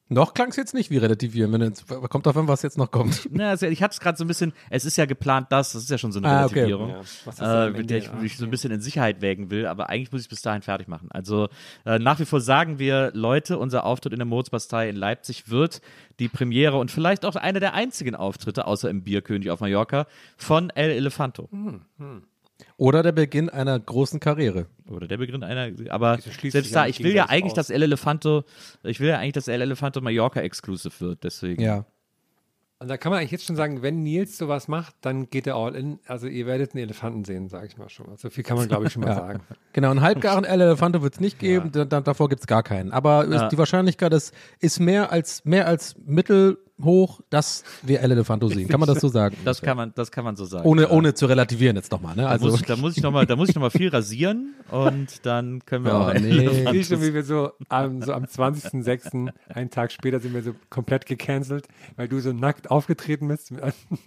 [0.09, 3.28] Noch klang es jetzt nicht wie relativieren, wenn jetzt, kommt davon, was jetzt noch kommt.
[3.32, 5.82] Na, also ich hatte es gerade so ein bisschen, es ist ja geplant, das, das
[5.82, 6.61] ist ja schon so eine Ah, okay.
[6.61, 7.00] Relativierung, Ja,
[7.38, 9.66] da am äh, mit der ich Ja, mich so ein bisschen in Sicherheit wägen will,
[9.66, 11.09] aber eigentlich muss ich es bis dahin fertig machen.
[11.11, 11.48] Also
[11.84, 15.80] äh, nach wie vor sagen wir, Leute, unser Auftritt in der Moritzbastei in Leipzig wird
[16.20, 20.70] die Premiere und vielleicht auch einer der einzigen Auftritte, außer im Bierkönig auf Mallorca, von
[20.70, 21.48] El Elefanto.
[22.78, 24.66] Oder der Beginn einer großen Karriere.
[24.88, 27.54] Oder der Beginn einer, aber selbst ja da, ich will ja eigentlich, aus?
[27.57, 28.44] dass El Elefanto,
[28.82, 31.62] ich will ja eigentlich, dass El Elefanto Mallorca Exclusive wird, deswegen.
[31.62, 31.84] Ja.
[32.78, 35.57] Und da kann man eigentlich jetzt schon sagen, wenn Nils sowas macht, dann geht er
[35.57, 35.98] all in.
[36.07, 38.18] Also ihr werdet einen Elefanten sehen, sage ich mal schon mal.
[38.18, 39.40] So viel kann man, glaube ich, schon mal sagen.
[39.72, 42.92] Genau, einen halbgaren El Elefante wird es nicht geben, da, davor gibt es gar keinen.
[42.92, 43.48] Aber ist, Ja.
[43.48, 46.59] die Wahrscheinlichkeit ist, ist mehr als mehr als mittelhoch,
[47.31, 48.68] dass wir El Elefanto sehen.
[48.68, 49.37] Kann man das so sagen?
[49.45, 50.66] Das kann man, das kann man so sagen.
[50.68, 50.91] ohne, ja.
[50.91, 52.14] ohne zu relativieren jetzt nochmal.
[52.16, 52.22] Ne?
[52.22, 54.55] Da Also, muss, ich- da muss ich nochmal, da muss ich noch mal viel rasieren
[54.70, 56.14] und dann können wir Ja, auch.
[56.14, 56.77] nee.
[56.79, 60.55] Ich schon, wie wir so am, so am 20.06., einen Tag später, sind wir so
[60.70, 61.66] komplett gecancelt,
[61.97, 63.62] weil du so nackt aufgetreten bist mit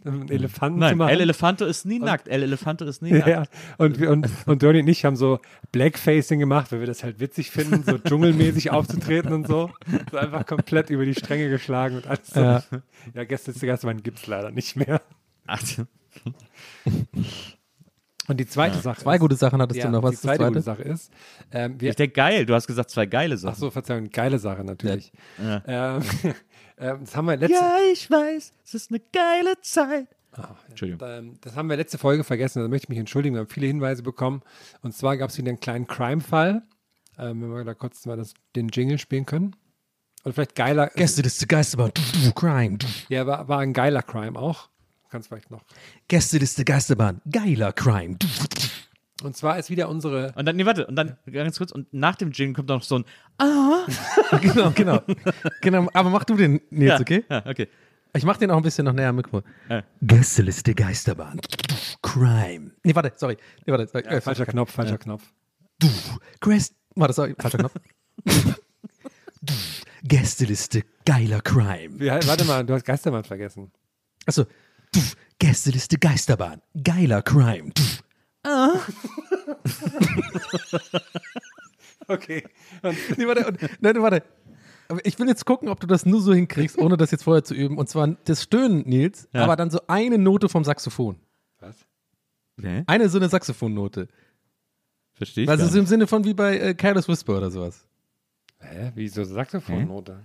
[0.06, 1.10] einem Elefanten zu Nein, machen.
[1.10, 2.28] El Elefanto ist nie nackt.
[2.28, 3.28] El Elefanto ist nie nackt.
[3.28, 3.44] ja.
[3.78, 5.40] Und, und, und Donny und ich haben so
[5.72, 9.70] Blackfacing gemacht, weil wir das halt witzig finden, so dschungelmäßig aufzutreten und so.
[10.12, 12.40] So einfach komplett über die Stränge geschlagen und alles so.
[12.40, 12.59] Ja.
[13.14, 15.02] Ja, gestern ist der erste Mann gibt es leider nicht mehr.
[15.48, 15.62] Ach,
[18.28, 20.04] Und die zweite Sache zwei ist, gute Sachen hattest ja, du noch.
[20.04, 20.82] Was die ist das zweite gute zweite?
[20.84, 21.12] Sache ist,
[21.52, 22.46] ähm, wir, ich denke geil.
[22.46, 23.56] Du hast gesagt zwei geile ach Sachen.
[23.60, 25.12] so, Verzeihung, geile Sache natürlich.
[25.40, 25.64] Ja.
[25.66, 26.04] Ähm,
[26.78, 30.08] ähm, das haben wir letzte, Ja, ich weiß, es ist eine geile Zeit.
[30.70, 31.08] Entschuldigung.
[31.10, 33.36] Ähm, das haben wir letzte Folge vergessen, da möchte ich mich entschuldigen.
[33.36, 34.42] Wir haben viele Hinweise bekommen.
[34.82, 36.62] Und zwar gab es wieder einen kleinen Crime-Fall.
[37.18, 39.56] Ähm, wenn wir da kurz mal das, den Jingle spielen können.
[40.24, 40.88] Und vielleicht geiler.
[40.96, 42.78] Gäste des Geisterbahn, du, du, Crime.
[42.78, 42.88] Du.
[43.10, 44.70] Ja, war, war ein geiler Crime auch.
[45.10, 45.64] Kannst vielleicht noch.
[46.08, 48.18] Gäste des Geisterbahn, geiler Crime.
[48.18, 49.26] Du, du, du.
[49.26, 50.34] Und zwar ist wieder unsere.
[50.36, 53.00] Und dann, nee, warte, und dann ganz kurz, und nach dem Jingle kommt noch so
[53.00, 53.06] ein
[54.42, 55.02] genau, genau.
[55.62, 55.90] genau.
[55.94, 57.26] Aber mach du den, Nils, Ja, okay?
[57.30, 57.68] Ja, okay.
[58.16, 59.28] Ich mach den auch ein bisschen noch näher mit.
[59.70, 59.84] Ja.
[60.02, 61.40] Gästeliste Geisterbahn.
[62.02, 62.72] Crime.
[62.84, 63.38] Nee, warte, sorry.
[63.66, 64.06] Nee, warte, sorry.
[64.06, 65.24] Äh, falscher Knopf, falscher Knopf.
[66.40, 66.76] Quest.
[66.96, 67.74] Warte, sorry, falscher Knopf.
[70.04, 72.00] Gästeliste geiler Crime.
[72.00, 73.72] Wie, warte mal, du hast Geistermann vergessen.
[74.26, 74.46] Achso.
[75.40, 76.62] Gästeliste Geisterbahn.
[76.84, 77.72] Geiler Crime.
[82.08, 82.44] Okay.
[83.18, 84.24] Nee, warte, und, nein, warte.
[84.88, 87.44] Aber ich will jetzt gucken, ob du das nur so hinkriegst, ohne das jetzt vorher
[87.44, 87.78] zu üben.
[87.78, 89.44] Und zwar das Stöhnen, Nils, Ja.
[89.44, 91.18] aber dann so eine Note vom Saxophon.
[91.60, 91.76] Was?
[92.58, 92.84] Okay.
[92.88, 94.08] Eine so eine Saxophonnote.
[95.14, 95.50] Verstehe ich.
[95.50, 97.86] Also so im Sinne von wie bei äh, Careless Whisper oder sowas.
[98.60, 98.92] Hä?
[98.96, 100.20] Wie so Saxophonnote?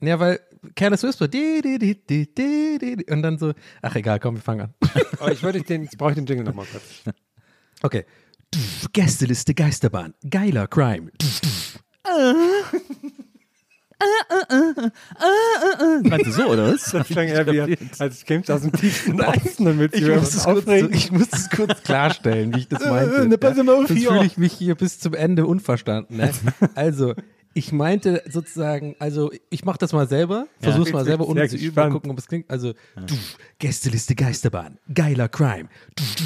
[0.00, 0.40] Ja, weil
[0.74, 4.60] Careless Whisper, di, di, di, di, di, und dann so, ach egal, komm, wir fangen
[4.62, 4.74] an.
[5.20, 7.02] Oh, ich würde den, jetzt brauche ich den Jingle nochmal kurz.
[7.82, 8.06] Okay.
[8.92, 10.14] Gästeliste Geisterbahn.
[10.28, 11.10] Geiler Crime.
[14.00, 16.10] nicht.
[16.10, 16.90] Meinst du so, oder was?
[16.90, 20.44] Das klang eher wie, als käme es aus dem tiefsten Osten willst Ich muss, es
[20.44, 23.28] kurz, ich muss es kurz klarstellen, wie ich das meinte.
[23.28, 26.16] ne, pass mal auf Sonst fühle ich mich hier bis zum Ende unverstanden.
[26.16, 26.30] Ne?
[26.74, 27.14] Also,
[27.52, 31.74] ich meinte sozusagen, also ich mache das mal selber, versuch's mal selber ohne zu üben,
[31.74, 32.50] mal gucken, ob es klingt.
[32.50, 33.14] Also, du,
[33.58, 35.68] Gästeliste Geisterbahn, geiler Crime.
[35.96, 36.24] Du, du,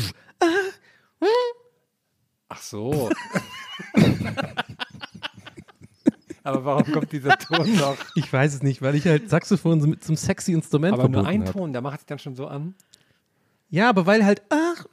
[2.48, 3.10] Ach so.
[6.44, 7.96] Aber warum kommt dieser Ton noch?
[8.14, 11.26] ich weiß es nicht, weil ich halt Saxophon so mit zum sexy Instrument Aber nur
[11.26, 11.52] ein hab.
[11.52, 12.74] Ton, der macht sich dann schon so an.
[13.70, 14.84] Ja, aber weil halt, ach,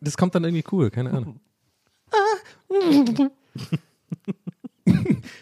[0.00, 1.40] das kommt dann irgendwie cool, keine Ahnung.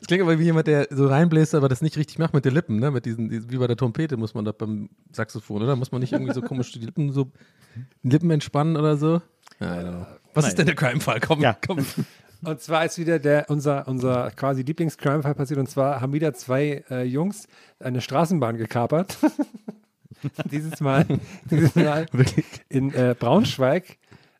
[0.01, 2.53] Es klingt aber wie jemand, der so reinbläst, aber das nicht richtig macht mit den
[2.55, 2.91] Lippen, ne?
[2.91, 5.77] Mit diesen, wie bei der Trompete muss man da beim Saxophon, oder?
[5.77, 7.31] Muss man nicht irgendwie so komisch die Lippen so
[8.03, 9.23] Lippen entspannen oder so?
[10.35, 11.20] Was ist denn der Crime-Fall?
[11.20, 11.57] Komm, Ja.
[11.65, 11.78] komm.
[12.43, 15.59] Und zwar ist wieder der, unser, unser quasi Lieblings-Crime-Fall passiert.
[15.59, 17.49] Und zwar haben wieder zwei äh, Jungs
[17.79, 19.19] eine Straßenbahn gekapert.
[20.51, 21.07] dieses Mal,
[21.51, 22.07] dieses Mal
[22.69, 23.99] in äh, Braunschweig.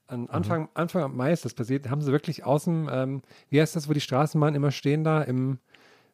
[0.09, 1.91] An Anfang, Anfang Mai ist das passiert.
[1.91, 5.59] Haben sie wirklich außen, ähm, wie heißt das, wo die Straßenbahnen immer stehen da im,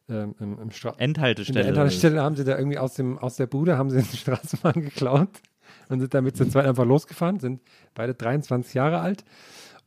[0.09, 1.59] ähm, im, im Stra in Endhaltestelle.
[1.59, 4.81] der Endhaltestelle haben sie da irgendwie aus, dem, aus der Bude haben sie eine Straßenbahn
[4.81, 5.29] geklaut
[5.89, 7.61] und sind damit zu zweit einfach losgefahren, sind
[7.93, 9.23] beide 23 Jahre alt.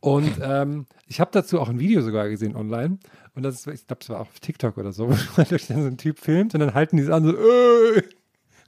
[0.06, 2.98] Und ähm, ich habe dazu auch ein Video sogar gesehen online.
[3.34, 5.88] Und das ist, ich glaube, es war auf TikTok oder so, wo durch dann so
[5.88, 8.02] ein Typ filmt und dann halten die es an so, äh,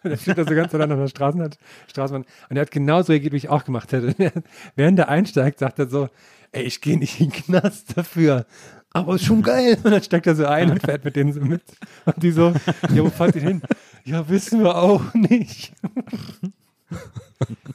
[0.02, 1.48] und dann steht da so ganz allein auf der Straßen,
[1.86, 2.27] Straßenbahn.
[2.51, 4.16] Und er hat genauso reagiert, wie ich auch gemacht hätte.
[4.74, 6.09] Während er einsteigt, sagt er so,
[6.51, 8.44] ey, ich gehe nicht in den Knast dafür.
[8.90, 9.78] Aber ist schon geil.
[9.85, 11.62] Und dann steigt er so ein und fährt mit denen so mit.
[12.05, 12.52] Und die so,
[12.93, 13.62] ja, wo fahrt ihr hin?
[14.05, 15.73] Ja, wissen wir auch nicht.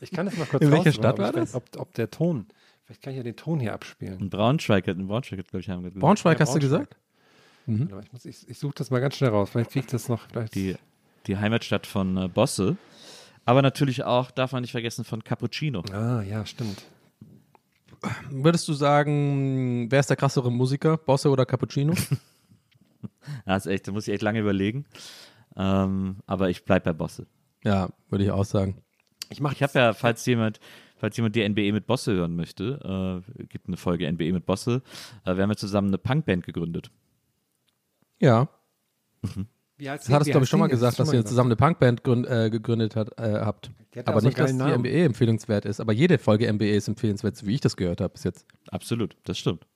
[0.02, 1.56] Ich kann das mal kurz In welcher Stadt war das?
[1.56, 2.48] Ob, ob der Ton,
[2.85, 4.19] vielleicht kann ich ja den Ton hier abspielen.
[4.19, 6.01] In Braunschweig, in Braunschweig, glaube ich, haben wir gesagt.
[6.01, 6.89] Braunschweig Ja, hast du Braunschweig.
[6.89, 6.97] gesagt?
[7.65, 7.88] Mhm.
[7.91, 9.49] Mal, Ich, muss- ich, ich suche das mal ganz schnell raus.
[9.51, 10.27] Vielleicht kriege ich das noch.
[10.30, 10.76] Vielleicht Die,
[11.27, 12.76] die Heimatstadt von äh, Bosse.
[13.45, 15.84] Aber natürlich auch, darf man nicht vergessen, von Cappuccino.
[15.91, 16.84] ah, ja, stimmt.
[18.30, 20.97] Würdest du sagen, wer ist der krassere Musiker?
[20.97, 21.93] Bosse oder Cappuccino?
[23.45, 24.85] Das ist echt, da muss ich echt lange überlegen.
[25.57, 27.26] Ähm, aber ich bleibe bei Bosse.
[27.64, 28.81] ja, würde ich auch sagen.
[29.30, 30.60] Ich mache Ich habe ja, falls jemand,
[31.04, 34.82] falls jemand die NBE mit Bosse hören möchte, äh, gibt eine Folge NBE mit Bosse.
[35.26, 36.92] Äh, wir haben ja zusammen eine Punkband gegründet.
[38.22, 38.48] Ja,
[39.76, 41.58] Wie heißt das hattest wie du, glaube ich, schon mal gesagt, dass ihr zusammen eine
[41.58, 43.70] Punkband gründ, äh, gegründet hat, äh, habt.
[44.06, 44.58] Aber nicht, dass die.
[44.58, 45.82] MBE empfehlenswert ist.
[45.82, 48.46] Aber jede Folge MBE ist empfehlenswert, so wie ich das gehört habe bis jetzt.
[48.72, 49.68] Absolut, das stimmt.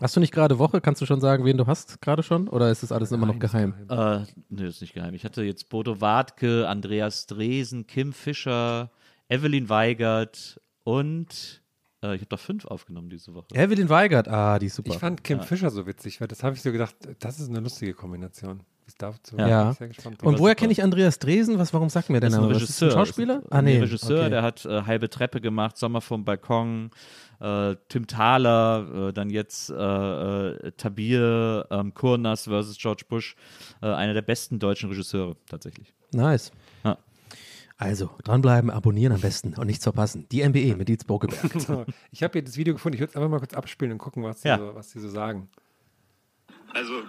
[0.00, 0.80] Hast du nicht gerade Woche?
[0.80, 2.48] Kannst du schon sagen, wen du hast gerade schon?
[2.48, 3.74] Oder ist das alles immer noch Nein, ist geheim?
[3.88, 4.18] Äh,
[4.48, 5.14] nee, das ist nicht geheim.
[5.14, 8.90] Ich hatte jetzt Bodo Wartke, Andreas Dresen, Kim Fischer,
[9.28, 11.62] Evelyn Weigert und
[12.02, 13.48] äh, ich habe doch fünf aufgenommen diese Woche.
[13.54, 14.92] Evelyn Weigert, ah, die ist super.
[14.92, 17.60] Ich fand Kim Fischer so witzig, weil das habe ich so gedacht, das ist eine
[17.60, 18.60] lustige Kombination.
[18.88, 19.62] Es dazu Ja.
[19.64, 20.22] bin ich sehr gespannt.
[20.22, 21.58] Und woher kenne ich Andreas Dresen?
[21.58, 22.54] Was, warum sagt mir der Das ist ein Name?
[22.54, 22.62] was?
[22.62, 22.88] Regisseur.
[22.88, 23.38] Ist das ein Schauspieler?
[23.42, 23.74] Ist Ah, nee.
[23.74, 24.30] Ein Regisseur, okay.
[24.30, 26.90] der hat äh, Halbe Treppe gemacht, Sommer vom Balkon,
[27.40, 33.34] äh, Tim Thaler, äh, dann jetzt äh, äh, Tabir, ähm, Kurnas versus George Bush.
[33.82, 35.92] Äh, einer der besten deutschen Regisseure tatsächlich.
[36.12, 36.52] Nice.
[37.78, 40.26] Also, dranbleiben, abonnieren am besten und nichts verpassen.
[40.30, 41.52] Die MBE mit Dietz Bokeberg.
[41.60, 43.98] So, ich habe hier das Video gefunden, ich würde es einfach mal kurz abspielen und
[43.98, 44.58] gucken, was die, Ja.
[44.58, 45.48] so, was die so sagen.
[46.74, 47.02] Also.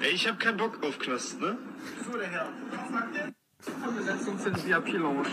[0.00, 1.56] Ey, ich hab keinen Bock auf Knast, ne?
[2.04, 2.48] So, der Herr.
[2.70, 3.32] Was sagt der?
[3.94, 5.28] Wir setzen uns in die VIP-Lounge.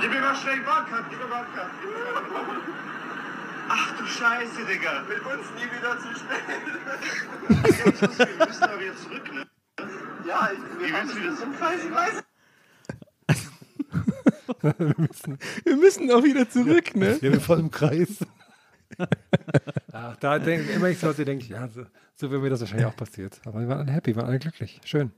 [0.00, 1.70] Gib mir mal schnell die Bahncard, gib mir Bahncard.
[3.68, 5.02] Ach du Scheiße, Digga.
[5.08, 6.44] Mit uns nie wieder zu spät.
[8.38, 9.46] wir müssen aber wieder zurück, ne?
[10.26, 11.40] Ja, ich, wir Wie willst du das?
[11.40, 12.22] Ich weiß, ich weiß.
[15.64, 17.18] Wir müssen auch wieder zurück, ne?
[17.20, 18.24] Wir sind voll im Kreis.
[19.92, 21.84] Ach, da denke immer ich so, denke ich, ja, so,
[22.14, 23.40] so wäre mir das wahrscheinlich auch passiert.
[23.44, 24.80] Aber wir waren alle happy, wir waren alle glücklich.
[24.84, 25.12] Schön.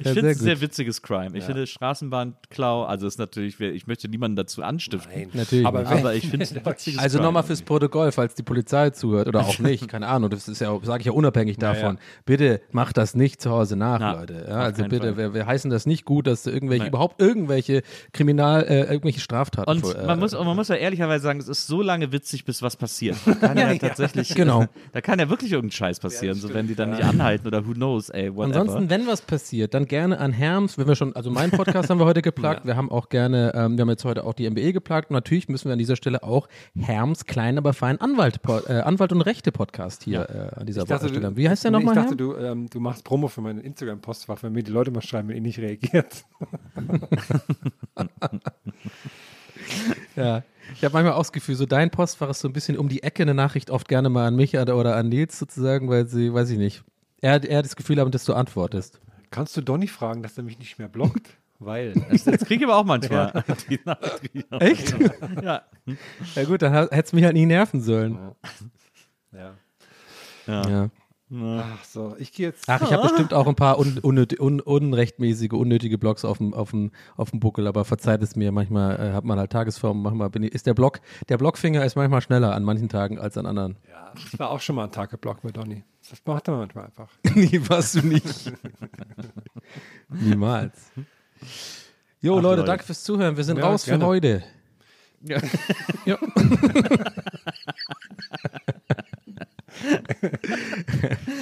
[0.00, 1.36] Ich Ja, finde es ein sehr witziges Crime.
[1.36, 5.28] Ich finde Straßenbahnklau, also ist natürlich, ich möchte niemanden dazu anstiften.
[5.34, 5.66] Natürlich.
[5.66, 9.28] Aber Aber ich finde es ein witziges Also nochmal fürs Protokoll, falls die Polizei zuhört
[9.28, 11.98] oder auch nicht, keine Ahnung, das ist ja, sage ich ja unabhängig davon.
[12.24, 14.46] Bitte macht das nicht zu Hause nach, Na, Leute.
[14.48, 16.88] Ja, also bitte, wir, wir heißen das nicht gut, dass irgendwelche, Nein.
[16.90, 17.82] überhaupt irgendwelche
[18.12, 21.40] Kriminal, äh, irgendwelche Straftaten Und vor- äh, man muss, und man muss ja ehrlicherweise sagen,
[21.40, 23.16] es ist so lange witzig, bis was passiert.
[23.26, 24.64] Da kann ja, tatsächlich, Genau.
[24.92, 27.72] da kann ja wirklich irgendein Scheiß passieren, so wenn die dann nicht anhalten oder who
[27.74, 28.60] knows, ey, whatever.
[28.60, 31.98] Ansonsten, wenn was passiert, dann gerne an Herms, wenn wir schon, also meinen Podcast haben
[31.98, 34.72] wir heute geplagt, wir haben auch gerne, ähm, wir haben jetzt heute auch die MBE
[34.72, 36.48] geplagt und natürlich müssen wir an dieser Stelle auch
[36.78, 40.20] Herms klein, aber fein Anwalt, äh, Anwalt und Rechte Podcast hier
[40.54, 41.28] äh, an dieser dachte, Stelle.
[41.30, 41.94] du- Wie heißt der nochmal?
[41.96, 45.02] Ich dachte, du, ähm, du machst Promo für meinen Instagram-Post, weil mir die Leute mal
[45.02, 46.24] schreiben, wenn ihr nicht reagiert.
[50.16, 50.42] Ja.
[50.74, 53.02] Ich habe manchmal auch das Gefühl, so dein Postfach ist so ein bisschen um die
[53.02, 56.50] Ecke eine Nachricht oft gerne mal an mich oder an Nils sozusagen, weil sie, weiß
[56.50, 56.82] ich nicht.
[57.20, 59.00] Er, hat- er hat das Gefühl haben, dass du antwortest.
[59.30, 61.30] Kannst du Donny fragen, dass er mich nicht mehr blockt?
[61.62, 61.92] Weil.
[61.92, 63.44] das, das kriege ich aber auch manchmal.
[63.68, 64.96] Die Nachricht auch Echt?
[65.42, 65.62] Ja.
[66.34, 68.18] Ja gut, dann hätte es mich halt nie nerven sollen.
[69.32, 69.54] Ja.
[70.46, 70.90] Ja.
[71.32, 72.64] Ach so, ich gehe jetzt.
[72.68, 76.52] Ach, ich habe bestimmt auch ein paar un, unnöt, un, unrechtmäßige, unnötige Blogs auf dem,
[76.52, 80.02] auf dem, auf dem Buckel, aber verzeiht es mir, manchmal äh, hat man halt Tagesform,
[80.02, 83.38] manchmal bin ich, ist der Block, der Blockfinger ist manchmal schneller an manchen Tagen als
[83.38, 83.76] an anderen.
[83.88, 85.84] Ja, ich war auch schon mal einen Tag geblockt mit Donny.
[86.10, 87.08] Das macht er manchmal einfach.
[87.34, 88.52] Nie warst du nicht.
[90.08, 90.90] Niemals.
[92.20, 92.64] Jo, Ach, Leute, Leute.
[92.66, 93.36] danke fürs Zuhören.
[93.36, 94.00] Wir sind Ja, raus gerne.
[94.02, 94.42] für heute.
[95.22, 95.38] Ja.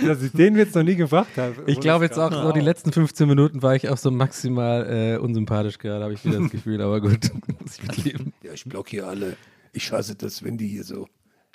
[0.06, 1.54] Dass ich den Witz noch nie gebracht habe.
[1.66, 5.16] Ich glaube jetzt auch so die letzten 15 Minuten war ich auch so maximal äh,
[5.18, 7.30] unsympathisch gerade, habe ich wieder das Gefühl, aber gut,
[7.60, 8.32] muss ich mitleben.
[8.42, 9.36] Ja, ich blockiere alle.
[9.72, 11.08] Ich hasse das, wenn die hier so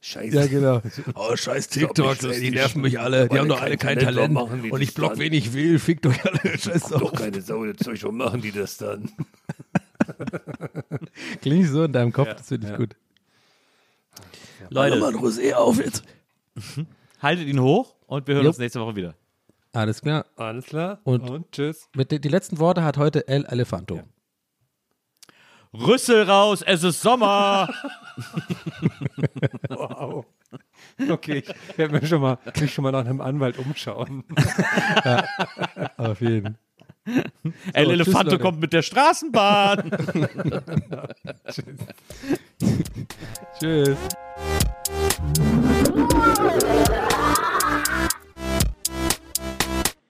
[0.03, 0.35] scheiße.
[0.35, 0.81] Ja, genau.
[1.15, 3.27] Oh, scheiß TikToks, ey, die nerven mich alle.
[3.29, 4.37] Die haben doch alle kein Talent.
[4.37, 5.79] Und ich block, wen ich will.
[5.79, 6.57] Fickt euch alle.
[6.57, 7.11] Scheiß Doch drauf.
[7.13, 9.09] keine Sau, das Zeug, warum machen die das dann?
[11.41, 12.95] Klingt so in deinem Kopf, das finde ich gut.
[14.69, 16.03] Leute, Rosé auf jetzt.
[17.21, 18.49] haltet ihn hoch und wir hören Jo.
[18.49, 19.15] uns nächste Woche wieder.
[19.71, 20.25] Alles klar.
[20.35, 20.99] Alles klar.
[21.03, 21.89] Und- Und, tschüss.
[21.95, 24.01] Mit die letzten Worte hat heute El Elefanto.
[25.73, 27.69] Rüssel raus, es ist Sommer.
[29.69, 30.25] Wow.
[31.09, 34.23] Okay, ich werde mir schon mal, mich schon mal nach einem Anwalt umschauen.
[35.97, 36.57] Auf jeden.
[37.05, 37.23] El
[37.85, 38.39] tschüss, Elefanto Leute.
[38.43, 39.89] kommt mit der Straßenbahn.
[43.59, 43.97] Tschüss.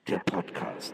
[0.08, 0.94] Der Podcast.